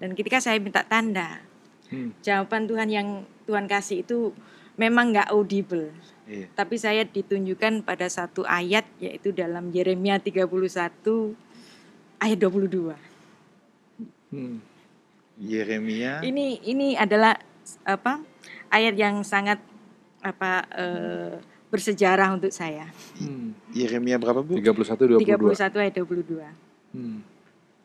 Dan 0.01 0.17
ketika 0.17 0.41
saya 0.41 0.57
minta 0.63 0.87
tanda, 0.87 1.43
Hmm. 1.91 2.15
jawaban 2.23 2.71
Tuhan 2.71 2.89
yang 2.89 3.09
Tuhan 3.51 3.67
kasih 3.67 4.07
itu 4.07 4.31
memang 4.79 5.11
nggak 5.11 5.35
audible. 5.35 5.91
Iya. 6.31 6.47
Tapi 6.55 6.79
saya 6.79 7.03
ditunjukkan 7.03 7.83
pada 7.83 8.07
satu 8.07 8.47
ayat 8.47 8.87
yaitu 9.03 9.35
dalam 9.35 9.75
Yeremia 9.75 10.23
31 10.23 11.35
ayat 12.23 12.39
22. 12.39 12.95
Hmm. 14.31 14.63
Yeremia. 15.41 16.23
Ini 16.23 16.63
ini 16.67 16.95
adalah 16.95 17.37
apa? 17.87 18.31
ayat 18.71 18.95
yang 18.95 19.27
sangat 19.27 19.59
apa 20.23 20.65
eh, 20.79 21.35
bersejarah 21.69 22.39
untuk 22.39 22.55
saya. 22.55 22.87
Hmm. 23.19 23.53
Yeremia 23.75 24.17
berapa 24.17 24.41
bu? 24.41 24.59
31 24.59 25.19
22. 25.19 25.59
31 25.59 25.83
ayat 25.83 25.95
22. 25.99 26.95
Hmm. 26.95 27.19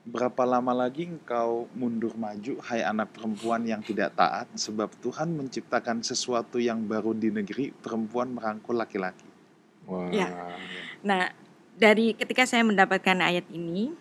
Berapa 0.05 0.45
lama 0.45 0.85
lagi 0.85 1.09
engkau 1.09 1.65
mundur 1.73 2.13
maju, 2.13 2.61
hai 2.69 2.85
anak 2.85 3.17
perempuan 3.17 3.65
yang 3.65 3.81
tidak 3.81 4.13
taat, 4.13 4.45
sebab 4.53 4.93
Tuhan 5.01 5.33
menciptakan 5.33 6.05
sesuatu 6.05 6.61
yang 6.61 6.85
baru 6.85 7.17
di 7.17 7.33
negeri, 7.33 7.73
perempuan 7.73 8.37
merangkul 8.37 8.77
laki-laki. 8.77 9.25
Wah. 9.89 10.13
Ya. 10.13 10.29
Nah, 11.01 11.33
dari 11.73 12.13
ketika 12.13 12.45
saya 12.45 12.61
mendapatkan 12.61 13.17
ayat 13.17 13.49
ini, 13.49 13.97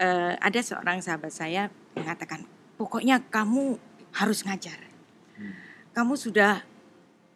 eh, 0.00 0.34
ada 0.40 0.60
seorang 0.64 1.04
sahabat 1.04 1.30
saya 1.30 1.68
mengatakan, 1.92 2.48
pokoknya 2.80 3.20
kamu 3.28 3.76
harus 4.16 4.40
ngajar. 4.42 4.80
Hmm. 5.36 5.54
Kamu 5.92 6.16
sudah 6.16 6.64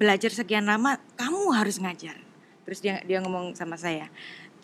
belajar 0.01 0.33
sekian 0.33 0.65
lama, 0.65 0.97
kamu 1.15 1.53
harus 1.53 1.77
ngajar. 1.79 2.17
Terus 2.65 2.81
dia 2.81 3.05
dia 3.05 3.21
ngomong 3.21 3.53
sama 3.53 3.77
saya, 3.77 4.09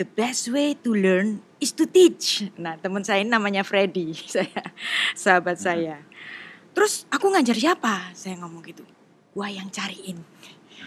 the 0.00 0.08
best 0.08 0.48
way 0.48 0.72
to 0.72 0.96
learn 0.96 1.44
is 1.60 1.70
to 1.76 1.84
teach. 1.84 2.48
Nah, 2.56 2.80
teman 2.80 3.04
saya 3.04 3.20
ini 3.20 3.28
namanya 3.28 3.60
Freddy, 3.60 4.16
saya 4.34 4.64
sahabat 5.12 5.60
saya. 5.60 6.00
Terus 6.72 7.04
aku 7.12 7.28
ngajar 7.28 7.54
siapa? 7.54 8.16
Saya 8.16 8.40
ngomong 8.40 8.64
gitu. 8.64 8.82
Gua 9.36 9.52
yang 9.52 9.68
cariin 9.68 10.24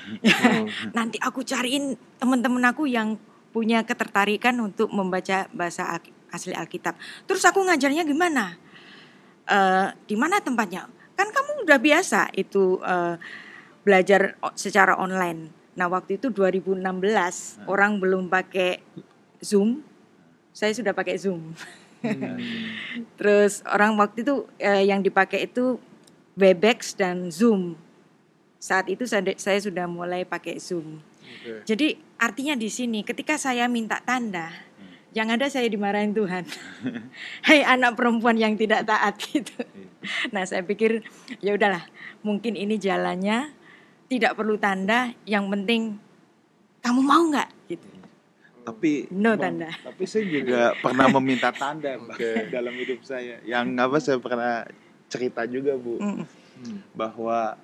Oh. 0.03 0.67
nanti 0.91 1.15
aku 1.23 1.47
cariin 1.47 1.95
teman-teman 2.19 2.59
aku 2.67 2.83
yang 2.83 3.15
punya 3.55 3.87
ketertarikan 3.87 4.57
untuk 4.59 4.91
membaca 4.91 5.47
bahasa 5.55 5.95
asli 6.33 6.57
Alkitab. 6.57 6.97
Terus 7.29 7.45
aku 7.45 7.61
ngajarnya 7.61 8.01
gimana? 8.01 8.57
Eh, 9.45 9.87
di 10.09 10.17
mana 10.17 10.41
tempatnya? 10.41 10.89
Kan 11.13 11.29
kamu 11.29 11.69
udah 11.69 11.77
biasa 11.77 12.33
itu 12.33 12.81
eh, 12.81 13.15
belajar 13.85 14.41
secara 14.57 14.97
online. 14.97 15.53
Nah 15.77 15.85
waktu 15.93 16.17
itu 16.17 16.33
2016 16.33 16.81
orang 17.69 18.01
belum 18.01 18.33
pakai 18.33 18.81
Zoom, 19.37 19.85
saya 20.49 20.73
sudah 20.73 20.97
pakai 20.97 21.21
Zoom. 21.21 21.53
Hmm. 22.01 22.37
Terus 23.19 23.61
orang 23.69 23.93
waktu 23.99 24.25
itu 24.25 24.49
eh, 24.57 24.89
yang 24.89 25.05
dipakai 25.05 25.45
itu 25.45 25.77
Webex 26.33 26.97
dan 26.97 27.29
Zoom. 27.29 27.77
Saat 28.63 28.87
itu 28.87 29.03
saya, 29.03 29.35
saya 29.35 29.59
sudah 29.59 29.85
mulai 29.91 30.23
pakai 30.23 30.55
Zoom. 30.55 31.03
Oke. 31.23 31.67
Jadi 31.67 31.99
artinya 32.15 32.55
di 32.55 32.71
sini 32.71 33.03
ketika 33.03 33.35
saya 33.35 33.67
minta 33.67 33.99
tanda, 33.99 34.55
yang 35.13 35.29
ada 35.29 35.45
saya 35.45 35.69
dimarahin 35.69 36.11
Tuhan. 36.11 36.43
Hai 37.47 37.61
anak 37.61 37.93
perempuan 37.93 38.35
yang 38.35 38.57
tidak 38.57 38.89
taat 38.89 39.13
gitu. 39.21 39.61
Nah, 40.33 40.43
saya 40.43 40.65
pikir 40.65 41.05
ya 41.39 41.53
udahlah, 41.53 41.85
mungkin 42.25 42.57
ini 42.57 42.81
jalannya 42.81 43.53
tidak 44.09 44.33
perlu 44.35 44.57
tanda, 44.57 45.13
yang 45.29 45.47
penting 45.53 46.01
kamu 46.83 47.01
mau 47.05 47.23
nggak 47.29 47.49
gitu. 47.71 47.87
Tapi 48.63 49.11
No 49.13 49.37
tanda. 49.37 49.69
Tapi 49.69 50.03
saya 50.09 50.25
juga 50.27 50.73
pernah 50.81 51.07
meminta 51.19 51.53
tanda 51.53 51.95
Oke. 52.09 52.49
dalam 52.49 52.73
hidup 52.73 53.05
saya. 53.05 53.39
Yang 53.45 53.65
apa 53.79 53.97
saya 54.01 54.17
pernah 54.19 54.53
cerita 55.07 55.45
juga 55.45 55.77
Bu 55.77 56.01
Mm, 56.63 56.95
bahwa 56.95 57.57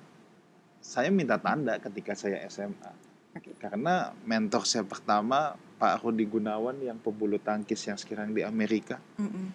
saya 0.82 1.08
minta 1.14 1.38
tanda 1.40 1.78
ketika 1.78 2.12
saya 2.12 2.42
SMA. 2.50 2.92
Oke. 3.32 3.54
Karena 3.56 4.12
mentor 4.26 4.66
saya 4.66 4.84
pertama 4.84 5.56
Pak 5.80 6.04
Rudi 6.04 6.28
Gunawan 6.28 6.76
yang 6.84 7.00
pebulu 7.00 7.40
tangkis 7.40 7.80
yang 7.88 7.96
sekarang 7.96 8.36
di 8.36 8.44
Amerika, 8.44 9.00
mm, 9.16 9.24
mm. 9.24 9.48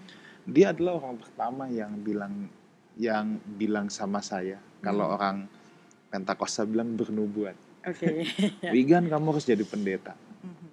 dia 0.50 0.74
adalah 0.74 0.98
orang 0.98 1.22
pertama 1.22 1.70
yang 1.70 1.94
bilang 2.02 2.50
yang 2.98 3.38
bilang 3.60 3.92
sama 3.92 4.24
saya 4.24 4.58
kalau 4.80 5.06
Hmm. 5.06 5.16
orang 5.20 5.38
Pentakosta 6.10 6.64
bilang 6.64 6.96
bernubuat. 6.96 7.60
Oke. 7.84 8.24
Ya. 8.64 8.72
Wigan 8.74 9.12
kamu 9.12 9.36
harus 9.36 9.44
jadi 9.44 9.68
pendeta. 9.68 10.16
Mhm, 10.16 10.68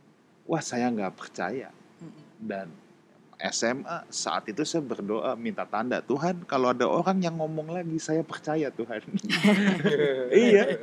Wah 0.46 0.62
saya 0.62 0.86
nggak 0.86 1.18
percaya 1.18 1.74
mhm. 1.98 2.22
dan 2.38 2.66
SMA 3.42 4.06
saat 4.06 4.46
itu 4.46 4.62
saya 4.62 4.86
berdoa 4.86 5.34
minta 5.34 5.66
tanda 5.66 5.98
Tuhan 5.98 6.46
kalau 6.46 6.70
ada 6.70 6.86
orang 6.86 7.18
yang 7.18 7.34
ngomong 7.42 7.74
lagi 7.74 7.98
saya 7.98 8.22
percaya 8.22 8.70
Tuhan 8.70 9.02
iya 10.30 10.78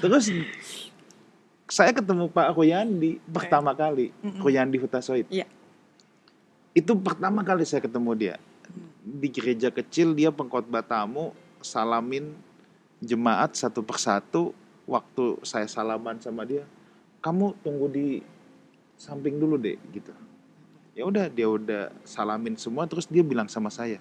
terus 0.00 0.32
saya 1.70 1.92
ketemu 1.94 2.28
Pak 2.28 2.52
Ruyandi 2.56 3.18
pertama 3.30 3.72
kali 3.72 4.10
Mm-mm. 4.20 4.42
Ruyandi 4.42 4.76
Hutasoid 4.78 5.26
Iya. 5.30 5.46
itu 6.72 6.92
pertama 6.98 7.44
kali 7.44 7.64
saya 7.64 7.84
ketemu 7.84 8.10
dia 8.16 8.34
di 9.02 9.28
gereja 9.28 9.68
kecil 9.68 10.14
dia 10.14 10.30
pengkhotbah 10.30 10.84
tamu 10.84 11.34
salamin 11.60 12.32
jemaat 13.02 13.54
satu 13.58 13.82
persatu 13.82 14.54
waktu 14.86 15.38
saya 15.42 15.66
salaman 15.66 16.18
sama 16.22 16.46
dia 16.46 16.62
kamu 17.22 17.54
tunggu 17.62 17.86
di 17.90 18.06
samping 18.98 19.38
dulu 19.38 19.58
deh 19.58 19.78
gitu 19.90 20.14
ya 20.94 21.02
udah 21.08 21.26
dia 21.30 21.48
udah 21.48 21.90
salamin 22.06 22.54
semua 22.54 22.86
terus 22.86 23.06
dia 23.10 23.22
bilang 23.26 23.50
sama 23.50 23.70
saya 23.72 23.98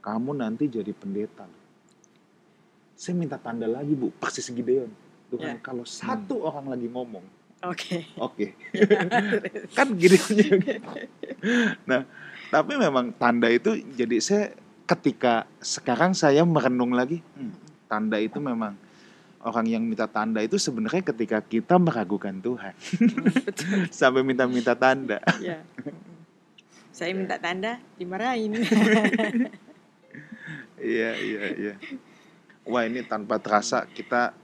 kamu 0.00 0.38
nanti 0.38 0.70
jadi 0.70 0.92
pendeta 0.94 1.44
loh." 1.44 1.62
saya 2.94 3.14
minta 3.14 3.36
tanda 3.38 3.66
lagi 3.68 3.92
bu 3.94 4.08
persis 4.16 4.48
Gideon 4.48 4.88
Tuhan 5.28 5.56
Ya. 5.56 5.60
kalau 5.60 5.84
satu 5.84 6.40
orang 6.44 6.72
lagi 6.72 6.88
ngomong 6.88 7.24
Oke. 7.58 8.06
oke 8.16 8.54
kan 9.76 9.90
juga. 9.98 10.78
nah 11.84 12.06
tapi 12.48 12.78
memang 12.78 13.10
tanda 13.12 13.50
itu 13.50 13.76
jadi 13.92 14.16
saya 14.22 14.44
ketika 14.86 15.44
sekarang 15.60 16.14
saya 16.14 16.46
merenung 16.46 16.94
lagi 16.94 17.18
hmm, 17.36 17.52
tanda 17.90 18.16
itu 18.16 18.38
memang 18.38 18.72
orang 19.42 19.66
yang 19.68 19.82
minta 19.84 20.06
tanda 20.06 20.38
itu 20.40 20.54
sebenarnya 20.56 21.02
ketika 21.02 21.42
kita 21.42 21.76
meragukan 21.76 22.38
Tuhan 22.38 22.72
sampai 23.98 24.22
minta-minta 24.22 24.72
tanda 24.78 25.18
Ya. 25.38 25.60
Saya 26.88 27.14
minta 27.14 27.38
tanda 27.38 27.78
dimarahin. 27.94 28.58
iya 30.78 31.10
iya 31.14 31.44
iya 31.54 31.74
wah 32.66 32.82
ini 32.82 33.06
tanpa 33.06 33.38
terasa 33.38 33.86
kita 33.86 34.34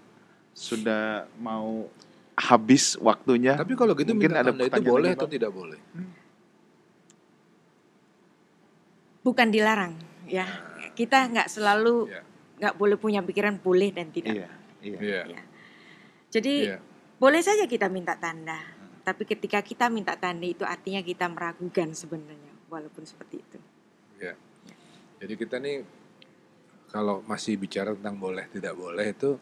sudah 0.55 1.27
mau 1.43 1.91
habis 2.35 2.95
waktunya 2.99 3.59
Tapi 3.59 3.75
kalau 3.75 3.95
gitu 3.95 4.15
Mungkin 4.15 4.31
minta 4.31 4.43
ada 4.43 4.51
tanda 4.55 4.65
itu 4.67 4.81
boleh 4.87 5.11
atau 5.15 5.27
tidak 5.27 5.51
boleh? 5.51 5.79
Bukan 9.25 9.49
dilarang, 9.49 9.97
ya. 10.29 10.45
Kita 10.95 11.27
nggak 11.27 11.49
selalu 11.51 12.07
Iya. 12.13 12.23
nggak 12.61 12.75
boleh 12.79 12.97
punya 13.01 13.21
pikiran 13.25 13.59
boleh 13.59 13.91
dan 13.91 14.13
tidak. 14.15 14.31
iya 14.37 14.49
iya 14.85 14.99
Iya. 15.01 15.21
Ya. 15.33 15.43
Jadi 16.31 16.55
Iya. 16.71 16.79
boleh 17.19 17.41
saja 17.43 17.65
kita 17.67 17.89
minta 17.89 18.15
tanda, 18.15 18.61
tapi 19.03 19.25
ketika 19.25 19.59
kita 19.65 19.89
minta 19.89 20.15
tanda 20.15 20.45
itu 20.45 20.63
artinya 20.63 21.01
kita 21.03 21.27
meragukan 21.27 21.91
sebenarnya, 21.97 22.53
walaupun 22.69 23.03
seperti 23.03 23.41
itu. 23.43 23.59
Iya. 24.21 24.35
Jadi 25.25 25.35
kita 25.41 25.57
nih 25.59 25.83
kalau 26.93 27.25
masih 27.27 27.57
bicara 27.59 27.97
tentang 27.97 28.21
boleh 28.21 28.45
tidak 28.53 28.77
boleh 28.77 29.09
itu 29.11 29.35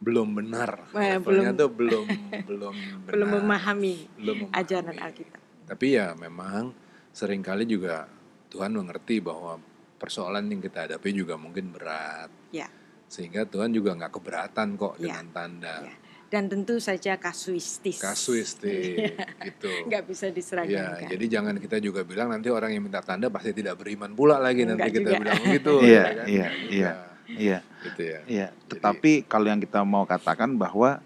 belum 0.00 0.28
benar. 0.34 0.88
Eh, 0.90 1.14
Levelnya 1.14 1.52
belum- 1.52 1.60
tuh 1.60 1.70
belum 1.78 2.06
belum 2.42 2.74
benar. 2.74 3.12
Belum 3.12 3.28
memahami 3.30 3.94
belum 4.16 4.36
memahami. 4.42 4.58
ajaran 4.58 4.96
Alkitab. 4.96 5.40
Tapi 5.66 5.86
ya 5.92 6.06
memang 6.14 6.72
sering 7.10 7.40
kali 7.40 7.62
juga 7.62 8.08
Tuhan 8.48 8.72
mengerti 8.72 9.20
bahwa 9.20 9.60
persoalan 9.96 10.48
yang 10.48 10.58
kita 10.58 10.88
hadapi 10.88 11.12
juga 11.12 11.36
mungkin 11.36 11.70
berat. 11.70 12.32
Ya. 12.50 12.66
Sehingga 13.06 13.44
Tuhan 13.44 13.70
juga 13.70 13.92
nggak 13.92 14.12
keberatan 14.12 14.74
kok 14.74 14.96
Ya. 14.96 15.14
dengan 15.14 15.26
tanda 15.30 15.76
Ya. 15.84 15.94
Dan 16.30 16.46
tentu 16.46 16.78
saja 16.78 17.18
kasuistis. 17.18 17.98
kasuistik 17.98 19.02
gitu. 19.44 19.70
Nggak 19.84 20.06
bisa 20.06 20.26
Ya, 20.26 20.32
diseragamkan. 20.32 21.10
jadi 21.10 21.24
jangan 21.28 21.54
kita 21.58 21.76
juga 21.78 22.00
bilang 22.02 22.30
nanti 22.30 22.46
orang 22.48 22.70
yang 22.70 22.80
minta 22.80 22.98
tanda 23.00 23.26
pasti 23.28 23.50
tidak 23.50 23.74
beriman 23.76 24.14
pula 24.14 24.38
lagi 24.38 24.62
nanti 24.62 24.78
Enggak 24.80 24.94
kita 24.94 25.10
juga. 25.10 25.18
bilang 25.20 25.40
begitu. 25.42 25.72
Iya, 25.82 25.90
ya 25.90 26.06
kan? 26.08 26.26
iya, 26.26 26.48
iya. 26.70 26.90
Iya 27.36 27.60
Gitu 27.80 28.02
ya. 28.04 28.18
Iya, 28.28 28.46
tetapi 28.68 29.24
kalau 29.24 29.48
yang 29.48 29.56
kita 29.56 29.80
mau 29.82 30.04
katakan 30.04 30.52
bahwa 30.52 31.00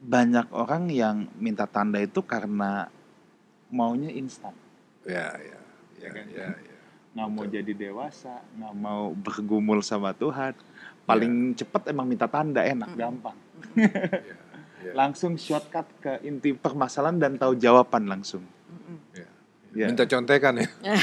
banyak 0.00 0.48
orang 0.52 0.88
yang 0.88 1.16
minta 1.36 1.64
tanda 1.64 2.00
itu 2.00 2.24
karena 2.24 2.88
maunya 3.68 4.08
instan, 4.08 4.52
Ya, 5.04 5.32
ya, 5.36 5.60
ya, 6.00 6.08
kan? 6.08 6.26
ya, 6.32 6.48
ya. 6.56 6.78
nggak 7.14 7.28
mau 7.28 7.44
Betul. 7.44 7.54
jadi 7.56 7.72
dewasa, 7.72 8.40
nggak 8.56 8.74
mau 8.74 9.12
bergumul 9.12 9.80
sama 9.80 10.12
Tuhan. 10.12 10.56
Paling 11.04 11.52
cepat 11.52 11.92
emang 11.92 12.08
minta 12.08 12.24
tanda 12.24 12.64
enak, 12.64 12.88
Mm. 12.88 12.96
gampang. 12.96 13.36
ya, 13.76 14.36
ya. 14.80 14.92
Langsung 14.96 15.36
shortcut 15.36 15.84
ke 16.00 16.20
inti 16.24 16.56
permasalahan 16.56 17.20
dan 17.20 17.36
tahu 17.36 17.52
jawaban 17.56 18.08
langsung. 18.08 18.40
Mm-mm. 18.72 18.98
Ya. 19.74 19.90
Minta 19.90 20.06
contekan 20.06 20.54
ya. 20.56 20.68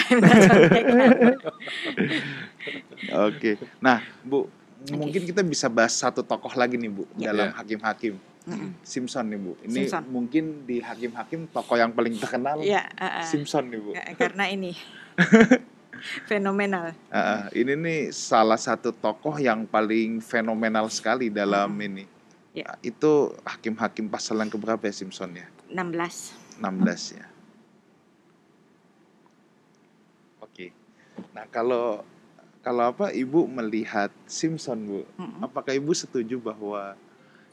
Oke. 3.28 3.60
Nah, 3.80 4.00
Bu, 4.24 4.48
mungkin 4.90 5.22
kita 5.24 5.44
bisa 5.44 5.68
bahas 5.68 5.92
satu 5.92 6.24
tokoh 6.24 6.56
lagi 6.56 6.80
nih, 6.80 6.88
Bu, 6.88 7.04
Ya. 7.16 7.32
dalam 7.32 7.52
Ya. 7.52 7.56
hakim-hakim. 7.58 8.16
Mm-mm. 8.42 8.74
Simpson 8.82 9.28
nih, 9.28 9.38
Bu. 9.38 9.54
Ini 9.62 9.86
Simpson. 9.86 10.04
mungkin 10.10 10.66
di 10.66 10.82
hakim-hakim 10.82 11.46
tokoh 11.52 11.78
yang 11.78 11.94
paling 11.94 12.18
terkenal 12.18 12.58
Iya, 12.58 12.90
uh, 12.90 13.22
uh, 13.22 13.26
Simpson 13.28 13.70
nih, 13.70 13.78
Bu. 13.78 13.92
uh, 13.94 14.14
karena 14.18 14.50
ini 14.50 14.74
fenomenal. 16.32 16.98
Ah, 17.14 17.20
ah, 17.20 17.42
ini 17.54 17.78
nih 17.78 18.00
salah 18.10 18.58
satu 18.58 18.90
tokoh 18.90 19.38
yang 19.38 19.70
paling 19.70 20.18
fenomenal 20.18 20.90
sekali 20.90 21.30
dalam 21.30 21.70
ini. 21.78 22.10
Ya. 22.52 22.66
Ah, 22.66 22.78
Itu 22.82 23.38
hakim-hakim 23.46 24.10
pasal 24.10 24.42
yang 24.42 24.50
keberapa 24.50 24.82
ya 24.82 24.96
Simpson 24.96 25.38
ya? 25.38 25.46
16. 25.70 26.34
16 26.58 27.22
ya. 27.22 27.26
Oke. 30.42 30.74
Nah, 31.34 31.46
kalau 31.50 32.04
kalau 32.62 32.94
apa 32.94 33.10
Ibu 33.10 33.50
melihat 33.50 34.14
Simpson, 34.30 34.86
Bu? 34.86 35.02
Mm-mm. 35.18 35.42
Apakah 35.42 35.74
Ibu 35.74 35.92
setuju 35.98 36.38
bahwa 36.38 36.94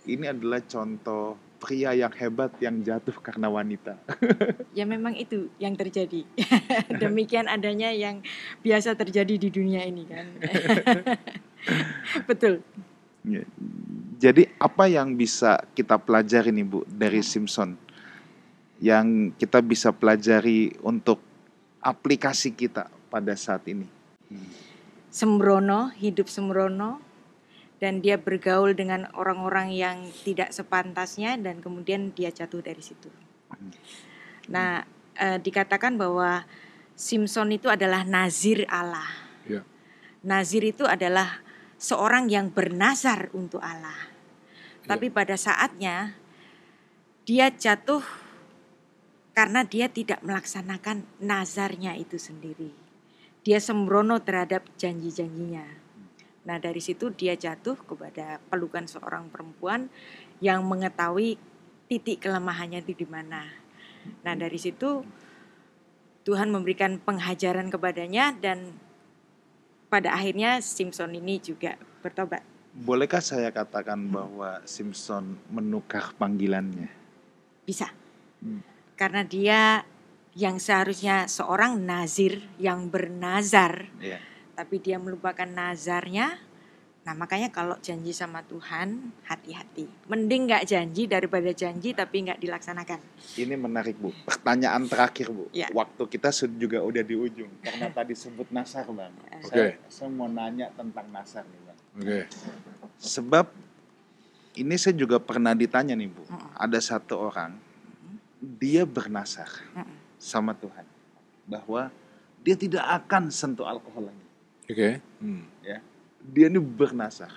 ini 0.05 0.29
adalah 0.29 0.61
contoh 0.61 1.41
pria 1.59 1.97
yang 1.97 2.12
hebat 2.14 2.53
yang 2.61 2.85
jatuh 2.85 3.16
karena 3.19 3.49
wanita? 3.49 3.99
Ya 4.79 4.87
memang 4.87 5.19
itu 5.19 5.51
yang 5.59 5.75
terjadi. 5.75 6.23
Demikian 7.03 7.51
adanya 7.51 7.91
yang 7.91 8.23
biasa 8.62 8.95
terjadi 8.95 9.35
di 9.35 9.51
dunia 9.51 9.83
ini 9.83 10.07
kan. 10.07 10.39
Betul. 12.31 12.62
Ya. 13.27 13.43
Jadi 14.23 14.47
apa 14.62 14.87
yang 14.87 15.19
bisa 15.19 15.66
kita 15.75 15.99
pelajari 15.99 16.55
nih 16.55 16.62
Bu 16.62 16.87
dari 16.87 17.27
Simpson? 17.27 17.75
Yang 18.79 19.35
kita 19.43 19.59
bisa 19.59 19.91
pelajari 19.91 20.79
untuk 20.87 21.19
aplikasi 21.83 22.55
kita 22.55 22.87
pada 23.09 23.35
saat 23.35 23.65
ini. 23.69 23.89
Sembrono, 25.09 25.91
hidup 25.97 26.29
sembrono 26.29 27.01
dan 27.79 28.03
dia 28.03 28.19
bergaul 28.19 28.75
dengan 28.75 29.07
orang-orang 29.15 29.71
yang 29.71 29.97
tidak 30.27 30.51
sepantasnya 30.51 31.39
dan 31.39 31.63
kemudian 31.63 32.11
dia 32.13 32.29
jatuh 32.35 32.61
dari 32.61 32.83
situ. 32.83 33.09
Nah, 34.51 34.83
eh, 35.15 35.39
dikatakan 35.39 35.95
bahwa 35.95 36.45
Simpson 36.99 37.55
itu 37.55 37.71
adalah 37.71 38.03
nazir 38.03 38.67
Allah. 38.67 39.07
Ya. 39.47 39.63
Nazir 40.27 40.67
itu 40.67 40.83
adalah 40.83 41.47
seorang 41.79 42.27
yang 42.27 42.51
bernazar 42.51 43.31
untuk 43.31 43.63
Allah. 43.63 44.11
Ya. 44.83 44.95
Tapi 44.95 45.07
pada 45.15 45.39
saatnya 45.39 46.19
dia 47.23 47.55
jatuh 47.55 48.03
karena 49.31 49.63
dia 49.63 49.87
tidak 49.87 50.19
melaksanakan 50.27 51.07
nazarnya 51.23 51.95
itu 51.95 52.19
sendiri. 52.19 52.88
Dia 53.49 53.65
sembrono 53.65 54.21
terhadap 54.21 54.69
janji-janjinya. 54.77 55.65
Nah, 56.45 56.61
dari 56.61 56.85
situ 56.85 57.09
dia 57.09 57.33
jatuh 57.33 57.81
kepada 57.81 58.45
pelukan 58.53 58.85
seorang 58.85 59.33
perempuan 59.33 59.89
yang 60.45 60.69
mengetahui 60.69 61.41
titik 61.89 62.29
kelemahannya 62.29 62.85
itu 62.85 62.93
di 62.93 63.09
mana. 63.09 63.49
Nah, 64.21 64.37
dari 64.37 64.61
situ 64.61 65.01
Tuhan 66.29 66.53
memberikan 66.53 67.01
penghajaran 67.01 67.73
kepadanya 67.73 68.37
dan 68.37 68.77
pada 69.89 70.13
akhirnya 70.13 70.61
Simpson 70.61 71.17
ini 71.17 71.41
juga 71.41 71.81
bertobat. 72.05 72.45
Bolehkah 72.77 73.25
saya 73.25 73.49
katakan 73.49 74.13
bahwa 74.13 74.61
Simpson 74.69 75.41
menukar 75.49 76.13
panggilannya? 76.21 76.93
Bisa. 77.65 77.89
Hmm. 78.45 78.61
Karena 78.93 79.25
dia 79.25 79.89
yang 80.39 80.62
seharusnya 80.62 81.26
seorang 81.26 81.82
nazir 81.82 82.47
yang 82.62 82.86
bernazar, 82.86 83.91
Ya. 83.99 84.22
tapi 84.55 84.78
dia 84.78 84.95
melupakan 85.03 85.51
nazarnya. 85.51 86.39
Nah 87.03 87.16
makanya 87.16 87.51
kalau 87.51 87.74
janji 87.82 88.14
sama 88.14 88.47
Tuhan 88.47 89.11
hati-hati. 89.26 89.91
Mending 90.07 90.47
nggak 90.47 90.64
janji 90.68 91.11
daripada 91.11 91.51
janji 91.51 91.91
tapi 91.91 92.22
nggak 92.22 92.39
dilaksanakan. 92.39 93.01
Ini 93.34 93.59
menarik 93.59 93.99
Bu. 93.99 94.14
Pertanyaan 94.28 94.86
terakhir 94.86 95.32
Bu. 95.34 95.51
Ya. 95.51 95.66
Waktu 95.74 96.07
kita 96.07 96.30
juga 96.55 96.86
udah 96.86 97.03
di 97.03 97.16
ujung 97.18 97.51
karena 97.64 97.91
tadi 97.91 98.14
sebut 98.14 98.47
nasar 98.55 98.86
Bang. 98.95 99.11
Oke. 99.43 99.51
Saya, 99.51 99.74
saya 99.91 100.09
mau 100.12 100.30
nanya 100.30 100.70
tentang 100.70 101.11
nasar 101.11 101.43
nih 101.51 101.61
Bang. 101.66 101.78
Oke. 101.99 102.20
Sebab 103.01 103.47
ini 104.55 104.74
saya 104.78 104.95
juga 104.95 105.18
pernah 105.18 105.57
ditanya 105.57 105.99
nih 105.99 106.12
Bu. 106.12 106.22
Ada 106.55 106.78
satu 106.78 107.26
orang 107.26 107.57
dia 108.39 108.86
bernasar. 108.86 109.49
Mm-mm. 109.74 109.98
Sama 110.19 110.53
Tuhan 110.53 110.85
bahwa 111.47 111.89
dia 112.43 112.55
tidak 112.55 112.85
akan 112.85 113.31
sentuh 113.33 113.64
alkohol 113.64 114.11
lagi. 114.11 114.27
Oke. 114.69 115.01
Hmm. 115.23 115.47
Ya, 115.64 115.81
dia 116.21 116.47
ini 116.53 116.61
bernasar. 116.61 117.33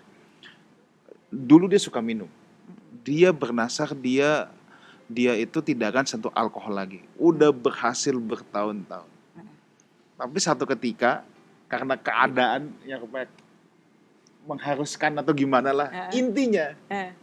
Dulu 1.31 1.71
dia 1.71 1.79
suka 1.79 2.03
minum. 2.03 2.27
Dia 3.01 3.31
bernasar 3.31 3.95
dia 3.95 4.51
dia 5.07 5.35
itu 5.35 5.59
tidak 5.63 5.95
akan 5.95 6.05
sentuh 6.05 6.31
alkohol 6.35 6.75
lagi. 6.75 6.99
Udah 7.15 7.55
berhasil 7.55 8.13
bertahun-tahun. 8.15 9.09
Tapi 10.19 10.37
satu 10.37 10.69
ketika 10.69 11.23
karena 11.65 11.95
keadaan 11.97 12.75
yang 12.83 13.01
kayak 13.07 13.31
mengharuskan 14.45 15.17
atau 15.21 15.33
gimana 15.33 15.69
lah, 15.73 15.87
Heeh. 15.89 16.21
intinya 16.21 16.73
Eh, 16.89 17.13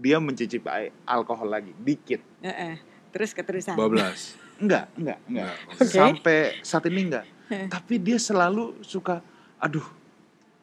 dia 0.00 0.18
mencicipi 0.22 0.90
alkohol 1.02 1.50
lagi 1.50 1.74
dikit. 1.78 2.22
eh, 2.42 2.50
eh. 2.50 2.76
Terus 3.10 3.34
keterusan. 3.34 3.74
Bablas. 3.74 4.34
Enggak, 4.60 4.84
enggak, 4.94 5.18
enggak. 5.26 5.48
Oke. 5.72 5.84
Sampai 5.88 6.36
saat 6.60 6.84
ini 6.86 7.00
enggak. 7.08 7.24
Tapi 7.50 7.94
dia 7.98 8.20
selalu 8.20 8.78
suka, 8.84 9.18
aduh, 9.58 9.82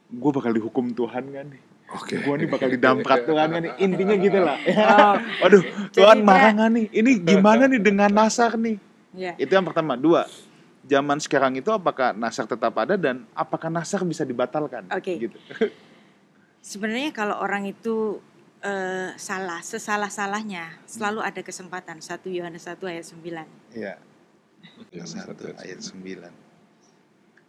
gue 0.07 0.31
bakal 0.31 0.55
dihukum 0.55 0.93
Tuhan 0.95 1.23
kan 1.33 1.45
nih. 1.51 1.61
Oke. 1.87 2.19
Gue 2.19 2.35
nih 2.39 2.47
bakal 2.47 2.67
didamprat 2.71 3.23
Tuhan 3.27 3.47
kan 3.51 3.61
nih. 3.63 3.73
Intinya 3.79 4.15
gitu 4.15 4.39
lah. 4.43 4.57
Oh, 4.59 5.15
Waduh, 5.43 5.63
Tuhan 5.97 6.23
marah 6.23 6.51
nggak 6.55 6.69
nih? 6.71 6.85
Ini 6.91 7.11
gimana 7.23 7.63
nih 7.67 7.81
dengan 7.81 8.11
Nasar 8.11 8.55
nih? 8.55 8.77
ya. 9.15 9.33
Itu 9.39 9.51
yang 9.55 9.63
pertama. 9.63 9.95
Dua, 9.95 10.27
zaman 10.83 11.17
sekarang 11.19 11.55
itu 11.59 11.71
apakah 11.71 12.11
Nasar 12.15 12.47
tetap 12.47 12.75
ada 12.75 12.95
dan 12.95 13.23
apakah 13.31 13.71
Nasar 13.71 14.03
bisa 14.03 14.27
dibatalkan? 14.27 14.87
Oke. 14.91 15.15
Gitu. 15.15 15.37
Sebenarnya 16.71 17.15
kalau 17.15 17.39
orang 17.39 17.71
itu 17.71 18.19
eh, 18.59 19.15
salah, 19.15 19.63
sesalah-salahnya 19.63 20.83
selalu 20.83 21.23
ada 21.23 21.39
kesempatan. 21.39 22.03
1 22.03 22.27
Yohanes 22.27 22.67
1 22.67 22.79
ayat 22.83 23.05
9. 23.07 23.66
Iya. 23.77 23.93
Yohanes 24.89 25.13
Satu 25.13 25.53
1 25.53 25.61
ayat 25.61 25.79
9. 25.85 26.47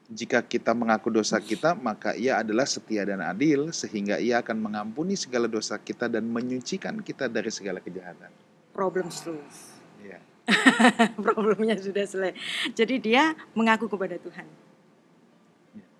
Jika 0.08 0.40
kita 0.40 0.72
mengaku 0.72 1.12
dosa 1.12 1.36
kita, 1.36 1.76
maka 1.76 2.16
ia 2.16 2.40
adalah 2.40 2.64
setia 2.64 3.04
dan 3.04 3.20
adil, 3.20 3.68
sehingga 3.76 4.16
ia 4.16 4.40
akan 4.40 4.56
mengampuni 4.56 5.12
segala 5.20 5.44
dosa 5.44 5.76
kita 5.76 6.08
dan 6.08 6.24
menyucikan 6.24 6.96
kita 7.04 7.28
dari 7.28 7.52
segala 7.52 7.76
kejahatan. 7.84 8.32
Problem 8.72 9.12
solved. 9.12 9.76
Iya. 10.00 10.20
Problemnya 11.26 11.76
sudah 11.76 12.08
selesai. 12.08 12.36
Jadi 12.72 12.94
dia 13.04 13.36
mengaku 13.52 13.84
kepada 13.84 14.16
Tuhan. 14.16 14.48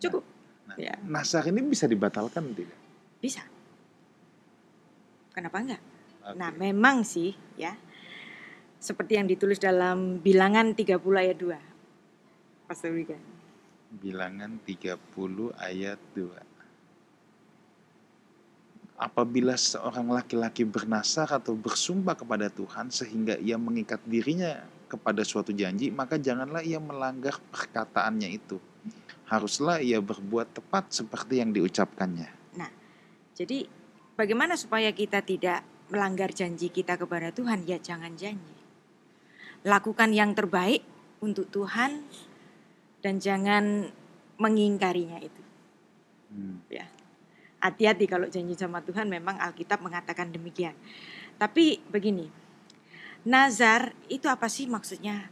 Cukup. 0.00 0.24
Nah, 0.64 0.76
Ya. 0.80 0.94
Nasar 1.04 1.44
ini 1.52 1.60
bisa 1.68 1.84
dibatalkan 1.84 2.56
tidak? 2.56 2.78
Bisa. 3.20 3.44
Kenapa 5.36 5.60
enggak? 5.60 5.82
Oke. 6.24 6.36
Nah, 6.38 6.50
memang 6.56 7.04
sih 7.04 7.36
ya. 7.60 7.76
Seperti 8.78 9.18
yang 9.18 9.26
ditulis 9.26 9.58
dalam 9.58 10.22
Bilangan 10.22 10.74
30 10.74 11.02
ayat 11.18 11.34
2. 11.34 12.70
Pastor 12.70 12.94
Wigan. 12.94 13.18
Bilangan 13.98 14.62
30 14.62 14.94
ayat 15.58 15.98
2. 16.14 16.46
Apabila 18.98 19.54
seorang 19.54 20.10
laki-laki 20.10 20.66
bernasar 20.66 21.30
atau 21.30 21.54
bersumpah 21.54 22.18
kepada 22.18 22.50
Tuhan 22.50 22.90
sehingga 22.90 23.38
ia 23.38 23.54
mengikat 23.54 24.02
dirinya 24.06 24.62
kepada 24.90 25.22
suatu 25.22 25.54
janji, 25.54 25.94
maka 25.94 26.18
janganlah 26.18 26.66
ia 26.66 26.82
melanggar 26.82 27.38
perkataannya 27.54 28.26
itu. 28.30 28.58
Haruslah 29.30 29.78
ia 29.78 30.02
berbuat 30.02 30.50
tepat 30.54 30.90
seperti 30.90 31.38
yang 31.38 31.54
diucapkannya. 31.54 32.26
Jadi 33.38 33.70
bagaimana 34.18 34.58
supaya 34.58 34.90
kita 34.90 35.22
tidak 35.22 35.62
melanggar 35.94 36.34
janji 36.34 36.74
kita 36.74 36.98
kepada 36.98 37.30
Tuhan? 37.30 37.62
Ya 37.70 37.78
jangan 37.78 38.18
janji. 38.18 38.57
Lakukan 39.66 40.14
yang 40.14 40.34
terbaik 40.34 40.82
untuk 41.18 41.50
Tuhan 41.50 42.06
dan 43.02 43.18
jangan 43.18 43.90
mengingkarinya 44.38 45.18
itu. 45.18 45.42
Hmm. 46.30 46.62
Ya. 46.70 46.86
Hati-hati 47.58 48.06
kalau 48.06 48.30
janji 48.30 48.54
sama 48.54 48.78
Tuhan 48.86 49.10
memang 49.10 49.34
Alkitab 49.42 49.82
mengatakan 49.82 50.30
demikian. 50.30 50.78
Tapi 51.38 51.82
begini, 51.90 52.30
nazar 53.26 53.94
itu 54.06 54.30
apa 54.30 54.46
sih 54.46 54.70
maksudnya? 54.70 55.26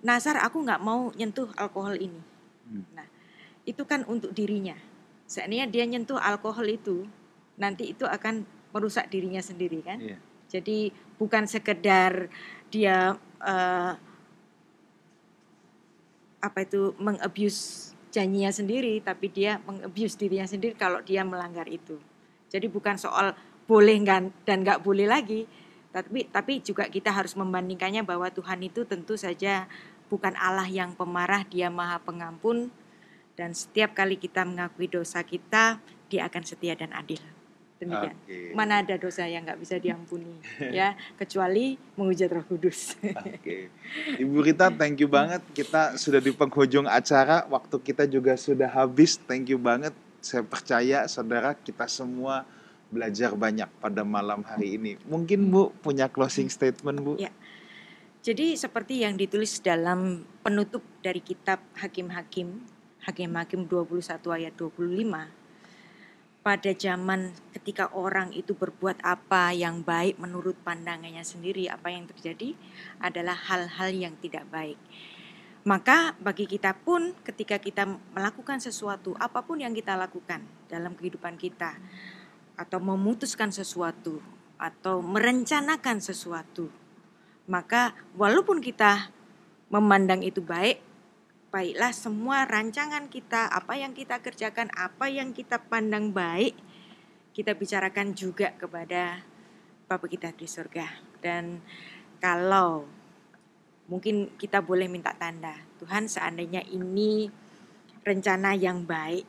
Nazar 0.00 0.40
aku 0.40 0.64
nggak 0.64 0.80
mau 0.80 1.12
nyentuh 1.12 1.52
alkohol 1.60 2.00
ini. 2.00 2.20
Hmm. 2.64 2.84
Nah, 2.96 3.04
itu 3.68 3.84
kan 3.84 4.08
untuk 4.08 4.32
dirinya. 4.32 4.76
Seandainya 5.28 5.68
dia 5.68 5.84
nyentuh 5.84 6.16
alkohol 6.16 6.72
itu, 6.72 7.04
nanti 7.60 7.92
itu 7.92 8.08
akan 8.08 8.48
merusak 8.72 9.12
dirinya 9.12 9.44
sendiri 9.44 9.84
kan? 9.84 10.00
Iya. 10.00 10.18
Jadi 10.48 10.88
bukan 11.20 11.44
sekedar 11.44 12.32
dia 12.72 13.20
eh, 13.42 13.92
apa 16.38 16.58
itu 16.62 16.94
mengabuse 17.02 17.92
janjinya 18.08 18.50
sendiri, 18.54 19.02
tapi 19.04 19.28
dia 19.28 19.60
mengabuse 19.66 20.16
dirinya 20.16 20.46
sendiri 20.48 20.74
kalau 20.78 21.02
dia 21.02 21.26
melanggar 21.26 21.66
itu. 21.68 21.98
Jadi 22.48 22.66
bukan 22.70 22.96
soal 22.96 23.36
boleh 23.68 24.00
dan 24.46 24.58
nggak 24.64 24.80
boleh 24.80 25.04
lagi, 25.04 25.44
tapi 25.92 26.24
tapi 26.30 26.64
juga 26.64 26.88
kita 26.88 27.12
harus 27.12 27.36
membandingkannya 27.36 28.00
bahwa 28.00 28.32
Tuhan 28.32 28.64
itu 28.64 28.88
tentu 28.88 29.18
saja 29.20 29.68
bukan 30.08 30.32
Allah 30.40 30.64
yang 30.64 30.96
pemarah, 30.96 31.44
Dia 31.44 31.68
Maha 31.68 32.00
Pengampun 32.00 32.72
dan 33.36 33.52
setiap 33.52 33.92
kali 33.92 34.16
kita 34.16 34.42
mengakui 34.48 34.88
dosa 34.88 35.20
kita, 35.22 35.78
Dia 36.08 36.26
akan 36.32 36.42
setia 36.42 36.74
dan 36.74 36.96
adil. 36.96 37.37
Demikian. 37.78 38.14
Oke. 38.14 38.38
Mana 38.58 38.82
ada 38.82 38.98
dosa 38.98 39.22
yang 39.30 39.46
nggak 39.46 39.62
bisa 39.62 39.78
diampuni, 39.78 40.34
ya 40.78 40.98
kecuali 41.14 41.78
menghujat 41.94 42.26
Roh 42.34 42.42
Kudus. 42.42 42.98
Oke. 42.98 43.70
Ibu 44.18 44.42
Rita, 44.42 44.66
thank 44.74 44.98
you 44.98 45.06
banget. 45.06 45.38
Kita 45.54 45.94
sudah 45.94 46.18
di 46.18 46.34
penghujung 46.34 46.90
acara, 46.90 47.46
waktu 47.46 47.78
kita 47.78 48.10
juga 48.10 48.34
sudah 48.34 48.66
habis. 48.66 49.22
Thank 49.30 49.54
you 49.54 49.62
banget. 49.62 49.94
Saya 50.18 50.42
percaya 50.42 51.06
saudara 51.06 51.54
kita 51.54 51.86
semua 51.86 52.42
belajar 52.90 53.30
banyak 53.38 53.70
pada 53.78 54.02
malam 54.02 54.42
hari 54.42 54.74
ini. 54.74 54.92
Mungkin 55.06 55.46
Bu 55.46 55.70
punya 55.78 56.10
closing 56.10 56.50
statement, 56.50 56.98
Bu? 56.98 57.14
Ya. 57.14 57.30
Jadi 58.26 58.58
seperti 58.58 59.06
yang 59.06 59.14
ditulis 59.14 59.62
dalam 59.62 60.26
penutup 60.42 60.82
dari 60.98 61.22
kitab 61.22 61.62
Hakim-Hakim, 61.78 62.58
Hakim-Hakim 63.06 63.70
21 63.70 64.02
ayat 64.34 64.52
25. 64.58 65.37
Pada 66.48 66.72
zaman 66.72 67.36
ketika 67.52 67.92
orang 67.92 68.32
itu 68.32 68.56
berbuat 68.56 69.04
apa 69.04 69.52
yang 69.52 69.84
baik 69.84 70.16
menurut 70.16 70.56
pandangannya 70.64 71.20
sendiri, 71.20 71.68
apa 71.68 71.92
yang 71.92 72.08
terjadi 72.08 72.56
adalah 73.04 73.36
hal-hal 73.36 73.92
yang 73.92 74.16
tidak 74.16 74.48
baik. 74.48 74.80
Maka 75.68 76.16
bagi 76.16 76.48
kita 76.48 76.72
pun 76.72 77.12
ketika 77.20 77.60
kita 77.60 77.84
melakukan 78.16 78.64
sesuatu, 78.64 79.12
apa 79.20 79.44
pun 79.44 79.60
yang 79.60 79.76
kita 79.76 79.92
lakukan 79.92 80.40
dalam 80.72 80.96
kehidupan 80.96 81.36
kita, 81.36 81.76
atau 82.56 82.80
memutuskan 82.80 83.52
sesuatu, 83.52 84.24
atau 84.56 85.04
merencanakan 85.04 86.00
sesuatu, 86.00 86.72
maka 87.44 87.92
walaupun 88.16 88.64
kita 88.64 89.12
memandang 89.68 90.24
itu 90.24 90.40
baik, 90.40 90.80
baiklah 91.48 91.92
semua 91.96 92.44
rancangan 92.44 93.08
kita, 93.08 93.48
apa 93.48 93.80
yang 93.80 93.96
kita 93.96 94.20
kerjakan, 94.20 94.68
apa 94.76 95.08
yang 95.08 95.32
kita 95.32 95.56
pandang 95.56 96.12
baik, 96.12 96.52
kita 97.32 97.56
bicarakan 97.56 98.12
juga 98.12 98.52
kepada 98.56 99.24
Bapa 99.88 100.04
kita 100.04 100.36
di 100.36 100.44
surga. 100.44 100.84
Dan 101.24 101.64
kalau 102.20 102.84
mungkin 103.88 104.36
kita 104.36 104.60
boleh 104.60 104.84
minta 104.92 105.16
tanda, 105.16 105.56
Tuhan 105.80 106.04
seandainya 106.04 106.60
ini 106.68 107.32
rencana 108.04 108.52
yang 108.52 108.84
baik, 108.84 109.24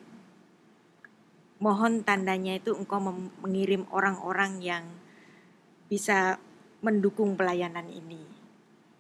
mohon 1.64 2.04
tandanya 2.04 2.60
itu 2.60 2.76
engkau 2.76 3.00
mengirim 3.40 3.88
orang-orang 3.96 4.60
yang 4.60 4.84
bisa 5.88 6.36
mendukung 6.84 7.40
pelayanan 7.40 7.88
ini. 7.88 8.24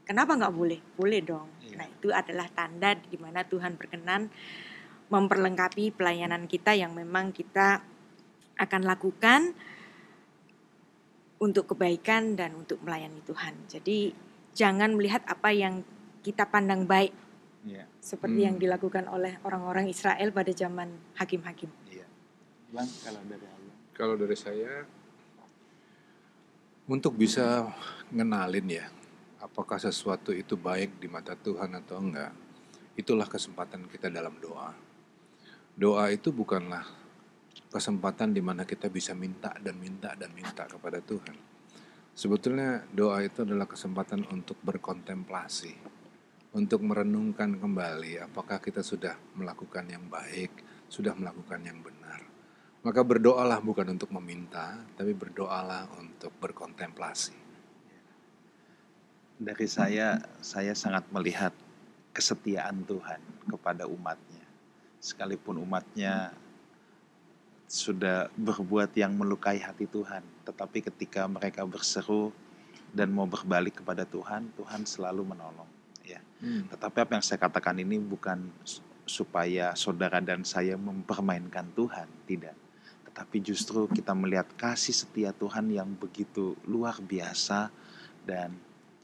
Kenapa 0.07 0.39
nggak 0.39 0.55
boleh? 0.55 0.79
Boleh 0.95 1.19
dong. 1.19 1.58
Nah 1.79 1.87
itu 1.87 2.11
adalah 2.11 2.51
tanda 2.51 2.91
di 2.99 3.15
mana 3.15 3.47
Tuhan 3.47 3.79
berkenan 3.79 4.27
memperlengkapi 5.09 5.95
pelayanan 5.95 6.45
kita 6.45 6.75
yang 6.75 6.91
memang 6.91 7.31
kita 7.31 7.81
akan 8.59 8.81
lakukan 8.83 9.55
untuk 11.39 11.71
kebaikan 11.71 12.35
dan 12.35 12.59
untuk 12.59 12.83
melayani 12.83 13.23
Tuhan. 13.23 13.55
Jadi 13.71 14.11
jangan 14.51 14.91
melihat 14.99 15.23
apa 15.23 15.55
yang 15.55 15.81
kita 16.19 16.43
pandang 16.51 16.83
baik 16.83 17.15
Iya. 17.59 17.87
seperti 17.99 18.39
Hmm. 18.43 18.47
yang 18.51 18.55
dilakukan 18.59 19.07
oleh 19.11 19.35
orang-orang 19.43 19.91
Israel 19.91 20.31
pada 20.31 20.51
zaman 20.55 20.95
hakim-hakim. 21.19 21.67
Iya. 21.91 22.07
Bang, 22.71 22.87
kalau 23.03 23.23
dari 23.27 23.47
Allah. 23.47 23.75
Kalau 23.95 24.15
dari 24.15 24.37
saya 24.39 24.87
untuk 26.87 27.19
bisa 27.19 27.67
ngenalin 28.09 28.67
ya 28.67 28.85
apakah 29.49 29.81
sesuatu 29.81 30.29
itu 30.29 30.53
baik 30.55 31.01
di 31.01 31.09
mata 31.09 31.33
Tuhan 31.33 31.73
atau 31.73 31.97
enggak. 31.97 32.31
Itulah 32.93 33.25
kesempatan 33.25 33.89
kita 33.89 34.11
dalam 34.11 34.37
doa. 34.37 34.71
Doa 35.73 36.11
itu 36.11 36.35
bukanlah 36.35 36.83
kesempatan 37.71 38.35
di 38.35 38.41
mana 38.43 38.67
kita 38.67 38.91
bisa 38.91 39.15
minta 39.15 39.55
dan 39.63 39.79
minta 39.79 40.11
dan 40.13 40.35
minta 40.35 40.67
kepada 40.67 40.99
Tuhan. 40.99 41.37
Sebetulnya 42.11 42.83
doa 42.91 43.23
itu 43.23 43.47
adalah 43.47 43.63
kesempatan 43.63 44.27
untuk 44.27 44.59
berkontemplasi, 44.59 45.71
untuk 46.51 46.83
merenungkan 46.83 47.55
kembali 47.55 48.27
apakah 48.27 48.59
kita 48.59 48.83
sudah 48.83 49.15
melakukan 49.39 49.87
yang 49.87 50.03
baik, 50.11 50.51
sudah 50.91 51.15
melakukan 51.15 51.63
yang 51.63 51.79
benar. 51.79 52.19
Maka 52.83 53.07
berdoalah 53.07 53.63
bukan 53.63 53.95
untuk 53.95 54.11
meminta, 54.19 54.83
tapi 54.99 55.15
berdoalah 55.15 55.87
untuk 55.95 56.35
berkontemplasi. 56.43 57.38
Dari 59.39 59.67
saya, 59.71 60.19
saya 60.43 60.75
sangat 60.75 61.07
melihat 61.15 61.55
kesetiaan 62.11 62.83
Tuhan 62.83 63.23
kepada 63.47 63.87
umatnya. 63.87 64.43
Sekalipun 64.99 65.63
umatnya 65.63 66.35
sudah 67.69 68.27
berbuat 68.35 68.91
yang 68.99 69.15
melukai 69.15 69.63
hati 69.63 69.87
Tuhan, 69.87 70.25
tetapi 70.43 70.91
ketika 70.91 71.23
mereka 71.29 71.63
berseru 71.63 72.35
dan 72.91 73.15
mau 73.15 73.23
berbalik 73.23 73.79
kepada 73.79 74.03
Tuhan, 74.03 74.51
Tuhan 74.59 74.83
selalu 74.83 75.23
menolong. 75.23 75.69
Ya. 76.03 76.19
Hmm. 76.43 76.67
Tetapi 76.67 76.97
apa 76.99 77.11
yang 77.15 77.23
saya 77.23 77.39
katakan 77.39 77.79
ini 77.79 77.95
bukan 77.95 78.43
supaya 79.07 79.71
saudara 79.79 80.19
dan 80.19 80.43
saya 80.43 80.75
mempermainkan 80.75 81.71
Tuhan, 81.77 82.11
tidak. 82.27 82.59
Tetapi 83.07 83.37
justru 83.39 83.87
kita 83.87 84.11
melihat 84.11 84.51
kasih 84.59 84.93
setia 84.93 85.31
Tuhan 85.31 85.71
yang 85.71 85.87
begitu 85.95 86.59
luar 86.67 86.99
biasa 86.99 87.71
dan 88.27 88.53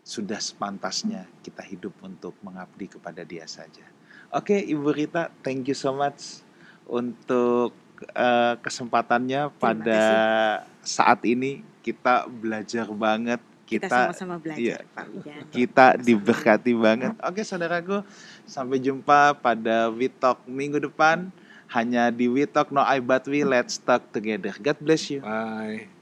sudah 0.06 0.38
sepantasnya 0.38 1.26
kita 1.42 1.66
hidup 1.66 1.98
untuk 2.06 2.38
mengabdi 2.46 2.86
kepada 2.86 3.26
Dia 3.26 3.50
saja. 3.50 3.82
Oke, 4.30 4.54
Ibu 4.54 4.94
Rita, 4.94 5.34
thank 5.42 5.66
you 5.66 5.74
so 5.74 5.90
much 5.98 6.46
untuk 6.86 7.74
uh, 8.14 8.54
kesempatannya 8.62 9.50
pada 9.58 10.04
saat 10.86 11.26
ini 11.26 11.66
kita 11.82 12.30
belajar 12.30 12.86
banget 12.94 13.42
kita 13.66 13.90
kita 13.90 13.98
sama-sama 14.14 14.36
belajar 14.38 14.62
iya. 14.62 14.94
Pak 14.94 15.06
Widan. 15.10 15.44
kita 15.50 15.86
diberkati 15.98 16.72
banget. 16.78 17.18
Oke 17.26 17.42
saudaraku, 17.42 18.06
sampai 18.46 18.78
jumpa 18.78 19.34
pada 19.42 19.90
We 19.90 20.06
Talk 20.06 20.46
minggu 20.46 20.78
depan 20.78 21.34
hanya 21.74 22.14
di 22.14 22.30
We 22.30 22.46
Talk 22.46 22.70
No 22.70 22.86
I 22.86 23.02
But 23.02 23.26
We 23.26 23.42
Let's 23.42 23.82
Talk 23.82 24.14
Together. 24.14 24.54
God 24.62 24.78
bless 24.78 25.10
you. 25.10 25.26
Bye. 25.26 25.95